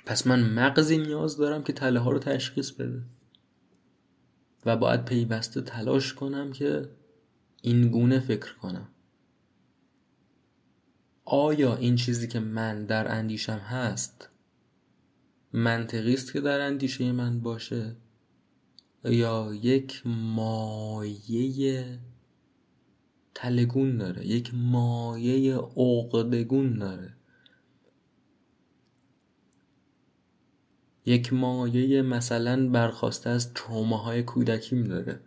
پس 0.06 0.27
من 0.27 0.53
مغزی 0.53 0.97
نیاز 0.97 1.38
دارم 1.38 1.64
که 1.64 1.73
تله 1.73 1.99
ها 1.99 2.11
رو 2.11 2.19
تشخیص 2.19 2.72
بده. 2.72 3.01
و 4.65 4.77
باید 4.77 5.06
پیوسته 5.06 5.61
تلاش 5.61 6.14
کنم 6.14 6.51
که 6.51 6.89
این 7.61 7.88
گونه 7.88 8.19
فکر 8.19 8.56
کنم. 8.56 8.88
آیا 11.31 11.76
این 11.76 11.95
چیزی 11.95 12.27
که 12.27 12.39
من 12.39 12.85
در 12.85 13.11
اندیشم 13.11 13.57
هست 13.57 14.30
منطقی 15.53 16.14
است 16.14 16.34
که 16.34 16.41
در 16.41 16.61
اندیشه 16.61 17.11
من 17.11 17.39
باشه؟ 17.39 17.95
یا 19.03 19.51
یک 19.61 20.01
مایه 20.06 21.99
تلگون 23.35 23.97
داره 23.97 24.27
یک 24.27 24.51
مایه 24.53 25.56
عقدگون 25.56 26.77
داره؟ 26.80 27.14
یک 31.06 31.34
مایه 31.34 32.01
مثلا 32.01 32.69
برخواسته 32.69 33.30
از 33.30 33.53
تروماهای 33.53 34.23
کودکیم 34.23 34.84
داره. 34.84 35.19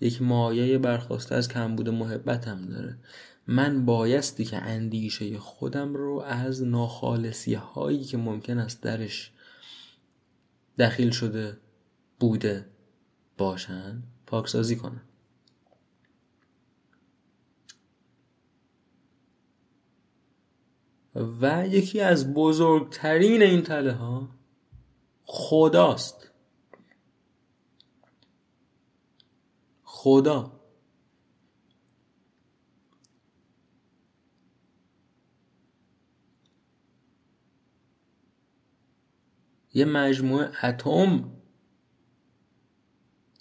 یک 0.00 0.22
مایه 0.22 0.78
برخواسته 0.78 1.34
از 1.34 1.48
کمبود 1.48 1.88
محبتم 1.88 2.66
داره. 2.66 2.98
من 3.46 3.84
بایستی 3.84 4.44
که 4.44 4.56
اندیشه 4.56 5.38
خودم 5.38 5.94
رو 5.94 6.18
از 6.26 6.62
ناخالصی 6.62 7.54
هایی 7.54 8.04
که 8.04 8.16
ممکن 8.16 8.58
است 8.58 8.82
درش 8.82 9.32
دخیل 10.78 11.10
شده 11.10 11.58
بوده 12.20 12.66
باشن 13.38 14.02
پاکسازی 14.26 14.76
کنم. 14.76 15.02
و 21.40 21.66
یکی 21.68 22.00
از 22.00 22.34
بزرگترین 22.34 23.42
این 23.42 23.62
تله 23.62 23.92
ها 23.92 24.28
خداست. 25.24 26.30
خدا. 29.84 30.53
یه 39.74 39.84
مجموعه 39.84 40.64
اتم 40.66 41.30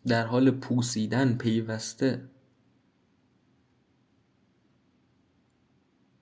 در 0.08 0.26
حال 0.26 0.52
پوسیدن 0.52 1.38
پیوسته 1.38 2.30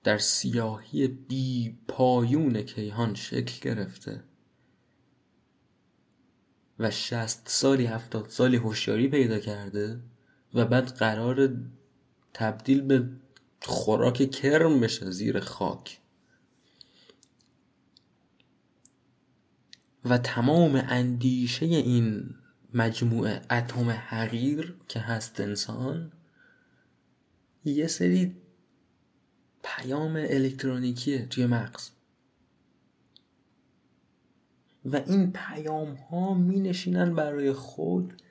در 0.04 0.18
سیاهی 0.18 1.08
بی 1.08 1.78
پایون 1.88 2.62
کیهان 2.62 3.14
شکل 3.14 3.70
گرفته 3.70 4.24
و 6.78 6.90
شست 6.90 7.42
سالی 7.48 7.86
هفتاد 7.86 8.28
سالی 8.28 8.56
هوشیاری 8.56 9.08
پیدا 9.08 9.38
کرده 9.38 10.00
و 10.54 10.64
بعد 10.64 10.88
قرار 10.88 11.56
تبدیل 12.34 12.80
به 12.80 13.08
خوراک 13.62 14.30
کرم 14.30 14.80
بشه 14.80 15.10
زیر 15.10 15.40
خاک. 15.40 16.01
و 20.04 20.18
تمام 20.18 20.82
اندیشه 20.88 21.66
این 21.66 22.34
مجموعه 22.74 23.40
اتم 23.50 23.90
حقیر 23.90 24.76
که 24.88 25.00
هست 25.00 25.40
انسان 25.40 26.12
یه 27.64 27.86
سری 27.86 28.36
پیام 29.62 30.16
الکترونیکیه 30.16 31.26
توی 31.26 31.46
مغز. 31.46 31.90
و 34.84 34.96
این 34.96 35.32
پیام 35.32 35.94
ها 35.94 36.34
می 36.34 36.60
نشینن 36.60 37.14
برای 37.14 37.52
خود 37.52 38.22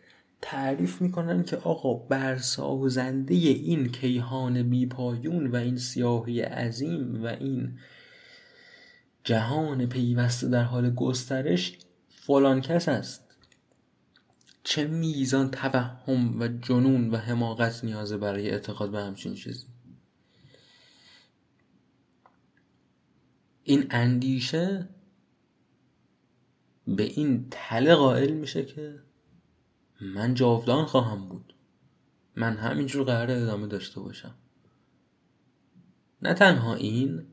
تعریف 0.42 1.02
می‌کنن 1.02 1.44
که 1.44 1.58
آقا 1.58 1.94
برسازنده 1.94 3.34
این 3.34 3.88
کیهان 3.88 4.70
بیپایون 4.70 5.48
و 5.48 5.56
این 5.56 5.78
سیاهی 5.78 6.42
عظیم 6.42 7.24
و 7.24 7.28
این 7.28 7.80
جهان 9.24 9.86
پیوسته 9.86 10.50
در 10.50 10.64
حال 10.64 10.90
گسترش 10.90 11.78
فلان 12.10 12.62
کس 12.62 12.90
است. 12.90 13.36
چه 14.64 14.88
میزان 14.88 15.52
توهم 15.52 16.40
و 16.40 16.48
جنون 16.48 17.10
و 17.10 17.18
حماقت 17.18 17.84
نیازه 17.84 18.18
برای 18.18 18.50
اعتقاد 18.50 18.92
به 18.92 19.00
همچین 19.00 19.36
چیزی؟ 19.36 19.66
این 23.64 23.88
اندیشه 23.90 24.90
به 26.88 27.04
این 27.04 27.48
تله 27.52 27.96
قائل 27.96 28.32
میشه 28.32 28.66
که 28.66 29.00
من 30.02 30.34
جاودان 30.34 30.86
خواهم 30.86 31.28
بود. 31.28 31.54
من 32.36 32.58
همینجور 32.58 33.04
قرار 33.04 33.32
ادامه 33.32 33.68
داشته 33.68 34.00
باشم. 34.00 34.36
نه 36.22 36.34
تنها 36.34 36.76
این 36.76 37.28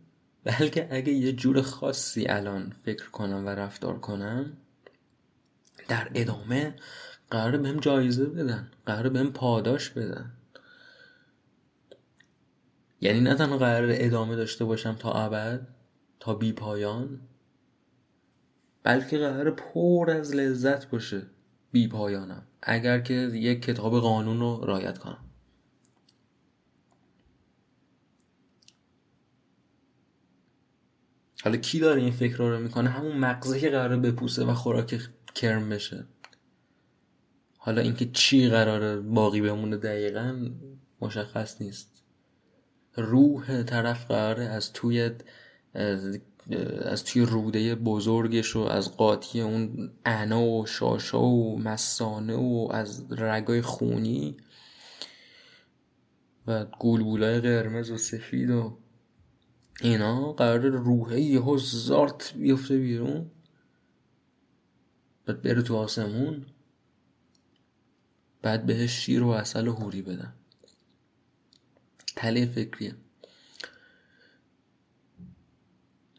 بلکه 0.48 0.88
اگه 0.90 1.12
یه 1.12 1.32
جور 1.32 1.62
خاصی 1.62 2.26
الان 2.26 2.72
فکر 2.84 3.10
کنم 3.10 3.46
و 3.46 3.48
رفتار 3.48 3.98
کنم 3.98 4.56
در 5.88 6.10
ادامه 6.14 6.74
قرار 7.30 7.56
بهم 7.56 7.80
جایزه 7.80 8.26
بدن 8.26 8.70
قرار 8.86 9.08
بهم 9.08 9.32
پاداش 9.32 9.90
بدن. 9.90 10.32
یعنی 13.00 13.20
نه 13.20 13.34
تنها 13.34 13.58
قرار 13.58 13.88
ادامه 13.92 14.36
داشته 14.36 14.64
باشم 14.64 14.94
تا 14.94 15.12
ابد 15.12 15.66
تا 16.20 16.34
بی 16.34 16.52
پایان 16.52 17.20
بلکه 18.82 19.18
قرار 19.18 19.50
پر 19.50 20.10
از 20.10 20.34
لذت 20.34 20.90
باشه 20.90 21.22
بی 21.72 21.88
پایانم. 21.88 22.42
اگر 22.62 23.00
که 23.00 23.14
یک 23.14 23.62
کتاب 23.62 24.00
قانون 24.00 24.40
رو 24.40 24.64
رایت 24.64 24.98
کنم. 24.98 25.27
حالا 31.44 31.56
کی 31.56 31.80
داره 31.80 32.02
این 32.02 32.10
فکر 32.10 32.36
رو 32.36 32.58
می‌کنه؟ 32.60 32.90
همون 32.90 33.16
مغزه 33.16 33.60
که 33.60 33.70
قراره 33.70 33.96
بپوسه 33.96 34.44
و 34.44 34.54
خوراک 34.54 35.00
کرم 35.34 35.68
بشه. 35.68 36.04
حالا 37.58 37.82
اینکه 37.82 38.10
چی 38.12 38.48
قراره 38.48 39.00
باقی 39.00 39.40
بمونه 39.40 39.76
دقیقا 39.76 40.50
مشخص 41.00 41.62
نیست. 41.62 42.02
روح 42.96 43.62
طرف 43.62 44.06
قراره 44.06 44.44
از 44.44 44.72
توی 44.72 45.10
از 46.84 47.04
توی 47.04 47.22
روده 47.22 47.74
بزرگش 47.74 48.56
و 48.56 48.60
از 48.60 48.96
قاطی 48.96 49.40
اون 49.40 49.90
عنا 50.06 50.42
و 50.42 50.66
شاشا 50.66 51.22
و 51.22 51.58
مسانه 51.58 52.34
و 52.34 52.68
از 52.70 53.12
رگای 53.12 53.62
خونی 53.62 54.36
و 56.46 56.64
گولبولای 56.64 57.40
قرمز 57.40 57.90
و 57.90 57.96
سفید 57.96 58.50
و 58.50 58.78
اینا 59.82 60.32
قرار 60.32 60.60
روحه 60.60 61.20
یهو 61.20 61.58
زارت 61.58 62.32
بیفته 62.36 62.78
بیرون. 62.78 63.30
بعد 65.26 65.42
بره 65.42 65.62
تو 65.62 65.76
آسمون. 65.76 66.46
بعد 68.42 68.66
بهش 68.66 68.90
شیر 68.90 69.22
و 69.22 69.28
اصل 69.28 69.68
و 69.68 69.72
هوری 69.72 70.02
بدن. 70.02 70.34
تله 72.16 72.46
فکریه. 72.46 72.94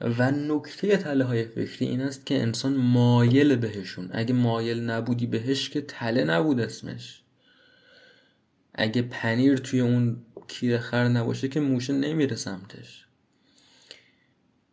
و 0.02 0.32
نکته 0.32 0.98
تله 0.98 1.24
های 1.24 1.46
فکری 1.46 1.88
این 1.88 2.02
است 2.02 2.26
که 2.26 2.42
انسان 2.42 2.76
مایل 2.76 3.56
بهشون. 3.56 4.10
اگه 4.14 4.34
مایل 4.34 4.80
نبودی 4.90 5.28
بهش 5.28 5.70
که 5.70 5.82
تله 5.82 6.24
نبود 6.24 6.60
اسمش. 6.60 7.24
اگه 8.74 9.02
پنیر 9.02 9.58
توی 9.58 9.80
اون 9.80 10.26
کیر 10.48 10.78
خر 10.78 11.08
نباشه 11.08 11.48
که 11.48 11.60
موشه 11.60 11.94
نمیره 11.94 12.36
سمتش. 12.36 13.09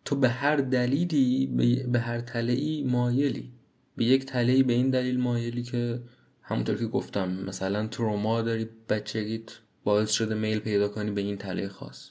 تو 0.07 0.16
به 0.16 0.28
هر 0.28 0.57
دلیلی 0.57 1.47
به 1.93 2.01
هر 2.01 2.20
تله 2.20 2.53
ای 2.53 2.85
مایلی. 2.85 3.53
به 3.97 4.05
یک 4.05 4.27
تله 4.27 4.53
ای 4.53 4.62
به 4.62 4.73
این 4.73 4.91
دلیل 4.91 5.20
مایلی 5.20 5.62
که 5.62 6.03
همونطور 6.43 6.77
که 6.77 6.87
گفتم 6.87 7.33
مثلا 7.33 7.87
تروما 7.87 8.43
داری 8.43 8.69
بچگیت 8.89 9.59
باعث 9.85 10.11
شده 10.11 10.35
میل 10.35 10.59
پیدا 10.59 10.89
کنی 10.89 11.11
به 11.11 11.20
این 11.20 11.37
تله 11.37 11.69
خاص. 11.69 12.11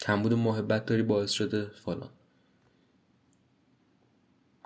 کمبود 0.00 0.34
محبت 0.34 0.86
داری 0.86 1.02
باعث 1.02 1.30
شده 1.30 1.66
فلان. 1.84 2.10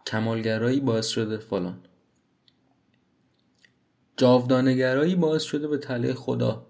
کمالگرایی 0.07 0.81
باعث 0.81 1.07
شده 1.09 1.39
فلان. 1.39 1.81
جاودانگرایی 4.17 5.15
باعث 5.15 5.43
شده 5.43 5.69
به 5.69 5.79
تله 5.79 6.15
خدا 6.15 6.67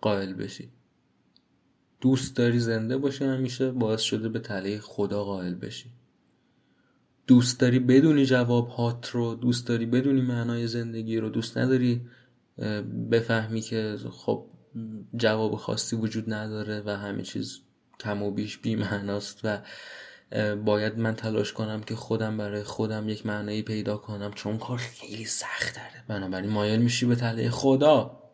قائل 0.00 0.32
بشی. 0.32 0.75
دوست 2.00 2.36
داری 2.36 2.58
زنده 2.58 2.98
باشی 2.98 3.24
همیشه 3.24 3.70
باعث 3.70 4.00
شده 4.00 4.28
به 4.28 4.38
تله 4.38 4.78
خدا 4.78 5.24
قائل 5.24 5.54
بشی. 5.54 5.90
دوست 7.26 7.60
داری 7.60 7.78
بدونی 7.78 8.26
جواب 8.26 8.68
هات 8.68 9.10
رو 9.10 9.34
دوست 9.34 9.66
داری 9.66 9.86
بدونی 9.86 10.20
معنای 10.20 10.66
زندگی 10.66 11.16
رو 11.16 11.28
دوست 11.28 11.58
نداری 11.58 12.00
بفهمی 13.10 13.60
که 13.60 13.96
خب 14.10 14.46
جواب 15.16 15.56
خاصی 15.56 15.96
وجود 15.96 16.32
نداره 16.32 16.82
و 16.86 16.90
همه 16.90 17.22
چیز 17.22 17.60
کم 18.00 18.22
و 18.22 18.30
بیش 18.30 18.58
بی 18.58 18.76
معناست 18.76 19.40
و 19.44 19.62
باید 20.56 20.98
من 20.98 21.14
تلاش 21.14 21.52
کنم 21.52 21.80
که 21.80 21.96
خودم 21.96 22.36
برای 22.36 22.62
خودم 22.62 23.08
یک 23.08 23.26
معنایی 23.26 23.62
پیدا 23.62 23.96
کنم 23.96 24.30
چون 24.34 24.58
کار 24.58 24.78
خیلی 24.78 25.24
سخت 25.24 25.74
داره 25.74 26.04
بنابراین 26.08 26.50
مایل 26.50 26.80
میشی 26.80 27.06
به 27.06 27.16
تله 27.16 27.50
خدا. 27.50 28.25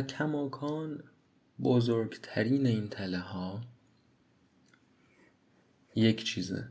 کماکان 0.00 1.04
بزرگترین 1.62 2.66
این 2.66 2.88
تله 2.88 3.18
ها 3.18 3.60
یک 5.94 6.24
چیزه 6.24 6.68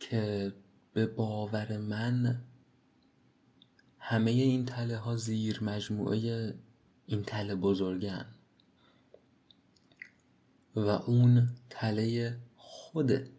که 0.00 0.52
به 0.92 1.06
باور 1.06 1.76
من 1.76 2.44
همه 3.98 4.30
این 4.30 4.64
تله 4.64 4.96
ها 4.96 5.16
زیر 5.16 5.64
مجموعه 5.64 6.54
این 7.06 7.22
تله 7.22 7.54
بزرگن 7.54 8.26
و 10.76 10.88
اون 10.88 11.48
تله 11.70 12.36
خوده. 12.56 13.30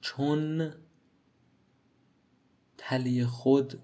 چون 0.00 0.72
تله 2.92 3.26
خود 3.26 3.78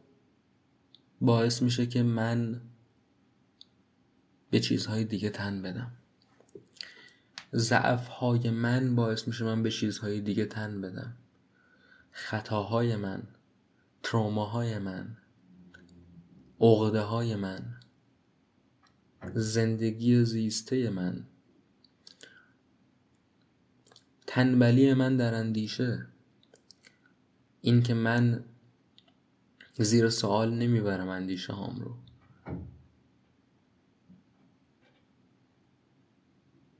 باعث 1.21 1.63
میشه 1.63 1.87
که 1.87 2.03
من 2.03 2.61
به 4.51 4.61
چیزهای 4.61 5.05
دیگه 5.05 5.31
تن 5.31 5.63
بدم. 5.63 5.93
ضعف 7.55 8.09
های 8.09 8.51
من 8.51 8.97
باعث 8.97 9.29
میشه 9.29 9.45
من 9.45 9.63
به 9.63 9.71
چیزهای 9.71 10.21
دیگه 10.21 10.45
تن 10.47 10.81
بدم. 10.81 11.17
خطاهای 12.11 12.97
من 12.97 13.23
تروماهای 14.03 14.79
من 14.79 15.17
عقده 16.61 17.01
های 17.01 17.37
من 17.37 17.77
زندگی 19.35 20.25
زیسته 20.25 20.91
من. 20.91 21.25
تنبلی 24.27 24.95
من 24.95 25.17
در 25.17 25.35
اندیشه. 25.35 26.07
این 27.61 27.83
که 27.83 27.95
من 27.95 28.45
زیر 29.79 30.09
سوال 30.09 30.55
نمی‌برم 30.55 31.09
اندیشه 31.09 31.53
هام 31.53 31.81
رو. 31.81 31.95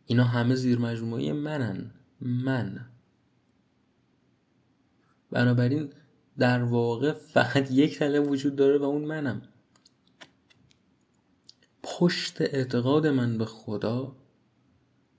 اینا 0.07 0.25
همه 0.25 0.55
زیر 0.55 0.79
مجموعه 0.79 1.33
منن. 1.33 1.91
من. 2.21 2.87
بنابراین 5.31 5.93
در 6.39 6.63
واقع 6.63 7.13
فقط 7.13 7.71
یک 7.71 7.99
تله 7.99 8.21
وجود 8.21 8.57
داره 8.57 8.79
و 8.79 8.83
اون 8.83 9.05
منم. 9.05 9.43
پشت 11.83 12.41
اعتقاد 12.41 13.07
من 13.07 13.39
به 13.39 13.45
خدا 13.45 14.17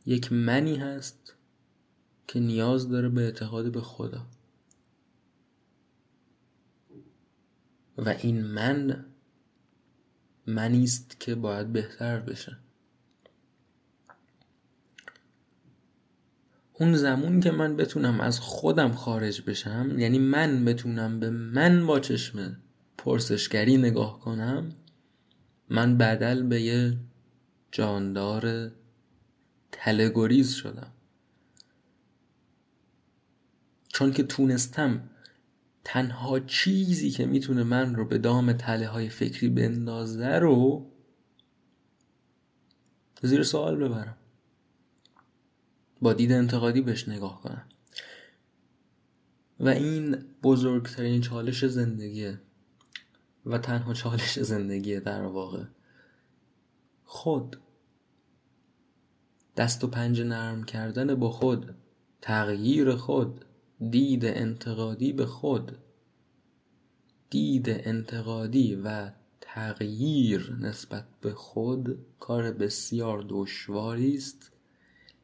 یک 0.06 0.32
منی 0.32 0.76
هست 0.76 1.36
که 2.28 2.40
نیاز 2.40 2.90
داره 2.90 3.10
به 3.10 3.22
اعتقاد 3.22 3.72
به 3.72 3.82
خدا. 3.82 4.26
و 8.06 8.10
این 8.10 8.44
من 8.44 9.06
منی 10.48 10.84
است 10.84 11.20
که 11.20 11.36
باید 11.36 11.74
بهتر 11.74 12.20
بشه. 12.20 12.58
اون 16.74 16.94
زمان 16.94 17.40
که 17.40 17.52
من 17.52 17.76
بتونم 17.76 18.22
از 18.22 18.40
خودم 18.40 18.92
خارج 18.92 19.42
بشم 19.42 20.00
یعنی 20.00 20.20
من 20.20 20.66
بتونم 20.66 21.20
به 21.20 21.30
من 21.30 21.86
با 21.86 22.00
چشم 22.00 22.58
پرسشگری 22.98 23.78
نگاه 23.78 24.20
کنم 24.20 24.72
من 25.70 25.98
بدل 25.98 26.44
به 26.44 26.62
یه 26.62 26.98
جاندار 27.72 28.72
تلگوریز 29.72 30.54
شدم. 30.54 30.92
چون 33.88 34.12
که 34.12 34.24
تونستم 34.24 35.10
تنها 35.84 36.40
چیزی 36.40 37.12
که 37.12 37.26
می‌تونه 37.26 37.64
من 37.64 37.96
رو 37.96 38.06
به 38.06 38.18
دام 38.18 38.54
تله 38.54 38.88
های 38.88 39.10
فکری 39.10 39.50
بندازه 39.50 40.40
رو 40.40 40.92
زیر 43.22 43.44
سوال 43.44 43.76
ببرم. 43.76 44.18
با 46.02 46.14
دید 46.14 46.32
انتقادی 46.32 46.82
بهش 46.82 47.10
نگاه 47.10 47.42
کنم. 47.42 47.66
و 49.60 49.70
این 49.70 50.26
بزرگترین 50.44 51.22
چالش 51.22 51.66
زندگیه 51.66 52.42
و 53.46 53.58
تنها 53.58 53.94
چالش 53.94 54.40
زندگیه 54.40 55.00
در 55.00 55.22
واقع. 55.22 55.64
خود. 57.04 57.58
دست 59.58 59.84
و 59.84 59.88
پنجه 59.88 60.24
نرم 60.24 60.64
کردن 60.64 61.16
با 61.16 61.32
خود. 61.32 61.76
تغییر 62.22 62.96
خود. 62.96 63.46
دید 63.80 64.26
انتقادی 64.26 65.14
به 65.14 65.26
خود. 65.26 65.78
دید 67.30 67.70
انتقادی 67.70 68.76
و 68.76 69.12
تغییر 69.42 70.58
نسبت 70.60 71.06
به 71.22 71.34
خود 71.34 72.06
کار 72.20 72.52
بسیار 72.52 73.26
دشواری 73.30 74.16
است. 74.16 74.52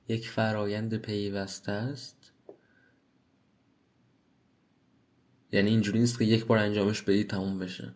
یک 0.08 0.30
فرایند 0.30 0.98
پیوسته 0.98 1.72
است. 1.72 2.32
یعنی 5.52 5.70
اینجوری 5.70 6.00
نیست 6.00 6.20
که 6.20 6.26
یک 6.26 6.46
بار 6.46 6.58
انجامش 6.58 7.02
بدی 7.02 7.24
تموم 7.24 7.60
بشه. 7.60 7.94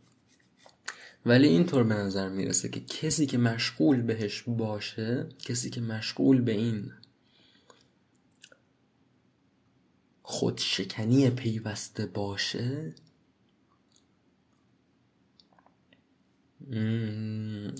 ولی 1.25 1.47
اینطور 1.47 1.83
به 1.83 1.93
نظر 1.93 2.29
می‌رسه 2.29 2.69
که 2.69 2.79
کسی 2.79 3.25
که 3.25 3.37
مشغول 3.37 4.01
بهش 4.01 4.43
باشه 4.47 5.29
کسی 5.39 5.69
که 5.69 5.81
مشغول 5.81 6.41
به 6.41 6.51
این 6.51 6.91
خودشکنی 10.31 11.29
پیوسته 11.29 12.05
باشه؟ 12.05 12.95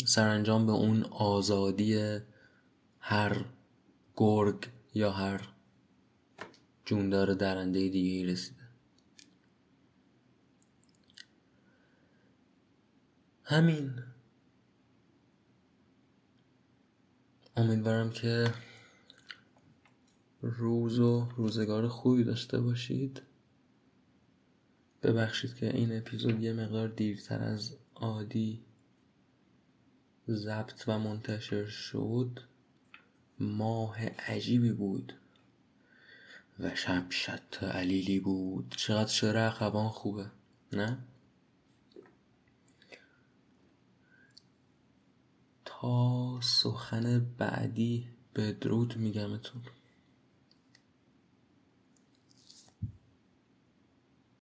سرانجام 0.05 0.65
به 0.65 0.71
اون 0.71 1.03
آزادی 1.03 2.19
هر 2.99 3.45
گرگ 4.15 4.69
یا 4.93 5.11
هر 5.11 5.49
جوندار 6.85 7.34
درنده 7.34 7.89
دیگه 7.89 8.31
رسیده. 8.31 8.63
همین. 13.43 14.03
امیدوارم 17.57 18.09
که 18.09 18.53
روز 20.41 20.99
و 20.99 21.29
روزگار 21.35 21.87
خوبی 21.87 22.23
داشته 22.23 22.61
باشید. 22.61 23.21
ببخشید 25.03 25.55
که 25.55 25.75
این 25.75 25.97
اپیزود 25.97 26.43
یه 26.43 26.53
مقدار 26.53 26.87
دیرتر 26.87 27.43
از 27.43 27.77
عادی 27.95 28.61
ضبط 30.29 30.83
و 30.87 30.99
منتشر 30.99 31.65
شد. 31.65 32.39
ماه 33.39 34.05
عجیبی 34.05 34.71
بود 34.71 35.13
و 36.59 36.75
شب 36.75 37.05
شط 37.09 37.63
علیلی 37.63 38.19
بود. 38.19 38.75
چقدر 38.77 39.09
شعر 39.09 39.37
اخوان 39.37 39.89
خوبه 39.89 40.31
نه؟ 40.73 40.97
تا 45.65 46.39
سخن 46.41 47.19
بعدی 47.37 48.09
بدرود 48.35 48.97
میگمتون 48.97 49.61